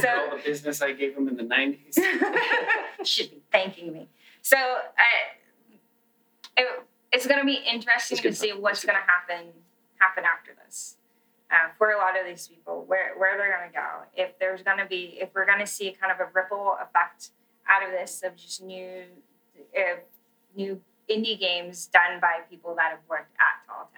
So- 0.00 0.08
all 0.08 0.36
the 0.36 0.42
business 0.44 0.82
I 0.82 0.92
gave 0.92 1.14
them 1.14 1.28
in 1.28 1.36
the 1.36 1.44
90s. 1.44 1.94
should 3.06 3.30
be 3.30 3.42
thanking 3.52 3.92
me. 3.92 4.08
So 4.42 4.56
I, 4.56 5.38
it, 6.56 6.66
it's 7.12 7.26
going 7.26 7.40
to 7.40 7.46
be 7.46 7.60
interesting 7.70 8.18
to 8.18 8.34
see 8.34 8.52
what's 8.52 8.84
going 8.84 8.98
to 8.98 9.06
happen 9.06 9.52
happen 9.98 10.24
after 10.24 10.52
this. 10.64 10.96
Uh, 11.50 11.68
for 11.78 11.90
a 11.90 11.98
lot 11.98 12.18
of 12.18 12.26
these 12.26 12.48
people, 12.48 12.84
where 12.86 13.14
where 13.16 13.36
they're 13.38 13.56
going 13.56 13.70
to 13.70 13.74
go, 13.74 13.86
if 14.16 14.38
there's 14.38 14.62
going 14.62 14.78
to 14.78 14.86
be, 14.86 15.18
if 15.20 15.28
we're 15.34 15.46
going 15.46 15.60
to 15.60 15.66
see 15.66 15.94
kind 16.00 16.10
of 16.10 16.18
a 16.18 16.28
ripple 16.34 16.76
effect 16.82 17.30
out 17.68 17.84
of 17.84 17.90
this 17.92 18.22
of 18.24 18.34
just 18.34 18.62
new, 18.62 19.04
uh, 19.78 19.96
new 20.56 20.80
indie 21.08 21.38
games 21.38 21.86
done 21.86 22.18
by 22.20 22.40
people 22.50 22.74
that 22.74 22.90
have 22.90 23.00
worked 23.08 23.34
at 23.38 23.64
Telltale, 23.66 23.93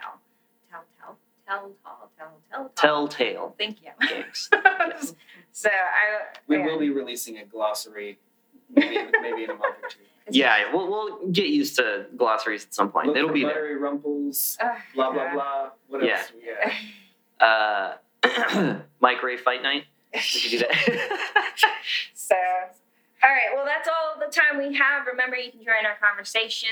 Telltale, 1.61 2.11
Telltale, 2.18 2.70
Telltale, 2.76 3.09
Telltale 3.09 3.54
Thank 3.59 3.78
you. 3.82 3.90
games. 4.09 4.50
so 5.52 5.68
I, 5.70 6.36
We 6.46 6.59
yeah. 6.59 6.66
will 6.66 6.78
be 6.78 6.90
releasing 6.90 7.38
a 7.38 7.44
glossary 7.44 8.18
maybe, 8.74 8.96
maybe 9.20 9.44
in 9.44 9.50
a 9.50 9.54
month 9.54 9.76
or 9.82 9.88
two. 9.88 9.98
Yeah, 10.28 10.72
we'll, 10.74 10.88
we'll 10.90 11.28
get 11.28 11.46
used 11.46 11.76
to 11.76 12.07
glossaries 12.16 12.64
at 12.64 12.74
some 12.74 12.90
point. 12.90 13.07
Look 13.07 13.16
It'll 13.16 13.28
for 13.28 13.34
be 13.34 13.44
there. 13.44 13.78
rumples, 13.78 14.59
Ugh, 14.61 14.76
blah, 14.92 15.12
blah, 15.12 15.22
yeah. 15.22 15.32
blah. 15.34 15.68
What 15.86 16.04
Yeah. 16.04 16.18
else? 16.18 16.32
Yeah. 16.44 16.72
Uh, 17.38 18.78
Mike 19.00 19.22
Ray 19.22 19.36
Fight 19.36 19.62
Night. 19.62 19.84
Did 20.12 20.44
you 20.44 20.59
do 20.59 20.64
that? 20.66 21.54
So, 22.14 22.34
all 22.34 23.30
right. 23.30 23.54
Well, 23.54 23.66
that's 23.66 23.86
all 23.88 24.18
the 24.18 24.32
time 24.32 24.59
we 24.59 24.74
have. 24.76 25.07
Remember, 25.07 25.36
you 25.36 25.50
can 25.50 25.61
join 25.61 25.84
our 25.86 25.96
conversation 26.02 26.70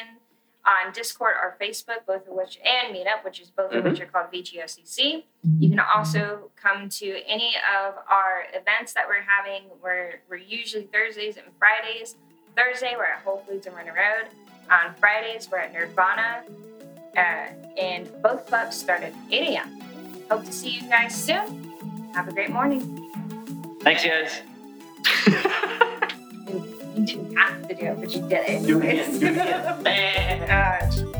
on 0.67 0.93
Discord 0.93 1.35
or 1.43 1.57
Facebook, 1.61 2.07
both 2.07 2.27
of 2.27 2.35
which, 2.35 2.59
and 2.65 2.95
Meetup, 2.95 3.25
which 3.25 3.41
is 3.41 3.51
both 3.51 3.73
of 3.73 3.85
which 3.85 4.01
are 4.01 4.07
called 4.07 4.27
VGOCC. 4.33 5.25
You 5.59 5.69
can 5.69 5.81
also 5.81 6.51
come 6.57 6.89
to 6.89 7.21
any 7.27 7.55
of 7.77 7.95
our 8.11 8.45
events 8.55 8.95
that 8.95 9.07
we're 9.07 9.23
having. 9.23 9.69
We're, 9.83 10.21
we're 10.29 10.37
usually 10.37 10.85
Thursdays 10.85 11.37
and 11.37 11.47
Fridays. 11.59 12.17
Thursday, 12.57 12.95
we're 12.97 13.05
at 13.05 13.23
Whole 13.23 13.45
Foods 13.47 13.67
and 13.67 13.77
Runner 13.77 13.93
Road. 13.93 14.29
On 14.71 14.95
Fridays, 14.95 15.51
we're 15.51 15.59
at 15.59 15.75
Nerdvana. 15.75 16.43
Uh, 17.17 17.21
and 17.79 18.11
both 18.23 18.47
clubs 18.47 18.77
start 18.77 19.03
at 19.03 19.13
8 19.31 19.49
a.m. 19.51 19.81
Hope 20.31 20.45
to 20.45 20.53
see 20.53 20.71
you 20.71 20.83
guys 20.89 21.15
soon. 21.15 22.11
Have 22.15 22.29
a 22.29 22.33
great 22.33 22.51
morning. 22.51 23.11
Thanks, 23.83 24.05
guys. 24.05 24.41
didn't 27.05 27.37
have 27.37 27.69
to 27.69 27.75
do 27.75 27.87
it, 27.87 28.01
but 28.01 28.15
you 28.15 28.21
did 28.23 28.49
it. 28.49 28.63
You 28.63 28.81
did 28.81 28.95
it. 28.95 29.21
You 29.21 29.29
it. 29.87 31.14